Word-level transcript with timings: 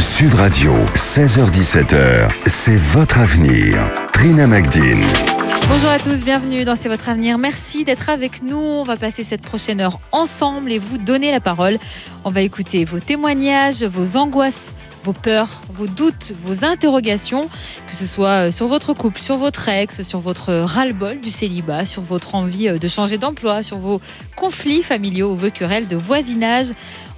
Sud 0.00 0.32
Radio, 0.32 0.72
16h17h, 0.94 2.30
c'est 2.46 2.76
votre 2.76 3.18
avenir. 3.18 3.92
Trina 4.14 4.46
Magdine. 4.46 5.04
Bonjour 5.68 5.90
à 5.90 5.98
tous, 5.98 6.24
bienvenue 6.24 6.64
dans 6.64 6.74
C'est 6.74 6.88
votre 6.88 7.10
avenir. 7.10 7.36
Merci 7.36 7.84
d'être 7.84 8.08
avec 8.08 8.42
nous. 8.42 8.56
On 8.56 8.82
va 8.82 8.96
passer 8.96 9.22
cette 9.22 9.42
prochaine 9.42 9.78
heure 9.78 10.00
ensemble 10.10 10.72
et 10.72 10.78
vous 10.78 10.96
donner 10.96 11.30
la 11.30 11.40
parole. 11.40 11.78
On 12.24 12.30
va 12.30 12.40
écouter 12.40 12.86
vos 12.86 12.98
témoignages, 12.98 13.82
vos 13.82 14.16
angoisses 14.16 14.72
vos 15.02 15.12
peurs, 15.12 15.60
vos 15.72 15.86
doutes, 15.86 16.32
vos 16.42 16.64
interrogations, 16.64 17.48
que 17.88 17.96
ce 17.96 18.06
soit 18.06 18.48
euh, 18.48 18.52
sur 18.52 18.66
votre 18.66 18.92
couple, 18.92 19.20
sur 19.20 19.36
votre 19.36 19.68
ex, 19.68 20.02
sur 20.02 20.20
votre 20.20 20.52
ras-le-bol 20.52 21.20
du 21.20 21.30
célibat, 21.30 21.86
sur 21.86 22.02
votre 22.02 22.34
envie 22.34 22.68
euh, 22.68 22.78
de 22.78 22.88
changer 22.88 23.18
d'emploi, 23.18 23.62
sur 23.62 23.78
vos 23.78 24.00
conflits 24.36 24.82
familiaux 24.82 25.32
ou 25.32 25.36
vos 25.36 25.50
querelles 25.50 25.88
de 25.88 25.96
voisinage. 25.96 26.72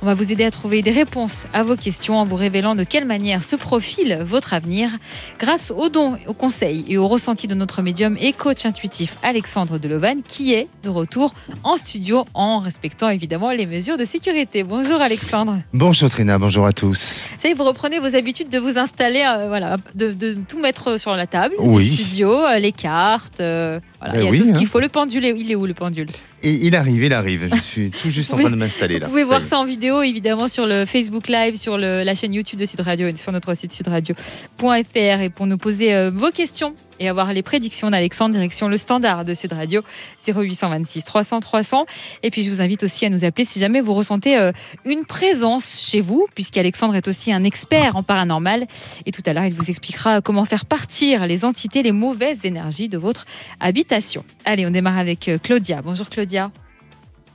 On 0.05 0.07
va 0.07 0.15
vous 0.15 0.33
aider 0.33 0.43
à 0.43 0.51
trouver 0.51 0.83
des 0.83 0.91
réponses 0.91 1.47
à 1.53 1.63
vos 1.63 1.77
questions 1.77 2.19
en 2.19 2.25
vous 2.25 2.35
révélant 2.35 2.75
de 2.75 2.83
quelle 2.83 3.05
manière 3.05 3.45
se 3.45 3.55
profile 3.55 4.19
votre 4.27 4.53
avenir 4.53 4.91
grâce 5.39 5.71
aux 5.71 5.91
dons, 5.91 6.19
aux 6.27 6.35
conseils 6.35 6.85
et 6.89 6.99
aux 6.99 7.07
ressentis 7.07 7.47
de 7.47 7.55
notre 7.55 7.83
médium 7.83 8.17
et 8.21 8.33
coach 8.33 8.67
intuitif 8.67 9.17
Alexandre 9.23 9.79
Delovan 9.79 10.23
qui 10.27 10.55
est 10.55 10.67
de 10.83 10.89
retour 10.89 11.33
en 11.63 11.77
studio 11.77 12.25
en 12.35 12.59
respectant 12.59 13.11
évidemment 13.11 13.53
les 13.53 13.65
mesures 13.65 13.97
de 13.97 14.05
sécurité. 14.05 14.65
Bonjour 14.65 15.01
Alexandre. 15.01 15.61
Bonjour 15.73 16.11
Trina, 16.11 16.37
bonjour 16.37 16.67
à 16.67 16.73
tous. 16.73 17.25
Ça 17.39 17.49
vous 17.55 17.63
reprenez 17.63 18.01
vos 18.01 18.17
habitudes 18.17 18.49
de 18.49 18.59
vous 18.59 18.79
installer, 18.79 19.23
euh, 19.25 19.47
voilà, 19.47 19.77
de, 19.95 20.35
tout 20.49 20.59
mettre 20.59 20.99
sur 20.99 21.15
la 21.15 21.29
table 21.29 21.55
oui. 21.61 21.89
du 21.89 21.97
studio, 21.97 22.45
euh, 22.45 22.59
les 22.59 22.73
cartes, 22.73 23.41
euh, 23.41 23.79
voilà, 24.01 24.15
ben 24.15 24.21
il 24.21 24.25
y 24.25 24.29
a 24.29 24.31
tout 24.41 24.49
ce 24.49 24.53
qu'il 24.53 24.67
hein. 24.67 24.69
faut. 24.69 24.81
Le 24.81 24.89
pendule, 24.89 25.25
il 25.25 25.49
est 25.49 25.55
où 25.55 25.65
le 25.65 25.75
pendule? 25.75 26.09
Et 26.43 26.67
il 26.67 26.75
arrive, 26.75 27.03
il 27.05 27.13
arrive. 27.13 27.49
Je 27.55 27.61
suis 27.61 27.91
tout 27.91 28.11
juste 28.11 28.33
en 28.33 28.39
train 28.39 28.51
de 28.51 28.57
m'installer 28.57 28.99
là. 28.99 29.07
Vous 29.07 29.13
pouvez 29.13 29.25
voir 29.25 29.41
ça 29.41 29.59
en 29.59 29.65
vidéo 29.65 30.03
évidemment 30.03 30.49
sur 30.49 30.67
le 30.67 30.87
Facebook 30.87 31.29
Live, 31.29 31.57
sur 31.57 31.79
la 31.79 32.15
chaîne 32.15 32.35
YouTube 32.35 32.59
de 32.59 32.67
Sud 32.67 32.81
Radio 32.81 33.07
et 33.07 33.17
sur 33.17 33.33
notre 33.33 33.55
site 33.55 33.73
sudradio.fr. 33.73 34.97
Et 34.97 35.31
pour 35.31 35.47
nous 35.47 35.59
poser 35.59 35.95
euh, 35.95 36.11
vos 36.13 36.31
questions 36.31 36.75
et 37.03 37.09
avoir 37.09 37.33
les 37.33 37.43
prédictions 37.43 37.91
d'Alexandre, 37.91 38.35
direction 38.35 38.69
le 38.69 38.77
standard 38.77 39.25
de 39.25 39.35
Sud 39.35 39.53
Radio 39.53 39.83
0826 40.27 41.03
300 41.03 41.41
300. 41.41 41.87
Et 42.23 42.31
puis 42.31 42.43
je 42.43 42.51
vous 42.51 42.61
invite 42.61 42.85
aussi 42.85 43.05
à 43.05 43.11
nous 43.11 43.25
appeler 43.25 43.45
si 43.45 43.59
jamais 43.59 43.81
vous 43.81 43.93
ressentez 43.93 44.39
euh, 44.39 44.53
une 44.85 45.05
présence 45.05 45.89
chez 45.91 46.01
vous, 46.01 46.27
puisqu'Alexandre 46.35 46.95
est 46.95 47.09
aussi 47.09 47.33
un 47.33 47.43
expert 47.43 47.97
en 47.97 48.05
paranormal. 48.05 48.67
Et 49.05 49.11
tout 49.11 49.23
à 49.27 49.33
l'heure, 49.33 49.45
il 49.45 49.53
vous 49.53 49.69
expliquera 49.69 50.21
comment 50.21 50.45
faire 50.45 50.65
partir 50.65 51.27
les 51.27 51.45
entités, 51.45 51.83
les 51.83 51.93
mauvaises 51.93 52.45
énergies 52.45 52.89
de 52.89 52.99
votre 52.99 53.27
habitation. 53.59 54.25
Allez, 54.45 54.65
on 54.65 54.71
démarre 54.71 54.99
avec 54.99 55.29
euh, 55.29 55.39
Claudia. 55.39 55.83
Bonjour 55.83 56.09
Claudia. 56.09 56.51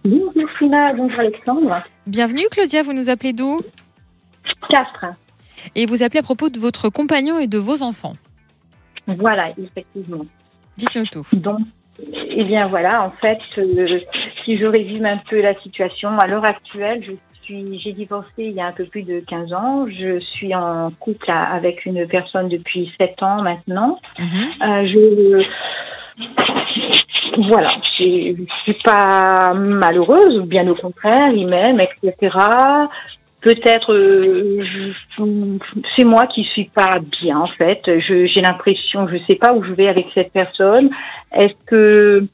Bonjour 0.06 0.50
Frina, 0.56 0.94
bonjour 0.94 1.20
Alexandre. 1.20 1.84
Bienvenue 2.06 2.46
Claudia, 2.50 2.84
vous 2.84 2.94
nous 2.94 3.10
appelez 3.10 3.34
d'où? 3.34 3.60
Castres. 4.70 5.18
Et 5.76 5.86
vous 5.86 6.04
appelez 6.04 6.20
à 6.20 6.24
propos 6.24 6.50
de 6.50 6.60
votre 6.60 6.90
compagnon 6.90 7.38
et 7.40 7.48
de 7.48 7.58
vos 7.58 7.84
enfants. 7.84 8.14
Voilà, 9.08 9.52
effectivement. 9.58 10.26
Dites-nous 10.78 11.06
tout. 11.06 11.26
Donc, 11.34 11.60
eh 12.30 12.44
bien 12.44 12.68
voilà, 12.68 13.04
en 13.04 13.12
fait, 13.12 13.40
euh, 13.58 14.00
si 14.44 14.58
je 14.58 14.66
résume 14.66 15.06
un 15.06 15.18
peu 15.30 15.42
la 15.42 15.56
situation, 15.62 16.18
à 16.20 16.28
l'heure 16.28 16.46
actuelle, 16.46 17.04
je 17.04 17.14
suis, 17.42 17.80
j'ai 17.80 17.94
divorcé 17.94 18.32
il 18.38 18.52
y 18.52 18.62
a 18.62 18.68
un 18.68 18.72
peu 18.72 18.86
plus 18.86 19.04
de 19.04 19.20
15 19.22 19.54
ans. 19.54 19.88
Je 19.88 20.20
suis 20.20 20.54
en 20.54 20.92
couple 21.00 21.32
avec 21.32 21.86
une 21.86 22.06
personne 22.08 22.50
depuis 22.50 22.92
7 23.00 23.24
ans 23.24 23.42
maintenant. 23.42 24.00
Mhm. 24.20 24.28
Euh, 24.62 24.88
je 24.88 25.46
voilà, 27.50 27.70
je 28.00 28.34
suis 28.64 28.78
pas 28.84 29.54
malheureuse, 29.54 30.42
bien 30.46 30.68
au 30.68 30.76
contraire, 30.76 31.32
il 31.32 31.48
m'aime, 31.48 31.80
etc. 31.80 32.36
Peut-être 33.48 33.94
euh, 33.94 34.62
c'est 35.96 36.04
moi 36.04 36.28
qui 36.28 36.44
suis 36.44 36.66
pas 36.66 37.00
bien 37.22 37.40
en 37.40 37.48
fait. 37.48 37.80
J'ai 37.86 38.42
l'impression, 38.42 39.08
je 39.08 39.16
sais 39.30 39.38
pas 39.38 39.54
où 39.54 39.64
je 39.64 39.72
vais 39.72 39.88
avec 39.88 40.08
cette 40.14 40.34
personne. 40.34 40.90
Est-ce 41.34 41.56
que 41.66 42.26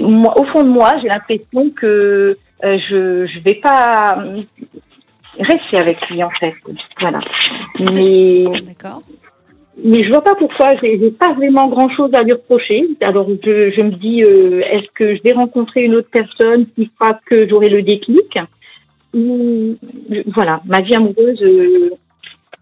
moi, 0.00 0.32
au 0.40 0.44
fond 0.46 0.62
de 0.62 0.70
moi, 0.70 0.92
j'ai 1.02 1.08
l'impression 1.08 1.68
que 1.78 2.38
euh, 2.64 2.78
je 2.88 3.26
je 3.26 3.40
vais 3.40 3.56
pas 3.56 4.16
rester 5.38 5.76
avec 5.76 6.00
lui 6.08 6.24
en 6.24 6.30
fait. 6.30 6.54
Voilà. 6.98 7.20
Mais 7.92 8.44
d'accord 8.64 9.02
mais 9.82 10.04
je 10.04 10.08
vois 10.08 10.22
pas 10.22 10.36
pourquoi. 10.36 10.76
J'ai 10.80 11.10
pas 11.10 11.34
vraiment 11.34 11.68
grand 11.68 11.90
chose 11.90 12.10
à 12.14 12.22
lui 12.22 12.32
reprocher. 12.32 12.86
Alors 13.02 13.28
je, 13.28 13.72
je 13.76 13.82
me 13.82 13.90
dis, 13.90 14.22
euh, 14.22 14.60
est-ce 14.60 14.86
que 14.94 15.16
je 15.16 15.22
vais 15.22 15.32
rencontrer 15.32 15.82
une 15.82 15.96
autre 15.96 16.08
personne 16.10 16.66
qui 16.74 16.90
fera 16.98 17.18
que 17.26 17.46
j'aurai 17.48 17.68
le 17.68 17.82
déclic? 17.82 18.38
Ou 19.14 19.76
voilà, 20.34 20.60
ma 20.64 20.80
vie 20.80 20.94
amoureuse. 20.94 21.42
Euh, 21.42 21.90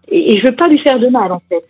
et, 0.09 0.33
et, 0.33 0.39
je 0.39 0.45
veux 0.45 0.55
pas 0.55 0.67
lui 0.67 0.79
faire 0.79 0.99
de 0.99 1.07
mal 1.07 1.31
en 1.31 1.41
fait. 1.49 1.63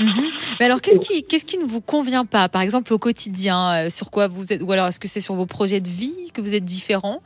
Mhm. 0.00 0.30
Mais 0.58 0.66
alors, 0.66 0.80
qu'est-ce 0.80 1.00
qui, 1.00 1.24
qu'est-ce 1.24 1.44
qui 1.44 1.58
ne 1.58 1.64
vous 1.64 1.80
convient 1.80 2.24
pas, 2.24 2.48
par 2.48 2.62
exemple 2.62 2.92
au 2.92 2.98
quotidien, 2.98 3.86
euh, 3.86 3.90
sur 3.90 4.10
quoi 4.10 4.28
vous 4.28 4.52
êtes, 4.52 4.62
ou 4.62 4.72
alors 4.72 4.88
est-ce 4.88 5.00
que 5.00 5.08
c'est 5.08 5.20
sur 5.20 5.34
vos 5.34 5.46
projets 5.46 5.80
de 5.80 5.88
vie 5.88 6.30
que 6.32 6.40
vous 6.40 6.54
êtes 6.54 6.64
différents 6.64 7.20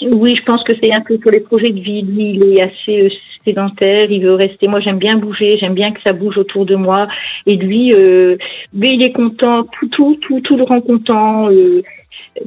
oui, 0.00 0.34
je 0.36 0.42
pense 0.44 0.62
que 0.64 0.72
c'est 0.82 0.94
un 0.94 1.00
peu 1.00 1.18
pour 1.18 1.30
les 1.30 1.40
projets 1.40 1.70
de 1.70 1.80
vie. 1.80 2.02
Lui, 2.02 2.34
il 2.34 2.54
est 2.54 2.62
assez 2.62 3.02
euh, 3.02 3.08
sédentaire, 3.44 4.10
il 4.10 4.22
veut 4.22 4.34
rester. 4.34 4.68
Moi, 4.68 4.80
j'aime 4.80 4.98
bien 4.98 5.16
bouger, 5.16 5.58
j'aime 5.58 5.74
bien 5.74 5.92
que 5.92 6.00
ça 6.04 6.12
bouge 6.12 6.38
autour 6.38 6.64
de 6.64 6.74
moi. 6.74 7.08
Et 7.46 7.56
lui, 7.56 7.92
euh, 7.94 8.36
mais 8.74 8.94
il 8.94 9.02
est 9.02 9.12
content, 9.12 9.64
tout, 9.64 9.88
tout, 9.88 10.16
tout, 10.22 10.40
tout 10.40 10.56
le 10.56 10.64
rend 10.64 10.80
content. 10.80 11.50
Euh, 11.50 11.82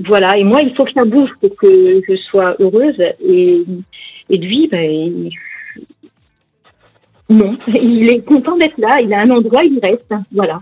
voilà. 0.06 0.38
Et 0.38 0.44
moi, 0.44 0.62
il 0.62 0.76
faut 0.76 0.84
que 0.84 0.94
ça 0.94 1.06
bouge 1.06 1.30
pour 1.40 1.56
que 1.56 2.02
je 2.08 2.16
sois 2.30 2.56
heureuse. 2.60 3.00
Et, 3.24 3.64
et 4.30 4.38
lui, 4.38 4.68
ben, 4.68 5.30
non, 7.30 7.58
il 7.82 8.10
est 8.10 8.26
content 8.26 8.58
d'être 8.58 8.78
là. 8.78 8.98
Il 9.02 9.14
a 9.14 9.20
un 9.20 9.30
endroit, 9.30 9.62
il 9.64 9.80
reste. 9.84 10.12
Voilà. 10.32 10.62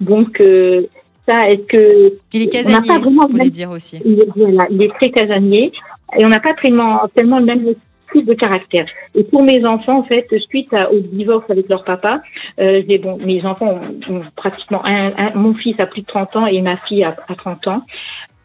Donc, 0.00 0.40
euh, 0.40 0.82
ça, 1.28 1.38
est-ce 1.48 1.66
que 1.66 2.14
il 2.32 2.42
est 2.42 2.52
casanier, 2.52 2.86
pas 2.86 2.98
vraiment 2.98 3.26
vous 3.26 3.32
voulez 3.32 3.50
dire 3.50 3.70
aussi. 3.70 4.00
Il 4.04 4.20
est, 4.20 4.28
voilà, 4.34 4.66
il 4.70 4.82
est 4.82 4.92
très 5.00 5.10
casanier 5.10 5.70
et 6.18 6.24
on 6.24 6.28
n'a 6.28 6.40
pas 6.40 6.54
tellement, 6.54 7.00
tellement 7.14 7.38
le 7.38 7.44
même 7.44 7.74
type 8.12 8.26
de 8.26 8.34
caractère. 8.34 8.86
Et 9.14 9.24
pour 9.24 9.42
mes 9.42 9.64
enfants, 9.64 9.98
en 9.98 10.04
fait, 10.04 10.26
suite 10.48 10.72
au 10.90 10.98
divorce 10.98 11.48
avec 11.50 11.68
leur 11.68 11.84
papa, 11.84 12.22
euh, 12.60 12.82
bon, 13.02 13.18
mes 13.18 13.44
enfants 13.44 13.80
ont, 14.08 14.22
pratiquement 14.36 14.82
un, 14.84 15.12
mon 15.34 15.54
fils 15.54 15.76
a 15.80 15.86
plus 15.86 16.02
de 16.02 16.06
30 16.06 16.36
ans 16.36 16.46
et 16.46 16.60
ma 16.60 16.76
fille 16.88 17.04
a, 17.04 17.16
a 17.28 17.34
30 17.34 17.66
ans 17.68 17.82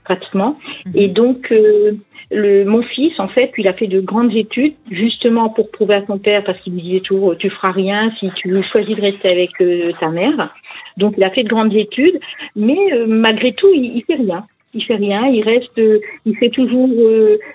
pratiquement. 0.04 0.58
Mhm. 0.86 0.92
Et 0.96 1.08
donc, 1.08 1.52
euh, 1.52 1.92
le, 2.32 2.66
mon 2.66 2.82
fils, 2.82 3.20
en 3.20 3.28
fait, 3.28 3.52
il 3.58 3.68
a 3.68 3.74
fait 3.74 3.88
de 3.88 4.00
grandes 4.02 4.34
études, 4.36 4.74
justement 4.90 5.50
pour 5.50 5.72
prouver 5.72 5.96
à 5.96 6.06
son 6.06 6.18
père, 6.18 6.44
parce 6.44 6.60
qu'il 6.60 6.74
lui 6.74 6.82
disait 6.82 7.00
toujours, 7.02 7.38
tu 7.38 7.50
feras 7.50 7.72
rien 7.72 8.12
si 8.20 8.30
tu 8.36 8.62
choisis 8.72 8.96
de 8.96 9.02
rester 9.02 9.30
avec 9.30 9.52
euh, 9.62 9.92
ta 10.00 10.10
mère. 10.10 10.54
Donc, 10.98 11.14
il 11.18 11.24
a 11.24 11.30
fait 11.30 11.44
de 11.44 11.50
grandes 11.50 11.74
études, 11.74 12.20
mais 12.56 12.94
euh, 12.94 13.06
malgré 13.08 13.54
tout, 13.54 13.70
il, 13.74 13.98
il 13.98 14.04
fait 14.04 14.16
rien 14.16 14.46
il 14.78 14.84
fait 14.84 14.96
rien, 14.96 15.26
il 15.28 15.44
reste, 15.44 15.82
il 16.26 16.38
fait 16.38 16.50
toujours 16.50 16.90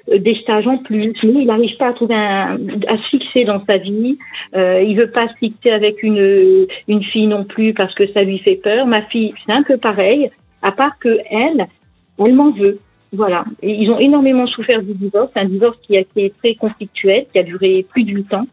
des 0.08 0.34
stages 0.42 0.66
en 0.66 0.78
plus, 0.78 1.14
mais 1.22 1.42
il 1.42 1.46
n'arrive 1.46 1.76
pas 1.76 1.88
à 1.88 1.92
trouver 1.92 2.14
un, 2.14 2.58
à 2.88 2.96
se 2.98 3.08
fixer 3.10 3.44
dans 3.44 3.62
sa 3.68 3.78
vie. 3.78 4.18
Euh, 4.54 4.82
il 4.82 4.96
veut 4.96 5.10
pas 5.10 5.28
se 5.28 5.34
fixer 5.38 5.70
avec 5.70 6.02
une 6.02 6.66
une 6.88 7.02
fille 7.02 7.26
non 7.26 7.44
plus 7.44 7.72
parce 7.72 7.94
que 7.94 8.06
ça 8.12 8.22
lui 8.22 8.38
fait 8.38 8.56
peur. 8.56 8.86
Ma 8.86 9.02
fille, 9.02 9.32
c'est 9.46 9.52
un 9.52 9.62
peu 9.62 9.76
pareil, 9.76 10.30
à 10.62 10.72
part 10.72 10.98
que 10.98 11.18
elle, 11.30 11.66
elle 12.18 12.34
m'en 12.34 12.50
veut. 12.50 12.78
Voilà. 13.12 13.44
Ils 13.62 13.90
ont 13.90 13.98
énormément 13.98 14.46
souffert 14.46 14.82
du 14.82 14.94
divorce, 14.94 15.30
un 15.36 15.44
divorce 15.44 15.78
qui 15.82 15.96
a 15.96 16.00
été 16.00 16.32
très 16.38 16.54
conflictuel, 16.54 17.26
qui 17.32 17.38
a 17.38 17.42
duré 17.42 17.86
plus 17.90 18.04
de 18.04 18.12
huit 18.12 18.32
ans. 18.32 18.46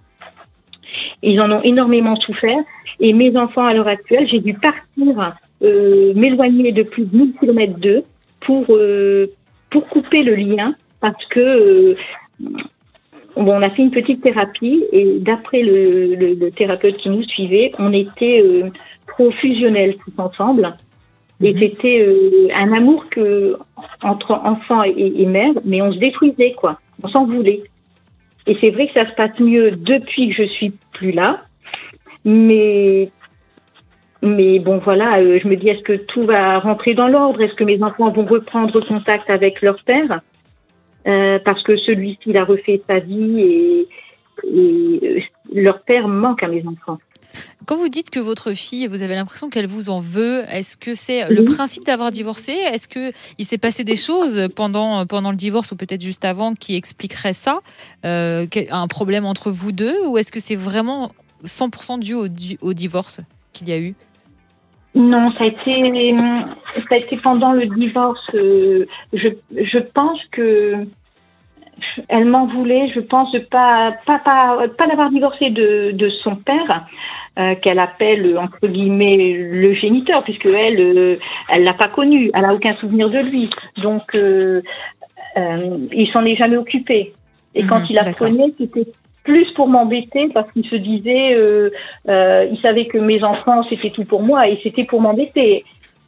Ils 1.23 1.39
en 1.41 1.51
ont 1.51 1.61
énormément 1.63 2.15
souffert. 2.17 2.59
Et 2.99 3.13
mes 3.13 3.35
enfants, 3.37 3.65
à 3.65 3.73
l'heure 3.73 3.87
actuelle, 3.87 4.27
j'ai 4.29 4.39
dû 4.39 4.53
partir, 4.53 5.37
euh, 5.61 6.13
m'éloigner 6.13 6.71
de 6.73 6.83
plus 6.83 7.05
de 7.05 7.17
1000 7.17 7.33
km 7.39 7.79
d'eux 7.79 8.03
pour, 8.41 8.65
euh, 8.69 9.27
pour 9.69 9.87
couper 9.87 10.23
le 10.23 10.35
lien 10.35 10.75
parce 11.01 11.23
que 11.27 11.39
euh, 11.39 11.95
on 13.35 13.61
a 13.61 13.69
fait 13.69 13.83
une 13.83 13.91
petite 13.91 14.21
thérapie 14.21 14.83
et 14.91 15.19
d'après 15.19 15.61
le, 15.61 16.15
le, 16.15 16.51
thérapeute 16.51 16.97
qui 16.97 17.09
nous 17.09 17.23
suivait, 17.23 17.71
on 17.79 17.93
était 17.93 18.43
trop 19.07 19.31
fusionnels 19.31 19.95
tous 20.03 20.21
ensemble. 20.21 20.73
Et 21.41 21.53
mhm. 21.53 21.59
c'était 21.59 22.01
euh, 22.01 22.47
un 22.53 22.73
amour 22.73 23.05
que 23.09 23.55
entre 24.01 24.31
enfant 24.31 24.83
et, 24.83 25.25
mère, 25.25 25.53
mais 25.63 25.81
on 25.81 25.91
se 25.91 25.99
détruisait 25.99 26.53
quoi. 26.53 26.79
On 27.01 27.07
s'en 27.07 27.25
voulait. 27.25 27.63
Et 28.45 28.57
c'est 28.61 28.71
vrai 28.71 28.87
que 28.87 28.93
ça 28.93 29.09
se 29.09 29.15
passe 29.15 29.39
mieux 29.39 29.71
depuis 29.71 30.29
que 30.29 30.43
je 30.43 30.49
suis 30.49 30.73
plus 30.93 31.11
là, 31.11 31.41
mais 32.25 33.09
mais 34.21 34.59
bon 34.59 34.79
voilà, 34.79 35.19
euh, 35.19 35.39
je 35.41 35.47
me 35.47 35.55
dis 35.55 35.69
est-ce 35.69 35.83
que 35.83 35.93
tout 35.93 36.25
va 36.25 36.59
rentrer 36.59 36.93
dans 36.93 37.07
l'ordre? 37.07 37.41
Est-ce 37.41 37.53
que 37.53 37.63
mes 37.63 37.81
enfants 37.81 38.11
vont 38.11 38.25
reprendre 38.25 38.85
contact 38.85 39.29
avec 39.29 39.61
leur 39.61 39.81
père? 39.83 40.21
Euh, 41.07 41.39
Parce 41.45 41.63
que 41.63 41.77
celui-ci 41.77 42.35
a 42.35 42.43
refait 42.43 42.81
sa 42.87 42.99
vie 42.99 43.39
et, 43.39 43.87
et 44.53 45.23
leur 45.53 45.81
père 45.83 46.07
manque 46.07 46.43
à 46.43 46.47
mes 46.47 46.65
enfants. 46.67 46.99
Quand 47.65 47.77
vous 47.77 47.89
dites 47.89 48.09
que 48.09 48.19
votre 48.19 48.53
fille, 48.53 48.87
vous 48.87 49.03
avez 49.03 49.15
l'impression 49.15 49.49
qu'elle 49.49 49.67
vous 49.67 49.89
en 49.89 49.99
veut, 49.99 50.43
est-ce 50.49 50.75
que 50.75 50.95
c'est 50.95 51.29
le 51.29 51.43
principe 51.43 51.85
d'avoir 51.85 52.11
divorcé? 52.11 52.53
Est-ce 52.53 52.87
que 52.87 53.11
il 53.37 53.45
s'est 53.45 53.59
passé 53.59 53.83
des 53.83 53.95
choses 53.95 54.49
pendant 54.55 55.05
pendant 55.05 55.29
le 55.31 55.37
divorce 55.37 55.71
ou 55.71 55.75
peut-être 55.75 56.01
juste 56.01 56.25
avant 56.25 56.55
qui 56.55 56.75
expliqueraient 56.75 57.33
ça, 57.33 57.59
euh, 58.05 58.47
un 58.71 58.87
problème 58.87 59.25
entre 59.25 59.51
vous 59.51 59.71
deux, 59.71 59.95
ou 60.07 60.17
est-ce 60.17 60.31
que 60.31 60.39
c'est 60.39 60.55
vraiment 60.55 61.11
100% 61.45 61.99
dû 61.99 62.15
au, 62.15 62.27
au 62.61 62.73
divorce 62.73 63.21
qu'il 63.53 63.69
y 63.69 63.71
a 63.71 63.79
eu? 63.79 63.95
Non, 64.95 65.31
ça 65.33 65.43
a 65.43 65.47
été, 65.47 66.15
ça 66.89 66.95
a 66.95 66.97
été 66.97 67.17
pendant 67.17 67.51
le 67.51 67.67
divorce. 67.67 68.29
Euh, 68.33 68.85
je, 69.13 69.29
je 69.51 69.79
pense 69.79 70.19
que 70.31 70.85
elle 72.07 72.25
m'en 72.25 72.45
voulait, 72.47 72.91
je 72.93 72.99
pense, 72.99 73.31
de 73.31 73.39
pas, 73.39 73.93
pas, 74.05 74.19
pas, 74.19 74.67
pas 74.77 74.87
d'avoir 74.87 75.09
divorcé 75.09 75.49
de, 75.49 75.91
de 75.91 76.09
son 76.09 76.35
père, 76.35 76.85
euh, 77.37 77.55
qu'elle 77.55 77.79
appelle 77.79 78.37
entre 78.37 78.67
guillemets 78.67 79.33
le 79.37 79.73
géniteur, 79.73 80.23
puisque 80.23 80.45
elle, 80.45 80.79
euh, 80.79 81.19
elle 81.49 81.63
l'a 81.63 81.73
pas 81.73 81.87
connu, 81.87 82.29
elle 82.33 82.45
a 82.45 82.53
aucun 82.53 82.75
souvenir 82.77 83.09
de 83.09 83.19
lui, 83.19 83.49
donc 83.77 84.03
euh, 84.15 84.61
euh 85.37 85.77
il 85.91 86.09
s'en 86.11 86.25
est 86.25 86.35
jamais 86.35 86.57
occupé. 86.57 87.13
Et 87.55 87.65
quand 87.65 87.79
mhm, 87.79 87.87
il 87.89 87.99
apprenait, 87.99 88.53
c'était 88.57 88.87
plus 89.29 89.51
pour 89.51 89.67
m'embêter 89.67 90.27
parce 90.33 90.51
qu'il 90.53 90.67
se 90.67 90.75
disait, 90.75 91.35
euh, 91.35 91.69
euh, 92.07 92.47
il 92.51 92.59
savait 92.61 92.87
que 92.87 92.97
mes 92.97 93.23
enfants 93.23 93.63
c'était 93.69 93.91
tout 93.91 94.03
pour 94.03 94.23
moi 94.23 94.47
et 94.47 94.59
c'était 94.63 94.85
pour 94.85 95.01
m'embêter. 95.01 95.63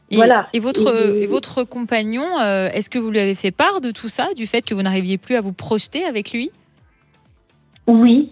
Et, 0.09 0.15
voilà. 0.15 0.47
Et 0.53 0.59
votre, 0.59 1.21
et 1.21 1.27
votre 1.27 1.63
compagnon, 1.63 2.25
euh, 2.41 2.69
est-ce 2.73 2.89
que 2.89 2.97
vous 2.97 3.11
lui 3.11 3.19
avez 3.19 3.35
fait 3.35 3.51
part 3.51 3.79
de 3.79 3.91
tout 3.91 4.09
ça, 4.09 4.33
du 4.35 4.47
fait 4.47 4.63
que 4.63 4.73
vous 4.73 4.81
n'arriviez 4.81 5.19
plus 5.19 5.35
à 5.35 5.41
vous 5.41 5.53
projeter 5.53 6.03
avec 6.03 6.31
lui? 6.31 6.49
Oui, 7.85 8.31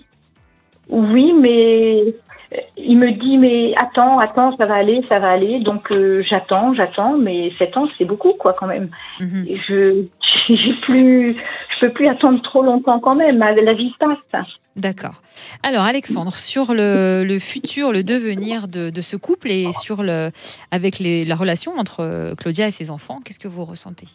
oui, 0.89 1.33
mais 1.39 2.15
il 2.75 2.97
me 2.97 3.11
dit 3.11 3.37
mais 3.37 3.75
attends, 3.79 4.17
attends, 4.17 4.57
ça 4.57 4.65
va 4.65 4.73
aller, 4.73 5.05
ça 5.07 5.19
va 5.19 5.29
aller. 5.29 5.59
Donc 5.59 5.93
j'attends, 6.27 6.73
j'attends, 6.73 7.15
mais 7.15 7.51
sept 7.59 7.77
ans 7.77 7.87
c'est 7.99 8.05
beaucoup 8.05 8.33
quoi 8.33 8.55
quand 8.59 8.67
même. 8.67 8.89
Mhm. 9.19 9.45
Je 9.67 10.05
j'ai 10.47 10.73
plus, 10.81 11.35
je 11.35 11.79
peux 11.85 11.93
plus 11.93 12.07
attendre 12.07 12.41
trop 12.41 12.63
longtemps 12.63 12.99
quand 12.99 13.15
même. 13.15 13.37
La 13.39 13.73
vie 13.73 13.93
passe. 13.99 14.47
D'accord. 14.75 15.15
Alors 15.63 15.83
Alexandre, 15.83 16.33
sur 16.35 16.73
le, 16.73 17.37
futur, 17.39 17.91
le 17.91 18.03
devenir 18.03 18.67
de, 18.67 19.01
ce 19.01 19.17
couple 19.17 19.51
et 19.51 19.71
sur 19.73 20.03
le, 20.03 20.31
avec 20.71 20.99
la 20.99 21.35
relation 21.35 21.77
entre 21.77 22.33
Claudia 22.37 22.67
et 22.67 22.71
ses 22.71 22.89
enfants, 22.89 23.19
qu'est-ce 23.23 23.39
que 23.39 23.47
vous 23.47 23.65
ressentez? 23.65 24.07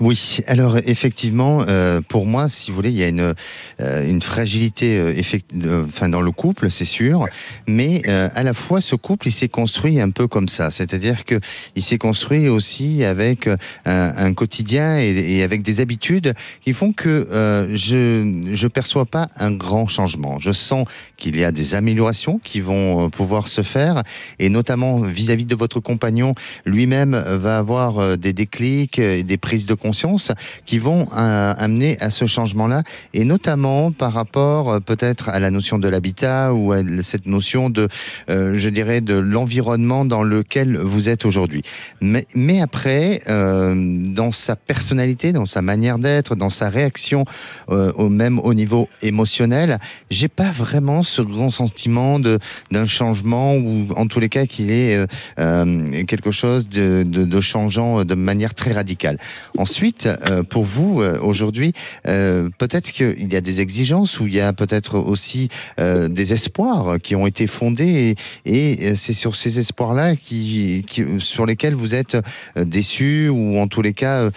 Oui, 0.00 0.38
alors 0.46 0.78
effectivement, 0.78 1.64
euh, 1.68 2.00
pour 2.00 2.26
moi, 2.26 2.48
si 2.48 2.70
vous 2.70 2.76
voulez, 2.76 2.90
il 2.90 2.96
y 2.96 3.02
a 3.02 3.08
une, 3.08 3.34
euh, 3.80 4.08
une 4.08 4.22
fragilité 4.22 4.98
euh, 4.98 5.84
enfin, 5.84 6.08
dans 6.08 6.20
le 6.20 6.30
couple, 6.30 6.70
c'est 6.70 6.84
sûr, 6.84 7.26
mais 7.66 8.06
à 8.08 8.42
la 8.42 8.54
fois, 8.54 8.80
ce 8.80 8.94
couple, 8.94 9.28
il 9.28 9.32
s'est 9.32 9.48
construit 9.48 10.00
un 10.00 10.10
peu 10.10 10.28
comme 10.28 10.48
ça, 10.48 10.70
c'est-à-dire 10.70 11.24
que 11.24 11.40
il 11.74 11.82
s'est 11.82 11.98
construit 11.98 12.48
aussi 12.48 13.04
avec 13.04 13.48
un, 13.84 14.34
quotidien 14.34 14.98
et, 14.98 15.36
et, 15.36 15.42
avec 15.42 15.53
des 15.62 15.80
habitudes 15.80 16.34
qui 16.62 16.72
font 16.72 16.92
que 16.92 17.68
je 17.72 18.54
je 18.64 18.68
perçois 18.68 19.04
pas 19.06 19.28
un 19.36 19.52
grand 19.52 19.88
changement. 19.88 20.38
Je 20.40 20.52
sens 20.52 20.86
qu'il 21.16 21.36
y 21.36 21.44
a 21.44 21.52
des 21.52 21.74
améliorations 21.74 22.40
qui 22.42 22.60
vont 22.60 23.06
euh, 23.06 23.08
pouvoir 23.08 23.48
se 23.48 23.62
faire, 23.62 24.02
et 24.38 24.48
notamment 24.48 25.00
vis-à-vis 25.00 25.46
de 25.46 25.54
votre 25.54 25.80
compagnon, 25.80 26.34
lui-même 26.64 27.14
va 27.14 27.58
avoir 27.58 27.98
euh, 27.98 28.16
des 28.16 28.32
déclics 28.32 28.98
et 28.98 29.22
des 29.22 29.36
prises 29.36 29.66
de 29.66 29.74
conscience 29.74 30.32
qui 30.64 30.78
vont 30.78 31.08
euh, 31.16 31.54
amener 31.56 31.98
à 32.00 32.10
ce 32.10 32.26
changement-là, 32.26 32.82
et 33.12 33.24
notamment 33.24 33.92
par 33.92 34.12
rapport 34.12 34.80
peut-être 34.82 35.28
à 35.28 35.38
la 35.38 35.50
notion 35.50 35.78
de 35.78 35.88
l'habitat 35.88 36.52
ou 36.52 36.72
à 36.72 36.78
cette 37.02 37.26
notion 37.26 37.70
de, 37.70 37.88
je 38.28 38.68
dirais, 38.68 39.00
de 39.00 39.14
l'environnement 39.14 40.04
dans 40.04 40.22
lequel 40.22 40.76
vous 40.78 41.08
êtes 41.08 41.24
aujourd'hui. 41.24 41.62
Mais, 42.00 42.26
mais 42.34 42.60
après, 42.60 43.22
dans 43.26 44.32
sa 44.32 44.56
personnalité, 44.56 45.32
dans 45.32 45.43
sa 45.44 45.62
manière 45.62 45.98
d'être, 45.98 46.34
dans 46.34 46.50
sa 46.50 46.68
réaction, 46.68 47.24
au 47.68 48.08
même 48.08 48.38
au 48.38 48.54
niveau 48.54 48.88
émotionnel, 49.02 49.78
j'ai 50.10 50.28
pas 50.28 50.50
vraiment 50.50 51.02
ce 51.02 51.22
grand 51.22 51.50
sentiment 51.50 52.18
de 52.18 52.38
d'un 52.70 52.86
changement 52.86 53.54
ou 53.54 53.86
en 53.96 54.06
tous 54.06 54.20
les 54.20 54.28
cas 54.28 54.46
qu'il 54.46 54.70
est 54.70 54.96
euh, 54.96 55.06
euh, 55.38 56.04
quelque 56.04 56.30
chose 56.30 56.68
de, 56.68 57.04
de, 57.04 57.40
changeant 57.40 58.04
de 58.04 58.14
manière 58.14 58.54
très 58.54 58.72
radicale. 58.72 59.18
Ensuite, 59.58 60.06
euh, 60.06 60.42
pour 60.42 60.64
vous 60.64 61.02
aujourd'hui, 61.20 61.72
peut-être 62.04 62.92
qu'il 62.92 63.32
y 63.32 63.36
a 63.36 63.40
des 63.40 63.60
exigences 63.60 64.20
ou 64.20 64.26
il 64.26 64.34
y 64.34 64.40
a 64.40 64.52
peut-être 64.52 64.98
aussi 64.98 65.48
des 65.78 66.32
espoirs 66.32 66.98
qui 67.02 67.16
ont 67.16 67.26
été 67.26 67.46
fondés 67.46 68.14
et, 68.44 68.94
c'est 68.96 69.12
sur 69.12 69.36
ces 69.36 69.58
espoirs-là 69.58 70.16
qui, 70.16 70.84
sur 71.18 71.46
lesquels 71.46 71.74
vous 71.74 71.94
êtes 71.94 72.16
déçus 72.56 73.28
ou 73.28 73.58
en 73.58 73.68
tous 73.68 73.82
les 73.82 73.92
cas 73.92 74.30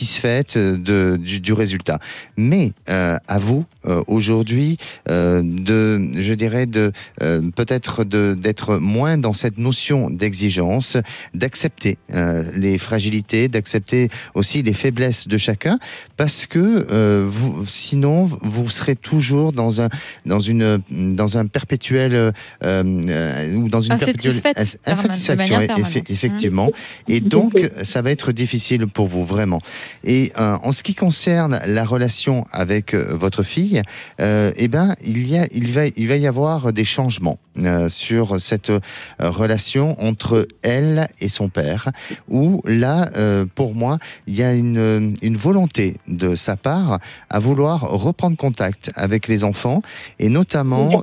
insatisfaite 0.00 0.56
de, 0.56 1.18
du, 1.20 1.40
du 1.40 1.52
résultat. 1.52 1.98
Mais 2.36 2.72
à 2.86 3.38
vous 3.38 3.64
aujourd'hui 4.06 4.76
euh, 5.08 5.42
de, 5.42 6.00
je 6.20 6.34
dirais, 6.34 6.66
de 6.66 6.92
euh, 7.22 7.42
peut-être 7.54 8.04
d'être 8.04 8.76
moins 8.76 9.18
dans 9.18 9.32
cette 9.32 9.58
notion 9.58 10.10
d'exigence, 10.10 10.96
d'accepter 11.34 11.98
euh, 12.14 12.44
les 12.56 12.78
fragilités, 12.78 13.48
d'accepter 13.48 14.08
aussi 14.34 14.62
les 14.62 14.72
faiblesses 14.72 15.28
de 15.28 15.38
chacun, 15.38 15.78
parce 16.16 16.46
que 16.46 17.24
vous, 17.24 17.66
sinon 17.66 18.24
vous 18.24 18.68
serez 18.68 18.96
toujours 18.96 19.52
dans 19.52 19.82
un 19.82 19.88
dans 20.26 20.40
une 20.40 20.80
dans 20.90 21.38
un 21.38 21.46
perpétuel 21.46 22.32
ou 22.62 23.68
dans 23.68 23.80
une 23.80 23.96
perpétuelle 23.96 24.40
insatisfaction 24.86 25.60
effectivement, 26.08 26.70
et 27.08 27.20
donc 27.20 27.58
ça 27.82 28.02
va 28.02 28.10
être 28.10 28.32
difficile 28.32 28.86
pour 28.86 29.06
vous 29.06 29.24
vraiment. 29.24 29.60
Et 30.04 30.32
en 30.36 30.72
ce 30.72 30.82
qui 30.82 30.94
concerne 30.94 31.60
la 31.66 31.84
relation 31.84 32.46
avec 32.52 32.94
votre 32.94 33.42
fille, 33.42 33.82
eh 34.18 34.68
ben 34.68 34.94
il 35.04 35.28
y 35.28 35.38
a, 35.38 35.46
il 35.52 35.72
va, 35.72 35.86
il 35.86 36.08
va 36.08 36.16
y 36.16 36.26
avoir 36.26 36.72
des 36.72 36.84
changements 36.84 37.38
euh, 37.58 37.88
sur 37.88 38.40
cette 38.40 38.70
euh, 38.70 38.80
relation 39.18 40.00
entre 40.02 40.46
elle 40.62 41.08
et 41.20 41.28
son 41.28 41.48
père, 41.48 41.90
où 42.28 42.62
là, 42.64 43.10
euh, 43.16 43.44
pour 43.54 43.74
moi, 43.74 43.98
il 44.26 44.36
y 44.36 44.42
a 44.42 44.52
une, 44.52 45.14
une 45.20 45.36
volonté 45.36 45.96
de 46.06 46.34
sa 46.34 46.56
part 46.56 47.00
à 47.28 47.38
vouloir 47.38 47.80
reprendre 47.80 48.36
contact 48.36 48.92
avec 48.94 49.28
les 49.28 49.44
enfants 49.44 49.82
et 50.18 50.28
notamment 50.28 51.02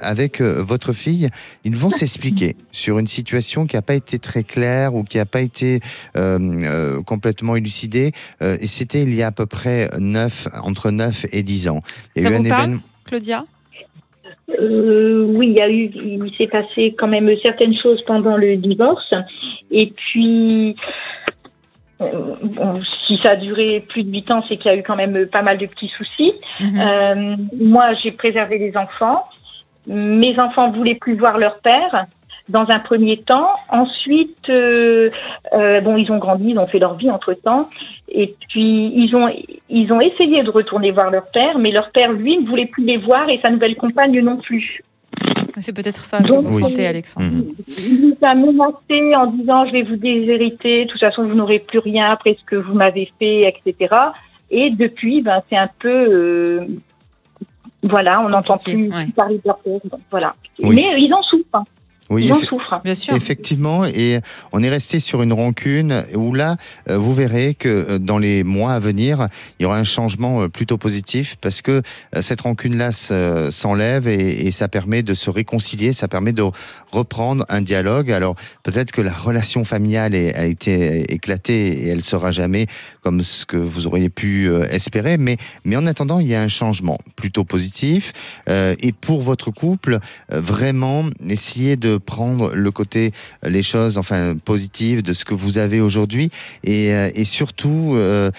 avec 0.00 0.40
votre 0.40 0.92
fille. 0.92 1.28
Ils 1.64 1.76
vont 1.76 1.90
s'expliquer 1.90 2.56
sur 2.72 2.98
une 2.98 3.06
situation 3.06 3.66
qui 3.66 3.76
n'a 3.76 3.82
pas 3.82 3.94
été 3.94 4.18
très 4.18 4.44
claire 4.44 4.94
ou 4.94 5.02
qui 5.02 5.18
n'a 5.18 5.26
pas 5.26 5.40
été 5.40 5.80
complètement 7.06 7.56
élucidée. 7.56 8.12
Et 8.40 8.66
c'était 8.66 9.02
il 9.02 9.14
y 9.14 9.22
a 9.22 9.28
à 9.28 9.32
peu 9.32 9.46
près 9.46 9.88
9, 9.98 10.48
entre 10.62 10.90
9 10.90 11.26
et 11.32 11.42
10 11.42 11.68
ans. 11.68 11.80
Il 12.16 12.22
y 12.22 12.26
a 12.26 12.30
eu 12.30 12.34
un 12.34 12.44
événement. 12.44 12.80
Claudia? 13.04 13.44
Euh, 14.58 15.24
oui, 15.28 15.48
il 15.48 15.58
y 15.58 15.60
a 15.60 15.68
eu, 15.68 15.90
il 15.94 16.32
s'est 16.36 16.46
passé 16.46 16.94
quand 16.98 17.08
même 17.08 17.30
certaines 17.42 17.76
choses 17.76 18.02
pendant 18.06 18.36
le 18.36 18.56
divorce. 18.56 19.12
Et 19.70 19.92
puis, 19.94 20.74
euh, 22.00 22.34
si 23.06 23.18
ça 23.22 23.32
a 23.32 23.36
duré 23.36 23.84
plus 23.88 24.04
de 24.04 24.10
huit 24.10 24.30
ans, 24.30 24.42
c'est 24.48 24.56
qu'il 24.56 24.70
y 24.70 24.74
a 24.74 24.76
eu 24.76 24.82
quand 24.82 24.96
même 24.96 25.26
pas 25.26 25.42
mal 25.42 25.58
de 25.58 25.66
petits 25.66 25.90
soucis. 25.96 26.32
Mhm. 26.60 26.80
Euh, 26.80 27.36
moi, 27.60 27.92
j'ai 28.02 28.12
préservé 28.12 28.58
les 28.58 28.76
enfants. 28.76 29.24
Mes 29.86 30.38
enfants 30.40 30.70
voulaient 30.70 30.94
plus 30.94 31.16
voir 31.16 31.38
leur 31.38 31.58
père 31.60 32.06
dans 32.48 32.66
un 32.68 32.78
premier 32.78 33.18
temps. 33.18 33.50
Ensuite, 33.68 34.48
euh, 34.48 35.10
euh, 35.52 35.80
bon, 35.80 35.96
ils 35.96 36.10
ont 36.10 36.18
grandi, 36.18 36.50
ils 36.50 36.58
ont 36.58 36.66
fait 36.66 36.78
leur 36.78 36.94
vie 36.94 37.10
entre 37.10 37.34
temps, 37.34 37.68
et 38.08 38.34
puis 38.48 38.92
ils 38.94 39.14
ont 39.14 39.28
ils 39.68 39.92
ont 39.92 40.00
essayé 40.00 40.42
de 40.42 40.50
retourner 40.50 40.90
voir 40.90 41.10
leur 41.10 41.26
père, 41.26 41.58
mais 41.58 41.70
leur 41.70 41.90
père 41.90 42.12
lui 42.12 42.38
ne 42.38 42.48
voulait 42.48 42.66
plus 42.66 42.84
les 42.84 42.96
voir 42.96 43.28
et 43.28 43.40
sa 43.44 43.50
nouvelle 43.50 43.76
compagne 43.76 44.18
non 44.20 44.36
plus. 44.36 44.82
C'est 45.60 45.72
peut-être 45.74 46.04
ça 46.04 46.22
que 46.22 46.32
vous 46.32 46.58
sentez, 46.60 46.86
Alexandre. 46.86 47.26
Mhm. 47.26 47.54
Il 47.78 48.08
nous 48.08 48.16
a 48.22 48.34
menacé 48.34 49.16
en 49.16 49.26
disant 49.26 49.66
je 49.66 49.72
vais 49.72 49.82
vous 49.82 49.96
déshériter, 49.96 50.84
de 50.84 50.90
toute 50.90 51.00
façon 51.00 51.26
vous 51.26 51.34
n'aurez 51.34 51.58
plus 51.58 51.80
rien 51.80 52.10
après 52.10 52.36
ce 52.38 52.44
que 52.44 52.56
vous 52.56 52.74
m'avez 52.74 53.10
fait, 53.18 53.48
etc. 53.48 53.94
Et 54.50 54.70
depuis, 54.70 55.20
ben 55.20 55.42
c'est 55.50 55.56
un 55.56 55.68
peu 55.78 55.88
euh, 55.88 56.66
voilà, 57.82 58.20
on 58.20 58.28
n'entend 58.28 58.56
plus 58.56 58.90
parler 59.14 59.36
de 59.36 59.42
leur 59.44 59.58
père. 59.58 59.80
Voilà. 60.10 60.34
Mais 60.60 61.00
ils 61.00 61.12
en 61.12 61.22
souffrent. 61.22 61.44
Hein. 61.54 61.64
Oui, 62.10 62.24
ils 62.26 62.32
en 62.32 62.36
effe- 62.38 62.46
souffrent. 62.46 62.80
Bien 62.84 62.94
sûr. 62.94 63.14
Effectivement, 63.14 63.84
et 63.84 64.20
on 64.52 64.62
est 64.62 64.68
resté 64.70 64.98
sur 65.00 65.22
une 65.22 65.32
rancune 65.32 66.04
où 66.14 66.32
là, 66.32 66.56
euh, 66.88 66.96
vous 66.96 67.12
verrez 67.12 67.54
que 67.54 67.68
euh, 67.68 67.98
dans 67.98 68.18
les 68.18 68.44
mois 68.44 68.72
à 68.72 68.78
venir, 68.78 69.28
il 69.58 69.64
y 69.64 69.66
aura 69.66 69.76
un 69.78 69.84
changement 69.84 70.42
euh, 70.42 70.48
plutôt 70.48 70.78
positif 70.78 71.36
parce 71.40 71.60
que 71.60 71.82
cette 72.20 72.40
rancune-là 72.40 72.92
se- 72.92 73.48
s'enlève 73.50 74.08
et, 74.08 74.46
et 74.46 74.52
ça 74.52 74.68
permet 74.68 75.02
de 75.02 75.12
se 75.14 75.28
réconcilier, 75.28 75.92
ça 75.92 76.08
permet 76.08 76.32
de 76.32 76.42
reprendre 76.92 77.44
un 77.50 77.60
dialogue. 77.60 78.10
Alors 78.10 78.36
peut-être 78.62 78.92
que 78.92 79.02
la 79.02 79.12
relation 79.12 79.64
familiale 79.64 80.14
a 80.14 80.44
été 80.46 81.12
éclatée 81.12 81.68
et 81.84 81.88
elle 81.88 82.02
sera 82.02 82.30
jamais 82.30 82.66
comme 83.02 83.22
ce 83.22 83.44
que 83.44 83.56
vous 83.56 83.86
auriez 83.86 84.08
pu 84.08 84.50
espérer, 84.70 85.18
mais, 85.18 85.36
mais 85.64 85.76
en 85.76 85.86
attendant, 85.86 86.20
il 86.20 86.26
y 86.28 86.34
a 86.34 86.40
un 86.42 86.48
changement 86.48 86.98
plutôt 87.16 87.44
positif. 87.44 88.12
Et 88.48 88.92
pour 88.92 89.20
votre 89.22 89.50
couple, 89.50 89.98
vraiment 90.30 91.04
essayer 91.28 91.76
de 91.76 91.97
prendre 91.98 92.54
le 92.54 92.70
côté, 92.70 93.12
euh, 93.44 93.50
les 93.50 93.62
choses 93.62 93.98
enfin 93.98 94.36
positives 94.44 95.02
de 95.02 95.12
ce 95.12 95.24
que 95.24 95.34
vous 95.34 95.58
avez 95.58 95.80
aujourd'hui 95.80 96.30
et, 96.64 96.92
euh, 96.92 97.10
surtout 97.24 97.92
euh, 97.94 98.30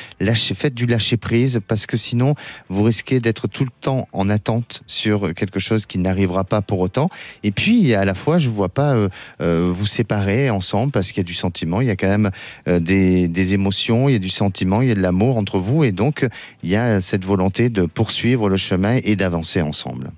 faites 0.56 0.74
du 0.74 0.86
lâcher 0.86 1.18
prise 1.18 1.60
parce 1.68 1.86
que 1.86 1.96
sinon 1.96 2.34
vous 2.70 2.84
risquez 2.84 3.20
d'être 3.20 3.48
tout 3.48 3.63
le 3.63 3.72
temps 3.82 4.08
en 4.13 4.30
attente 4.30 4.82
sur 4.88 5.34
quelque 5.34 5.60
chose 5.60 5.86
qui 5.86 6.00
n'arrivera 6.00 6.44
pas 6.44 6.62
pour 6.62 6.80
autant. 6.80 7.10
Et 7.44 7.51
puis 7.51 7.94
à 7.94 8.04
la 8.04 8.13
fois, 8.13 8.39
je 8.39 8.50
vois 8.50 8.70
pas 8.70 8.96
vous 9.39 9.86
séparer 9.86 10.50
ensemble 10.50 10.92
parce 10.92 11.10
qu'il 11.10 11.18
y 11.18 11.22
a 11.22 11.24
du 11.24 11.34
sentiment, 11.34 11.82
il 11.82 11.88
y 11.88 11.92
a 11.92 11.96
quand 11.96 12.08
même 12.08 12.32
des 12.66 13.54
émotions, 13.54 14.10
il 14.10 14.13
y 14.13 14.16
a 14.16 14.20
du 14.20 14.30
sentiment, 14.30 14.82
il 14.82 14.89
y 14.89 14.92
a 14.92 14.96
de 14.96 15.01
l'amour 15.01 15.38
entre 15.38 15.60
vous 15.60 15.84
et 15.84 15.92
donc 15.92 16.28
il 16.63 16.70
y 16.70 16.75
a 16.75 17.00
cette 17.01 17.25
volonté 17.25 17.70
de 17.70 17.86
poursuivre 17.86 18.50
le 18.50 18.58
chemin 18.58 19.00
et 19.04 19.16
d'avancer 19.16 19.62
ensemble. 19.62 20.12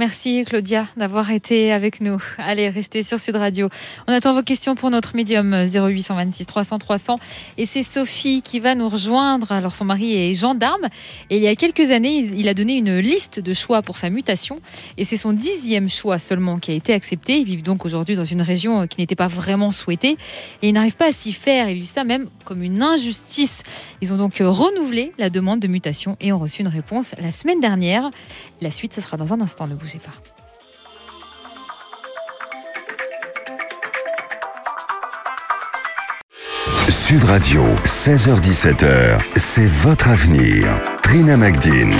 Merci 0.00 0.44
Claudia 0.46 0.86
d'avoir 0.96 1.30
été 1.30 1.72
avec 1.72 2.00
nous. 2.00 2.22
Allez, 2.38 2.70
restez 2.70 3.02
sur 3.02 3.20
Sud 3.20 3.36
Radio. 3.36 3.68
On 4.08 4.12
attend 4.14 4.32
vos 4.32 4.42
questions 4.42 4.74
pour 4.74 4.88
notre 4.88 5.14
médium 5.14 5.52
0826 5.52 6.46
300 6.46 6.78
300 6.78 7.20
et 7.58 7.66
c'est 7.66 7.82
Sophie 7.82 8.40
qui 8.40 8.60
va 8.60 8.74
nous 8.74 8.88
rejoindre. 8.88 9.52
Alors 9.52 9.74
son 9.74 9.84
mari 9.84 10.14
est 10.14 10.32
gendarme 10.32 10.86
et 11.28 11.36
il 11.36 11.42
y 11.42 11.48
a 11.48 11.54
quelques 11.54 11.90
années, 11.90 12.30
il 12.34 12.48
a 12.48 12.54
donné 12.54 12.78
une 12.78 12.96
liste 12.96 13.40
de 13.40 13.52
choix 13.52 13.82
pour 13.82 13.98
sa 13.98 14.08
mutation 14.08 14.56
et 14.96 15.04
c'est 15.04 15.18
son 15.18 15.34
dixième 15.34 15.90
choix 15.90 16.18
seulement 16.18 16.58
qui 16.58 16.70
a 16.70 16.74
été 16.74 16.94
accepté. 16.94 17.38
Ils 17.38 17.44
vivent 17.44 17.62
donc 17.62 17.84
aujourd'hui 17.84 18.16
dans 18.16 18.24
une 18.24 18.40
région 18.40 18.86
qui 18.86 19.00
n'était 19.00 19.16
pas 19.16 19.28
vraiment 19.28 19.70
souhaitée 19.70 20.16
et 20.62 20.70
ils 20.70 20.72
n'arrivent 20.72 20.96
pas 20.96 21.08
à 21.08 21.12
s'y 21.12 21.34
faire. 21.34 21.68
Ils 21.68 21.74
vivent 21.74 21.84
ça 21.84 22.04
même 22.04 22.26
comme 22.46 22.62
une 22.62 22.80
injustice. 22.80 23.64
Ils 24.00 24.14
ont 24.14 24.16
donc 24.16 24.38
renouvelé 24.40 25.12
la 25.18 25.28
demande 25.28 25.60
de 25.60 25.68
mutation 25.68 26.16
et 26.22 26.32
ont 26.32 26.38
reçu 26.38 26.62
une 26.62 26.68
réponse 26.68 27.14
la 27.20 27.32
semaine 27.32 27.60
dernière. 27.60 28.10
La 28.62 28.70
suite, 28.70 28.94
ce 28.94 29.02
sera 29.02 29.18
dans 29.18 29.34
un 29.34 29.40
instant. 29.42 29.68
Bougez 29.90 29.98
pas. 29.98 30.10
Sud 36.88 37.24
Radio, 37.24 37.62
16h17h, 37.84 39.20
c'est 39.36 39.66
votre 39.66 40.08
avenir. 40.08 40.80
Trina 41.02 41.36
Magdine. 41.36 41.94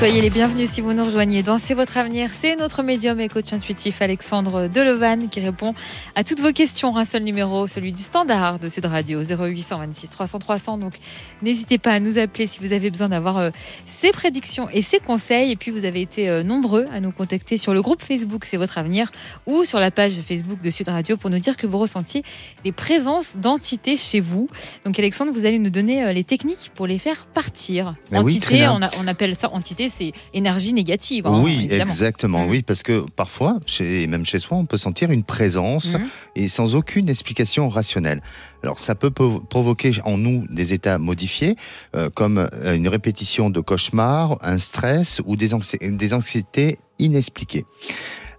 Soyez 0.00 0.22
les 0.22 0.30
bienvenus 0.30 0.70
si 0.70 0.80
vous 0.80 0.94
nous 0.94 1.04
rejoignez 1.04 1.42
dans 1.42 1.58
C'est 1.58 1.74
votre 1.74 1.98
avenir. 1.98 2.30
C'est 2.34 2.56
notre 2.56 2.82
médium 2.82 3.20
et 3.20 3.28
coach 3.28 3.52
intuitif 3.52 4.00
Alexandre 4.00 4.66
Delevan 4.66 5.28
qui 5.28 5.40
répond 5.40 5.74
à 6.16 6.24
toutes 6.24 6.40
vos 6.40 6.52
questions. 6.54 6.96
Un 6.96 7.04
seul 7.04 7.22
numéro, 7.22 7.66
celui 7.66 7.92
du 7.92 8.00
standard 8.00 8.58
de 8.58 8.70
Sud 8.70 8.86
Radio 8.86 9.20
0826 9.22 10.08
300 10.08 10.38
300. 10.38 10.78
Donc 10.78 10.94
n'hésitez 11.42 11.76
pas 11.76 11.92
à 11.92 12.00
nous 12.00 12.16
appeler 12.16 12.46
si 12.46 12.60
vous 12.60 12.72
avez 12.72 12.90
besoin 12.90 13.10
d'avoir 13.10 13.36
euh, 13.36 13.50
ces 13.84 14.10
prédictions 14.10 14.70
et 14.70 14.80
ces 14.80 15.00
conseils. 15.00 15.50
Et 15.50 15.56
puis 15.56 15.70
vous 15.70 15.84
avez 15.84 16.00
été 16.00 16.30
euh, 16.30 16.42
nombreux 16.42 16.86
à 16.94 17.00
nous 17.00 17.12
contacter 17.12 17.58
sur 17.58 17.74
le 17.74 17.82
groupe 17.82 18.00
Facebook 18.00 18.46
C'est 18.46 18.56
votre 18.56 18.78
avenir 18.78 19.10
ou 19.46 19.66
sur 19.66 19.80
la 19.80 19.90
page 19.90 20.14
Facebook 20.26 20.62
de 20.62 20.70
Sud 20.70 20.88
Radio 20.88 21.18
pour 21.18 21.28
nous 21.28 21.40
dire 21.40 21.58
que 21.58 21.66
vous 21.66 21.78
ressentiez 21.78 22.22
des 22.64 22.72
présences 22.72 23.36
d'entités 23.36 23.98
chez 23.98 24.20
vous. 24.20 24.48
Donc 24.86 24.98
Alexandre, 24.98 25.30
vous 25.30 25.44
allez 25.44 25.58
nous 25.58 25.68
donner 25.70 26.04
euh, 26.04 26.14
les 26.14 26.24
techniques 26.24 26.70
pour 26.74 26.86
les 26.86 26.96
faire 26.98 27.26
partir. 27.26 27.96
Oui, 28.12 28.16
entité, 28.18 28.66
on, 28.66 28.80
a- 28.80 28.90
on 28.98 29.06
appelle 29.06 29.36
ça 29.36 29.50
entité, 29.50 29.89
c'est 29.90 30.12
énergie 30.32 30.72
négative. 30.72 31.26
hein, 31.26 31.40
oui, 31.44 31.54
évidemment. 31.58 31.82
exactement. 31.90 32.44
Mhm. 32.44 32.50
Oui, 32.50 32.62
parce 32.62 32.82
que 32.82 33.04
parfois, 33.16 33.58
chez, 33.66 34.06
même 34.06 34.24
chez 34.24 34.38
soi, 34.38 34.56
on 34.56 34.64
peut 34.64 34.76
sentir 34.78 35.10
une 35.10 35.24
présence 35.24 35.92
Mhm. 35.94 36.06
et 36.36 36.48
sans 36.48 36.74
aucune 36.74 37.08
explication 37.08 37.68
rationnelle. 37.68 38.22
Alors, 38.62 38.78
ça 38.78 38.94
peut 38.94 39.10
provoquer 39.10 39.92
en 40.04 40.16
nous 40.16 40.46
des 40.50 40.72
états 40.72 40.98
modifiés, 40.98 41.56
euh, 41.96 42.08
comme 42.08 42.38
euh, 42.38 42.74
une 42.74 42.88
répétition 42.88 43.50
de 43.50 43.60
cauchemars, 43.60 44.38
un 44.42 44.58
stress 44.58 45.20
ou 45.26 45.36
des, 45.36 45.52
anxi- 45.54 45.96
des 45.96 46.14
anxiétés 46.14 46.78
inexpliquées. 46.98 47.64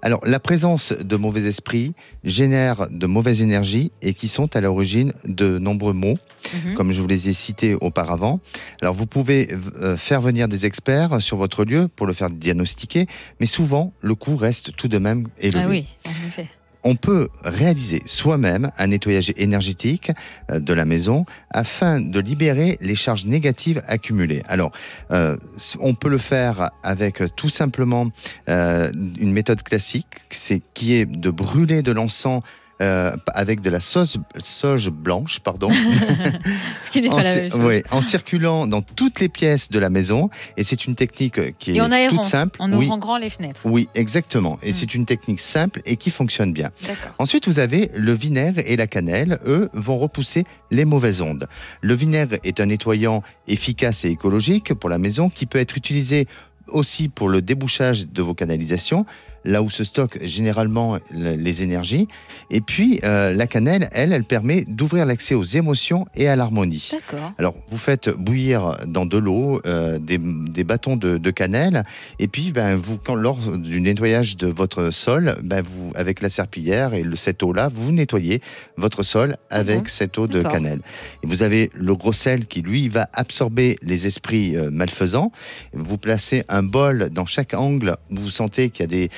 Alors, 0.02 0.20
la 0.26 0.40
présence 0.40 0.94
de 0.94 1.16
mauvais 1.16 1.44
esprits 1.46 1.94
génère 2.24 2.88
de 2.90 3.06
mauvaises 3.06 3.42
énergies 3.42 3.92
et 4.02 4.14
qui 4.14 4.28
sont 4.28 4.56
à 4.56 4.62
l'origine 4.62 5.12
de 5.26 5.60
nombreux 5.60 5.94
maux 5.94 6.18
Mhm. 6.66 6.74
comme 6.74 6.92
je 6.92 7.00
vous 7.02 7.08
les 7.08 7.30
ai 7.30 7.34
cités 7.34 7.76
auparavant. 7.76 8.40
Alors 8.82 8.96
vous 8.96 9.06
pouvez 9.06 9.50
euh, 9.80 9.96
faire 9.96 10.22
venir 10.22 10.48
des 10.48 10.66
experts 10.66 11.22
sur 11.22 11.38
votre 11.38 11.64
lieu 11.64 11.88
pour 11.88 12.08
le 12.08 12.14
faire 12.14 12.30
diagnostiquer, 12.30 13.06
mais 13.40 13.46
souvent 13.46 13.94
le 14.02 14.16
coût 14.16 14.36
reste 14.36 14.76
tout 14.76 14.88
de 14.88 14.98
même 14.98 15.28
élevé. 15.40 15.64
Ah 15.64 15.70
oui, 15.70 15.86
en 16.08 16.28
effet. 16.28 16.48
On 16.84 16.96
peut 16.96 17.30
réaliser 17.44 18.02
soi-même 18.06 18.72
un 18.78 18.88
nettoyage 18.88 19.34
énergétique 19.38 20.12
euh, 20.50 20.60
de 20.60 20.74
la 20.74 20.86
maison 20.86 21.26
afin 21.50 22.00
de 22.00 22.20
libérer 22.20 22.78
les 22.82 22.96
charges 22.96 23.26
négatives 23.26 23.84
accumulées. 23.88 24.44
Alors, 24.48 24.72
euh, 25.12 25.38
on 25.80 25.94
peut 25.94 26.10
le 26.10 26.18
faire 26.18 26.72
avec 26.84 27.22
euh, 27.22 27.28
tout 27.36 27.50
simplement 27.50 28.10
une 28.48 29.32
méthode 29.32 29.64
classique, 29.64 30.08
c'est 30.30 30.62
qui 30.74 30.94
est 30.94 31.06
de 31.06 31.30
brûler 31.30 31.82
de 31.82 31.92
l'encens 31.92 32.42
euh, 32.82 33.16
avec 33.34 33.62
de 33.62 33.70
la 33.70 33.80
sauce, 33.80 34.18
sauge 34.40 34.90
blanche, 34.90 35.40
pardon, 35.40 35.70
Ce 36.84 36.92
qui 36.92 37.02
n'est 37.02 37.10
en, 37.10 37.16
pas 37.16 37.24
la 37.24 37.30
cir- 37.36 37.42
même 37.42 37.50
chose. 37.52 37.60
oui, 37.64 37.84
en 37.92 38.02
circulant 38.02 38.68
dans 38.68 38.82
toutes 38.82 39.20
les 39.20 39.30
pièces 39.30 39.70
de 39.70 39.80
la 39.80 39.90
maison. 39.90 40.30
Et 40.58 40.64
c'est 40.64 40.86
une 40.86 40.96
technique 40.96 41.58
qui 41.60 41.72
Et 41.72 41.76
est 41.78 41.82
en 41.82 41.92
aérant, 41.92 42.18
toute 42.18 42.26
simple. 42.26 42.62
en 42.62 42.72
oui, 42.72 42.86
ouvrant 42.86 42.98
grand 42.98 43.18
les 43.18 43.30
fenêtres. 43.30 43.60
oui, 43.66 43.88
exactement. 43.96 44.60
Et 44.64 44.72
Mm. 44.72 44.74
c'est 44.74 44.96
une 44.96 45.06
technique 45.06 45.40
simple 45.40 45.82
et 45.86 45.96
qui 45.98 46.10
fonctionne 46.10 46.54
bien. 46.54 46.72
Ensuite, 47.20 47.48
vous 47.48 47.60
avez 47.60 47.92
le 47.96 48.14
vinaigre 48.14 48.62
et 48.66 48.76
la 48.76 48.88
cannelle. 48.88 49.40
Eux 49.46 49.70
vont 49.74 49.98
repousser 50.00 50.44
les 50.72 50.86
mauvaises 50.86 51.22
ondes. 51.22 51.48
Le 51.82 51.94
vinaigre 51.94 52.38
est 52.44 52.60
un 52.60 52.66
nettoyant 52.66 53.24
efficace 53.48 54.06
et 54.06 54.10
écologique 54.10 54.74
pour 54.74 54.90
la 54.90 54.98
maison 54.98 55.30
qui 55.30 55.46
peut 55.46 55.60
être 55.60 55.78
utilisé 55.78 56.28
aussi 56.68 57.10
pour 57.10 57.28
le 57.30 57.42
débouchage 57.42 58.08
de 58.08 58.22
vos 58.22 58.34
canalisations, 58.34 59.06
là 59.44 59.62
où 59.62 59.70
se 59.70 59.84
stockent 59.84 60.20
généralement 60.24 60.98
le- 61.12 61.36
les 61.36 61.64
énergies. 61.64 62.08
Et 62.50 62.62
puis, 62.62 63.00
euh, 63.04 63.34
la 63.34 63.48
cannelle, 63.48 63.90
elle, 63.94 64.14
elle 64.14 64.24
permet 64.24 64.66
d'ouvrir 64.66 65.06
l'accès 65.06 65.36
aux 65.36 65.44
émotions 65.44 66.06
et 66.16 66.28
à 66.28 66.36
l'harmonie. 66.36 66.90
D'accord. 66.92 67.32
Alors, 67.38 67.56
vous 67.70 67.78
faites 67.78 68.10
bouillir 68.10 68.78
dans 68.88 69.06
de 69.06 69.18
l'eau 69.18 69.62
euh, 69.66 70.00
des, 70.00 70.18
des 70.20 70.64
bâtons 70.64 70.96
de, 70.98 71.18
de 71.18 71.32
cannelle, 71.32 71.84
et 72.20 72.28
puis, 72.28 72.52
ben, 72.52 72.76
vous, 72.76 72.98
quand, 72.98 73.16
lors 73.16 73.58
du 73.58 73.82
nettoyage 73.82 74.38
de 74.38 74.48
votre 74.48 74.90
sol, 74.92 75.38
ben, 75.44 75.62
vous, 75.62 75.92
avec 75.96 76.22
la 76.22 76.30
serpillière 76.30 76.94
et 76.94 77.04
le, 77.04 77.16
cette 77.16 77.42
eau-là, 77.44 77.70
vous 77.74 77.92
nettoyez 77.92 78.42
votre 78.78 79.04
sol 79.04 79.38
avec 79.50 79.82
Mhm. 79.82 79.88
cette 79.88 80.18
eau 80.18 80.28
de 80.28 80.42
cannelle. 80.44 80.82
Et 81.24 81.28
vous 81.28 81.44
avez 81.44 81.72
le 81.74 81.96
gros 81.96 82.12
sel 82.14 82.46
qui, 82.46 82.62
lui, 82.62 82.90
va 82.90 83.10
absorber 83.14 83.78
les 83.82 84.08
esprits 84.08 84.56
euh, 84.56 84.70
malfaisants. 84.72 85.32
Vous 85.74 85.98
placez 85.98 86.44
un 86.50 86.64
bol 86.64 87.10
dans 87.12 87.26
chaque 87.26 87.54
angle 87.54 87.98
où 88.12 88.16
vous 88.18 88.30
sentez 88.30 88.70
qu'il 88.70 88.84
y 88.84 88.86
a 88.86 88.88
des 88.88 89.10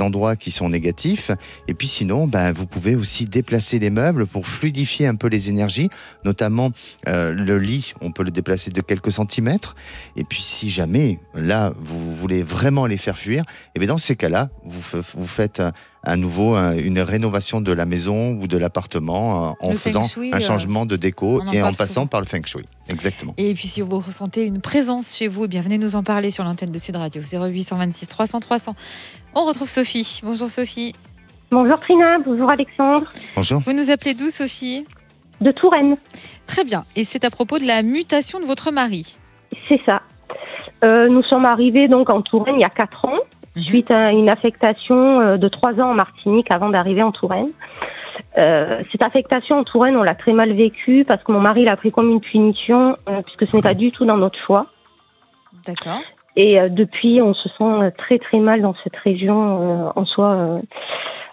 endroits 0.00 0.36
qui 0.36 0.50
sont 0.50 0.68
négatifs. 0.68 1.30
Et 1.66 1.74
puis, 1.74 1.88
sinon, 1.88 2.26
ben, 2.26 2.52
vous 2.52 2.66
pouvez 2.66 2.96
aussi 2.96 3.26
déplacer 3.26 3.78
les 3.78 3.90
meubles 3.90 4.26
pour 4.26 4.46
fluidifier 4.46 5.06
un 5.06 5.14
peu 5.14 5.28
les 5.28 5.48
énergies, 5.48 5.88
notamment 6.24 6.70
euh, 7.08 7.32
le 7.32 7.58
lit, 7.58 7.94
on 8.00 8.12
peut 8.12 8.22
le 8.22 8.30
déplacer 8.30 8.70
de 8.70 8.80
quelques 8.80 9.12
centimètres. 9.12 9.76
Et 10.16 10.24
puis, 10.24 10.42
si 10.42 10.70
jamais, 10.70 11.18
là, 11.34 11.72
vous 11.80 12.14
voulez 12.14 12.42
vraiment 12.42 12.86
les 12.86 12.96
faire 12.96 13.18
fuir, 13.18 13.44
et 13.74 13.78
bien 13.78 13.88
dans 13.88 13.98
ces 13.98 14.16
cas-là, 14.16 14.50
vous, 14.64 14.82
vous 15.14 15.26
faites 15.26 15.60
euh, 15.60 15.70
à 16.02 16.16
nouveau 16.16 16.56
euh, 16.56 16.80
une 16.82 17.00
rénovation 17.00 17.60
de 17.60 17.72
la 17.72 17.84
maison 17.84 18.32
ou 18.32 18.46
de 18.46 18.56
l'appartement 18.56 19.50
euh, 19.50 19.52
en 19.60 19.70
Le 19.72 19.76
faisant 19.76 20.04
shui, 20.04 20.32
un 20.32 20.36
euh, 20.36 20.40
changement 20.40 20.86
de 20.86 20.96
déco 20.96 21.42
en 21.42 21.52
et 21.52 21.62
en 21.62 21.72
passant 21.72 21.94
souvent. 21.94 22.06
par 22.06 22.20
le 22.20 22.26
feng 22.26 22.44
shui. 22.44 22.64
Exactement. 22.88 23.34
Et 23.36 23.52
puis 23.54 23.68
si 23.68 23.80
vous 23.82 23.98
ressentez 23.98 24.44
une 24.44 24.60
présence 24.60 25.14
chez 25.16 25.28
vous, 25.28 25.44
eh 25.44 25.48
bien 25.48 25.60
venez 25.60 25.76
nous 25.76 25.96
en 25.96 26.02
parler 26.02 26.30
sur 26.30 26.44
l'antenne 26.44 26.70
de 26.70 26.78
Sud 26.78 26.96
Radio 26.96 27.20
0826 27.20 28.06
300 28.06 28.40
300. 28.40 28.74
On 29.34 29.44
retrouve 29.44 29.68
Sophie. 29.68 30.20
Bonjour 30.22 30.48
Sophie. 30.48 30.94
Bonjour 31.50 31.78
Trina, 31.80 32.18
bonjour 32.18 32.50
Alexandre, 32.50 33.06
Bonjour. 33.34 33.60
Vous 33.60 33.72
nous 33.72 33.90
appelez 33.90 34.12
d'où 34.14 34.28
Sophie 34.30 34.84
de 35.40 35.50
Touraine, 35.52 35.96
Très 36.46 36.64
bien. 36.64 36.84
Et 36.96 37.04
c'est 37.04 37.24
à 37.24 37.30
propos 37.30 37.58
de 37.58 37.64
la 37.64 37.82
mutation 37.82 38.40
de 38.40 38.44
votre 38.44 38.70
mari. 38.72 39.16
c'est 39.68 39.80
ça. 39.86 40.02
Euh, 40.84 41.08
nous 41.08 41.22
sommes 41.22 41.44
arrivés 41.44 41.88
donc 41.88 42.10
en 42.10 42.22
Touraine 42.22 42.56
il 42.56 42.60
y 42.60 42.64
a 42.64 42.68
quatre 42.70 43.04
ans, 43.06 43.18
Mhm. 43.56 43.62
suite 43.62 43.90
à 43.90 44.12
une 44.12 44.28
affectation 44.28 45.20
euh, 45.20 45.36
de 45.36 45.48
trois 45.48 45.72
ans 45.80 45.90
en 45.90 45.94
Martinique 45.94 46.50
avant 46.52 46.68
d'arriver 46.70 47.02
en 47.02 47.12
Touraine. 47.12 47.48
Euh, 48.36 48.82
cette 48.92 49.02
affectation 49.02 49.58
en 49.58 49.62
Touraine, 49.64 49.96
on 49.96 50.02
l'a 50.02 50.14
très 50.14 50.32
mal 50.32 50.52
vécue 50.52 51.04
parce 51.06 51.22
que 51.24 51.32
mon 51.32 51.40
mari 51.40 51.64
l'a 51.64 51.76
pris 51.76 51.90
comme 51.90 52.10
une 52.10 52.20
punition, 52.20 52.94
euh, 53.08 53.22
puisque 53.22 53.50
ce 53.50 53.56
n'est 53.56 53.62
pas 53.62 53.74
du 53.74 53.90
tout 53.90 54.04
dans 54.04 54.16
notre 54.18 54.38
choix. 54.38 54.66
D'accord. 55.66 56.00
Et 56.38 56.58
euh, 56.58 56.68
depuis, 56.68 57.20
on 57.20 57.34
se 57.34 57.48
sent 57.48 57.64
euh, 57.64 57.90
très 57.98 58.16
très 58.18 58.38
mal 58.38 58.62
dans 58.62 58.74
cette 58.84 58.96
région 58.96 59.88
euh, 59.88 59.90
en 59.96 60.04
soi. 60.04 60.60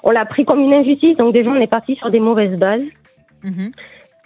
on 0.03 0.09
l'a 0.09 0.25
pris 0.25 0.45
comme 0.45 0.59
une 0.59 0.73
injustice. 0.73 1.15
Donc 1.15 1.31
déjà, 1.31 1.51
on 1.51 1.55
est 1.55 1.67
parti 1.67 1.95
sur 1.95 2.09
des 2.09 2.19
mauvaises 2.19 2.59
bases. 2.59 2.81
Mhm. 3.43 3.71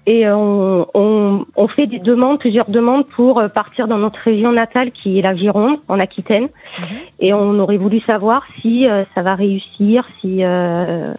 Et 0.08 0.28
on, 0.30 0.88
on, 0.94 1.46
on 1.56 1.68
fait 1.68 1.86
des 1.86 2.00
demandes, 2.00 2.40
plusieurs 2.40 2.70
demandes 2.70 3.06
pour 3.08 3.44
partir 3.54 3.88
dans 3.90 3.98
notre 3.98 4.20
région 4.22 4.54
natale 4.54 4.92
qui 4.92 5.20
est 5.20 5.22
la 5.22 5.36
Gironde, 5.36 5.80
en 5.90 6.00
Aquitaine. 6.00 6.48
Mhm. 6.80 6.98
Et 7.20 7.34
on 7.34 7.60
aurait 7.60 7.78
voulu 7.78 8.00
savoir 8.00 8.44
si 8.62 8.88
euh, 8.88 9.04
ça 9.14 9.22
va 9.22 9.36
réussir, 9.36 10.08
si 10.22 10.46
euh, 10.46 10.48
euh, 10.48 11.14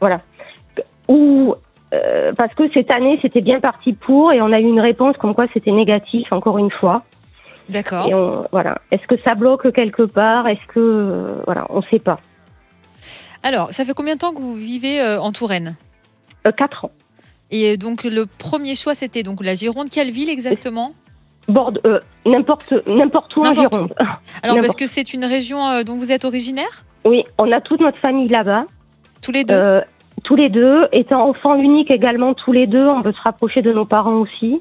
voilà. 0.00 0.20
Ou 1.08 1.54
parce 2.36 2.52
que 2.54 2.70
cette 2.74 2.90
année 2.90 3.18
c'était 3.22 3.40
bien 3.40 3.60
parti 3.60 3.94
pour 3.94 4.30
et 4.34 4.42
on 4.42 4.52
a 4.52 4.60
eu 4.60 4.64
une 4.64 4.78
réponse 4.78 5.16
comme 5.16 5.34
quoi 5.34 5.46
c'était 5.54 5.72
négatif 5.72 6.30
encore 6.34 6.58
une 6.58 6.70
fois. 6.70 7.02
D'accord. 7.68 8.06
Et 8.08 8.14
on, 8.14 8.46
voilà. 8.50 8.78
Est-ce 8.90 9.06
que 9.06 9.20
ça 9.22 9.34
bloque 9.34 9.72
quelque 9.72 10.02
part? 10.02 10.48
Est-ce 10.48 10.66
que 10.68 10.80
euh, 10.80 11.42
voilà, 11.44 11.66
on 11.70 11.82
sait 11.82 11.98
pas. 11.98 12.18
Alors, 13.42 13.72
ça 13.72 13.84
fait 13.84 13.94
combien 13.94 14.14
de 14.14 14.20
temps 14.20 14.32
que 14.32 14.40
vous 14.40 14.54
vivez 14.54 15.00
euh, 15.00 15.20
en 15.20 15.32
Touraine? 15.32 15.76
Euh, 16.46 16.52
quatre 16.52 16.86
ans. 16.86 16.90
Et 17.50 17.76
donc, 17.76 18.04
le 18.04 18.26
premier 18.26 18.74
choix, 18.74 18.94
c'était 18.94 19.22
donc 19.22 19.42
la 19.42 19.54
Gironde. 19.54 19.88
Quelle 19.90 20.10
ville 20.10 20.28
exactement? 20.28 20.92
Euh, 21.48 21.98
n'importe 22.26 22.74
n'importe 22.86 23.34
où 23.36 23.42
en 23.42 23.52
où. 23.52 23.54
Gironde. 23.54 23.94
Alors, 24.42 24.58
parce 24.60 24.76
que 24.76 24.86
c'est 24.86 25.14
une 25.14 25.24
région 25.24 25.82
dont 25.82 25.94
vous 25.94 26.12
êtes 26.12 26.24
originaire? 26.24 26.84
Oui, 27.06 27.24
on 27.38 27.50
a 27.52 27.60
toute 27.60 27.80
notre 27.80 27.98
famille 27.98 28.28
là-bas. 28.28 28.66
Tous 29.22 29.32
les 29.32 29.44
deux? 29.44 29.80
Tous 30.24 30.36
les 30.36 30.50
deux, 30.50 30.88
étant 30.92 31.26
enfants 31.28 31.54
uniques 31.54 31.90
également, 31.90 32.34
tous 32.34 32.52
les 32.52 32.66
deux, 32.66 32.86
on 32.86 33.00
veut 33.00 33.12
se 33.12 33.22
rapprocher 33.22 33.62
de 33.62 33.72
nos 33.72 33.86
parents 33.86 34.16
aussi. 34.16 34.60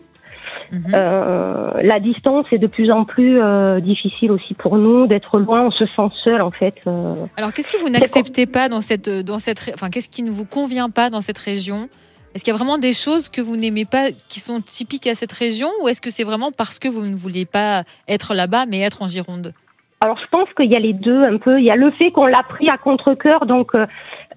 Mhm. 0.71 0.91
Euh, 0.93 1.69
la 1.81 1.99
distance 1.99 2.45
est 2.51 2.57
de 2.57 2.67
plus 2.67 2.91
en 2.91 3.05
plus 3.05 3.39
euh, 3.41 3.79
difficile 3.79 4.31
aussi 4.31 4.53
pour 4.53 4.77
nous 4.77 5.07
d'être 5.07 5.39
loin. 5.39 5.63
On 5.67 5.71
se 5.71 5.85
sent 5.85 6.09
seul 6.23 6.41
en 6.41 6.51
fait. 6.51 6.75
euh. 6.87 7.13
Alors, 7.37 7.53
qu'est-ce 7.53 7.69
que 7.69 7.77
vous 7.77 7.89
n'acceptez 7.89 8.45
pas 8.45 8.69
dans 8.69 8.81
cette, 8.81 9.09
dans 9.09 9.39
cette, 9.39 9.71
enfin, 9.73 9.89
qu'est-ce 9.89 10.09
qui 10.09 10.23
ne 10.23 10.31
vous 10.31 10.45
convient 10.45 10.89
pas 10.89 11.09
dans 11.09 11.21
cette 11.21 11.37
région? 11.37 11.89
Est-ce 12.33 12.43
qu'il 12.43 12.51
y 12.51 12.55
a 12.55 12.57
vraiment 12.57 12.77
des 12.77 12.93
choses 12.93 13.29
que 13.29 13.41
vous 13.41 13.55
n'aimez 13.55 13.85
pas 13.85 14.11
qui 14.27 14.39
sont 14.39 14.61
typiques 14.61 15.07
à 15.07 15.15
cette 15.15 15.31
région, 15.31 15.69
ou 15.81 15.87
est-ce 15.87 16.01
que 16.01 16.11
c'est 16.11 16.23
vraiment 16.23 16.51
parce 16.51 16.77
que 16.77 16.87
vous 16.87 17.01
ne 17.01 17.15
voulez 17.15 17.45
pas 17.45 17.83
être 18.07 18.35
là-bas, 18.35 18.65
mais 18.67 18.81
être 18.81 19.01
en 19.01 19.07
Gironde? 19.07 19.53
Alors 19.99 20.17
je 20.19 20.27
pense 20.29 20.47
qu'il 20.55 20.71
y 20.71 20.75
a 20.75 20.79
les 20.79 20.93
deux 20.93 21.23
un 21.23 21.37
peu. 21.37 21.59
Il 21.59 21.65
y 21.65 21.71
a 21.71 21.75
le 21.75 21.89
fait 21.91 22.11
qu'on 22.11 22.27
l'a 22.27 22.43
pris 22.47 22.69
à 22.69 22.77
contre-cœur, 22.77 23.47
donc 23.47 23.73
euh, 23.73 23.87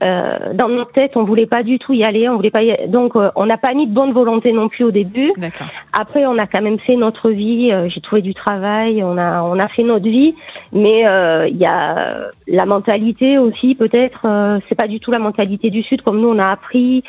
euh, 0.03 0.55
dans 0.55 0.69
notre 0.69 0.93
tête 0.93 1.19
on 1.19 1.25
voulait 1.25 1.45
pas 1.47 1.63
du 1.63 1.79
tout 1.79 1.93
y 1.93 2.03
aller, 2.03 2.31
on 2.31 2.37
voulait 2.37 2.51
pas. 2.51 2.63
Y... 2.63 2.89
Donc 2.89 3.15
euh, 3.15 3.31
on 3.37 3.45
n'a 3.45 3.59
pas 3.59 3.75
mis 3.75 3.87
de 3.87 3.93
bonne 3.93 4.13
volonté 4.13 4.53
non 4.53 4.69
plus 4.69 4.85
au 4.85 4.91
début. 4.91 5.33
D'accord. 5.37 5.67
Après, 5.93 6.25
on 6.25 6.39
a 6.39 6.47
quand 6.47 6.63
même 6.63 6.79
fait 6.79 6.97
notre 6.97 7.29
vie. 7.29 7.73
euh, 7.73 7.91
J'ai 7.91 8.01
trouvé 8.01 8.23
du 8.23 8.33
travail. 8.33 9.05
On 9.05 9.19
a, 9.19 9.43
on 9.43 9.59
a 9.59 9.69
fait 9.69 9.83
notre 9.83 10.09
vie. 10.09 10.35
Mais 10.73 11.07
euh, 11.07 11.47
il 11.49 11.59
y 11.59 11.67
a 11.67 12.31
la 12.49 12.65
mentalité 12.65 13.37
aussi, 13.37 13.75
peut-être. 13.75 14.21
euh, 14.25 14.61
c'est 14.69 14.75
pas 14.75 14.89
du 14.89 14.99
tout 14.99 15.11
la 15.11 15.19
mentalité 15.19 15.69
du 15.69 15.83
Sud 15.83 16.01
comme 16.01 16.21
nous 16.21 16.29
on 16.29 16.39
a 16.39 16.49
appris. 16.51 17.05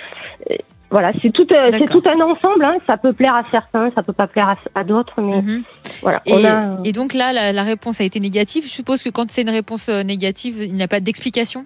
Voilà, 0.91 1.13
c'est 1.21 1.31
tout, 1.31 1.48
euh, 1.51 1.67
c'est 1.71 1.79
D'accord. 1.79 2.01
tout 2.01 2.10
un 2.10 2.19
ensemble. 2.21 2.65
Hein. 2.65 2.75
Ça 2.88 2.98
peut 2.98 3.13
plaire 3.13 3.33
à 3.33 3.43
certains, 3.50 3.89
ça 3.95 4.03
peut 4.03 4.12
pas 4.13 4.27
plaire 4.27 4.50
à, 4.50 4.79
à 4.79 4.83
d'autres. 4.83 5.21
Mais 5.21 5.41
Mhm. 5.41 5.63
voilà, 6.01 6.21
Et, 6.25 6.33
on 6.33 6.43
a. 6.43 6.77
et 6.83 6.91
donc 6.91 7.13
là, 7.13 7.31
la, 7.31 7.53
la 7.53 7.63
réponse 7.63 8.01
a 8.01 8.03
été 8.03 8.19
négative. 8.19 8.65
Je 8.65 8.69
suppose 8.71 9.01
que 9.01 9.10
quand 9.10 9.29
c'est 9.31 9.41
une 9.43 9.50
réponse 9.50 9.88
euh, 9.88 10.03
négative, 10.03 10.55
il 10.62 10.74
n'y 10.74 10.83
a 10.83 10.89
pas 10.89 11.00
d'explication? 11.00 11.63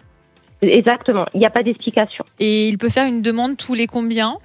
Exactement. 0.61 1.25
Il 1.33 1.39
n'y 1.39 1.45
a 1.45 1.49
pas 1.49 1.63
d'explication. 1.63 2.23
Et 2.39 2.69
il 2.69 2.77
peut 2.77 2.89
faire 2.89 3.07
une 3.07 3.21
demande 3.21 3.57
tous 3.57 3.73
les 3.73 3.87
combien? 3.87 4.35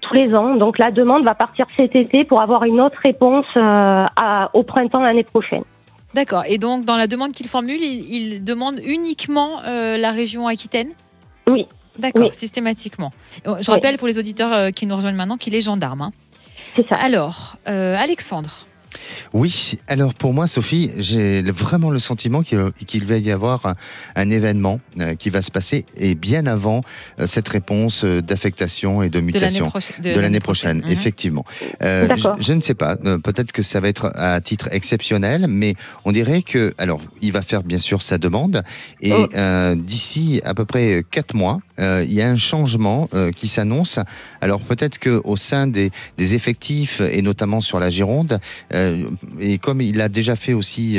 Tous 0.00 0.14
les 0.14 0.34
ans. 0.34 0.54
Donc 0.56 0.78
la 0.78 0.90
demande 0.90 1.24
va 1.24 1.34
partir 1.34 1.66
cet 1.76 1.94
été 1.96 2.24
pour 2.24 2.40
avoir 2.40 2.64
une 2.64 2.80
autre 2.80 2.98
réponse 3.04 3.46
euh, 3.56 3.60
à, 4.16 4.50
au 4.54 4.62
printemps 4.64 5.00
l'année 5.00 5.24
prochaine. 5.24 5.62
D'accord. 6.14 6.44
Et 6.48 6.58
donc, 6.58 6.84
dans 6.84 6.96
la 6.96 7.06
demande 7.06 7.32
qu'il 7.32 7.46
formule, 7.46 7.80
il, 7.80 8.14
il 8.14 8.44
demande 8.44 8.80
uniquement 8.84 9.60
euh, 9.66 9.96
la 9.98 10.10
région 10.12 10.46
Aquitaine? 10.46 10.90
Oui. 11.48 11.66
D'accord, 11.98 12.30
Oui. 12.30 12.36
systématiquement. 12.36 13.10
Je 13.44 13.50
Oui. 13.50 13.60
rappelle 13.66 13.98
pour 13.98 14.08
les 14.08 14.18
auditeurs 14.18 14.52
euh, 14.52 14.70
qui 14.70 14.86
nous 14.86 14.96
rejoignent 14.96 15.16
maintenant 15.16 15.36
qu'il 15.38 15.54
est 15.54 15.60
gendarme. 15.60 16.00
hein. 16.02 16.12
C'est 16.74 16.86
ça. 16.88 16.96
Alors, 16.96 17.56
euh, 17.68 17.96
Alexandre, 17.96 18.66
Oui, 19.34 19.74
alors 19.88 20.14
pour 20.14 20.32
moi, 20.32 20.46
Sophie, 20.46 20.90
j'ai 20.96 21.42
vraiment 21.42 21.90
le 21.90 21.98
sentiment 21.98 22.42
qu'il 22.42 23.04
va 23.04 23.16
y 23.18 23.30
avoir 23.30 23.74
un, 24.14 24.30
événement 24.30 24.80
euh, 25.00 25.14
qui 25.16 25.28
va 25.28 25.42
se 25.42 25.50
passer 25.50 25.84
et 25.98 26.14
bien 26.14 26.46
avant 26.46 26.80
cette 27.26 27.48
réponse 27.48 28.04
d'affectation 28.04 29.02
et 29.02 29.10
de 29.10 29.14
de 29.14 29.18
l'année 29.18 29.26
mutation. 29.32 29.68
prochaine. 29.68 29.96
De 30.14 30.18
l'année 30.20 30.40
prochaine, 30.40 30.78
Mhm. 30.78 30.90
effectivement. 30.92 31.44
Euh, 31.82 32.06
D'accord. 32.08 32.36
je, 32.40 32.46
je 32.46 32.52
ne 32.54 32.60
sais 32.62 32.74
pas. 32.74 32.96
Peut-être 32.96 33.52
que 33.52 33.62
ça 33.62 33.80
va 33.80 33.88
être 33.88 34.12
à 34.14 34.40
titre 34.40 34.68
exceptionnel, 34.72 35.46
mais 35.48 35.74
on 36.06 36.12
dirait 36.12 36.40
que, 36.42 36.72
alors, 36.78 37.00
il 37.20 37.32
va 37.32 37.42
faire 37.42 37.62
bien 37.64 37.78
sûr 37.80 38.00
sa 38.00 38.16
demande, 38.16 38.62
et 39.02 39.12
Oh. 39.12 39.26
euh, 39.34 39.74
d'ici 39.74 40.40
à 40.44 40.54
peu 40.54 40.64
près 40.64 41.04
quatre 41.10 41.34
mois, 41.34 41.60
euh, 41.78 42.04
il 42.06 42.14
y 42.14 42.22
a 42.22 42.28
un 42.28 42.36
changement 42.36 43.08
euh, 43.14 43.32
qui 43.32 43.48
s'annonce. 43.48 43.98
Alors 44.40 44.60
peut-être 44.60 44.98
que 44.98 45.20
au 45.24 45.36
sein 45.36 45.66
des, 45.66 45.90
des 46.18 46.34
effectifs 46.34 47.00
et 47.00 47.22
notamment 47.22 47.60
sur 47.60 47.78
la 47.78 47.90
Gironde, 47.90 48.38
euh, 48.72 49.04
et 49.40 49.58
comme 49.58 49.80
il 49.80 50.00
a 50.00 50.08
déjà 50.08 50.36
fait 50.36 50.52
aussi 50.52 50.98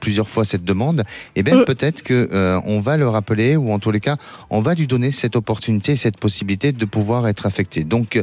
plusieurs 0.00 0.28
fois 0.28 0.44
cette 0.44 0.64
demande, 0.64 1.04
eh 1.36 1.42
bien 1.42 1.64
peut-être 1.64 2.02
que 2.02 2.28
on 2.64 2.80
va 2.80 2.96
le 2.96 3.08
rappeler 3.08 3.56
ou 3.56 3.72
en 3.72 3.78
tous 3.78 3.90
les 3.90 4.00
cas, 4.00 4.16
on 4.50 4.60
va 4.60 4.74
lui 4.74 4.86
donner 4.86 5.10
cette 5.10 5.36
opportunité, 5.36 5.96
cette 5.96 6.18
possibilité 6.18 6.72
de 6.72 6.84
pouvoir 6.84 7.28
être 7.28 7.46
affecté. 7.46 7.84
Donc 7.84 8.20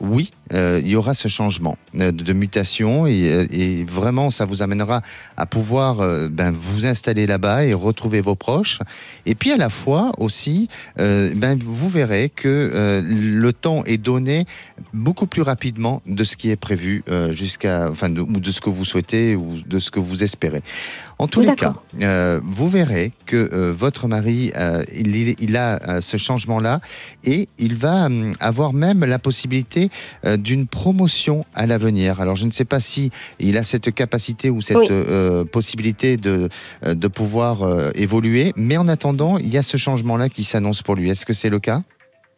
oui, 0.00 0.30
il 0.52 0.88
y 0.88 0.96
aura 0.96 1.14
ce 1.14 1.28
changement 1.28 1.76
de, 1.94 2.32
mutation 2.32 3.06
et, 3.06 3.46
et 3.50 3.84
vraiment 3.84 4.30
ça 4.30 4.44
vous 4.44 4.62
amènera 4.62 5.02
à 5.36 5.46
pouvoir 5.46 5.96
ben, 6.28 6.50
vous 6.50 6.86
installer 6.86 7.26
là-bas 7.26 7.64
et 7.64 7.74
retrouver 7.74 8.20
vos 8.20 8.34
proches. 8.34 8.80
Et 9.26 9.34
puis 9.34 9.52
à 9.52 9.56
la 9.56 9.70
fois 9.70 10.12
aussi, 10.18 10.51
euh, 10.98 11.32
ben, 11.34 11.58
vous 11.62 11.88
verrez 11.88 12.28
que 12.28 12.48
euh, 12.48 13.02
le 13.02 13.52
temps 13.52 13.84
est 13.84 13.98
donné 13.98 14.44
beaucoup 14.92 15.26
plus 15.26 15.42
rapidement 15.42 16.02
de 16.06 16.24
ce 16.24 16.36
qui 16.36 16.50
est 16.50 16.56
prévu 16.56 17.02
euh, 17.08 17.32
jusqu'à, 17.32 17.88
enfin, 17.90 18.08
de, 18.08 18.20
ou 18.20 18.40
de 18.40 18.50
ce 18.50 18.60
que 18.60 18.70
vous 18.70 18.84
souhaitez 18.84 19.34
ou 19.36 19.60
de 19.66 19.78
ce 19.78 19.90
que 19.90 20.00
vous 20.00 20.24
espérez. 20.24 20.62
En 21.18 21.28
tous 21.28 21.40
les 21.40 21.54
cas, 21.54 21.74
vous 22.44 22.68
verrez 22.68 23.12
que 23.26 23.70
votre 23.70 24.08
mari, 24.08 24.50
il, 24.92 25.56
a 25.56 26.00
ce 26.00 26.16
changement-là 26.16 26.80
et 27.22 27.48
il 27.58 27.76
va 27.76 28.06
hum, 28.06 28.32
avoir 28.40 28.72
même 28.72 29.04
la 29.04 29.20
possibilité 29.20 29.88
d'une 30.38 30.66
promotion 30.66 31.44
à 31.54 31.66
l'avenir. 31.66 32.20
Alors 32.20 32.34
je 32.34 32.44
ne 32.44 32.50
sais 32.50 32.64
pas 32.64 32.80
si 32.80 33.10
il 33.38 33.56
a 33.56 33.62
cette 33.62 33.94
capacité 33.94 34.50
ou 34.50 34.62
cette 34.62 34.78
Oui. 34.78 35.46
possibilité 35.52 36.16
de, 36.16 36.48
de 36.84 37.08
pouvoir 37.08 37.92
évoluer, 37.94 38.52
mais 38.56 38.76
en 38.76 38.88
attendant, 38.88 39.38
il 39.38 39.52
y 39.52 39.58
a 39.58 39.62
ce 39.62 39.76
changement-là 39.76 40.28
qui 40.28 40.41
s'annonce 40.44 40.82
pour 40.82 40.94
lui. 40.94 41.10
Est-ce 41.10 41.26
que 41.26 41.32
c'est 41.32 41.50
le 41.50 41.58
cas? 41.60 41.80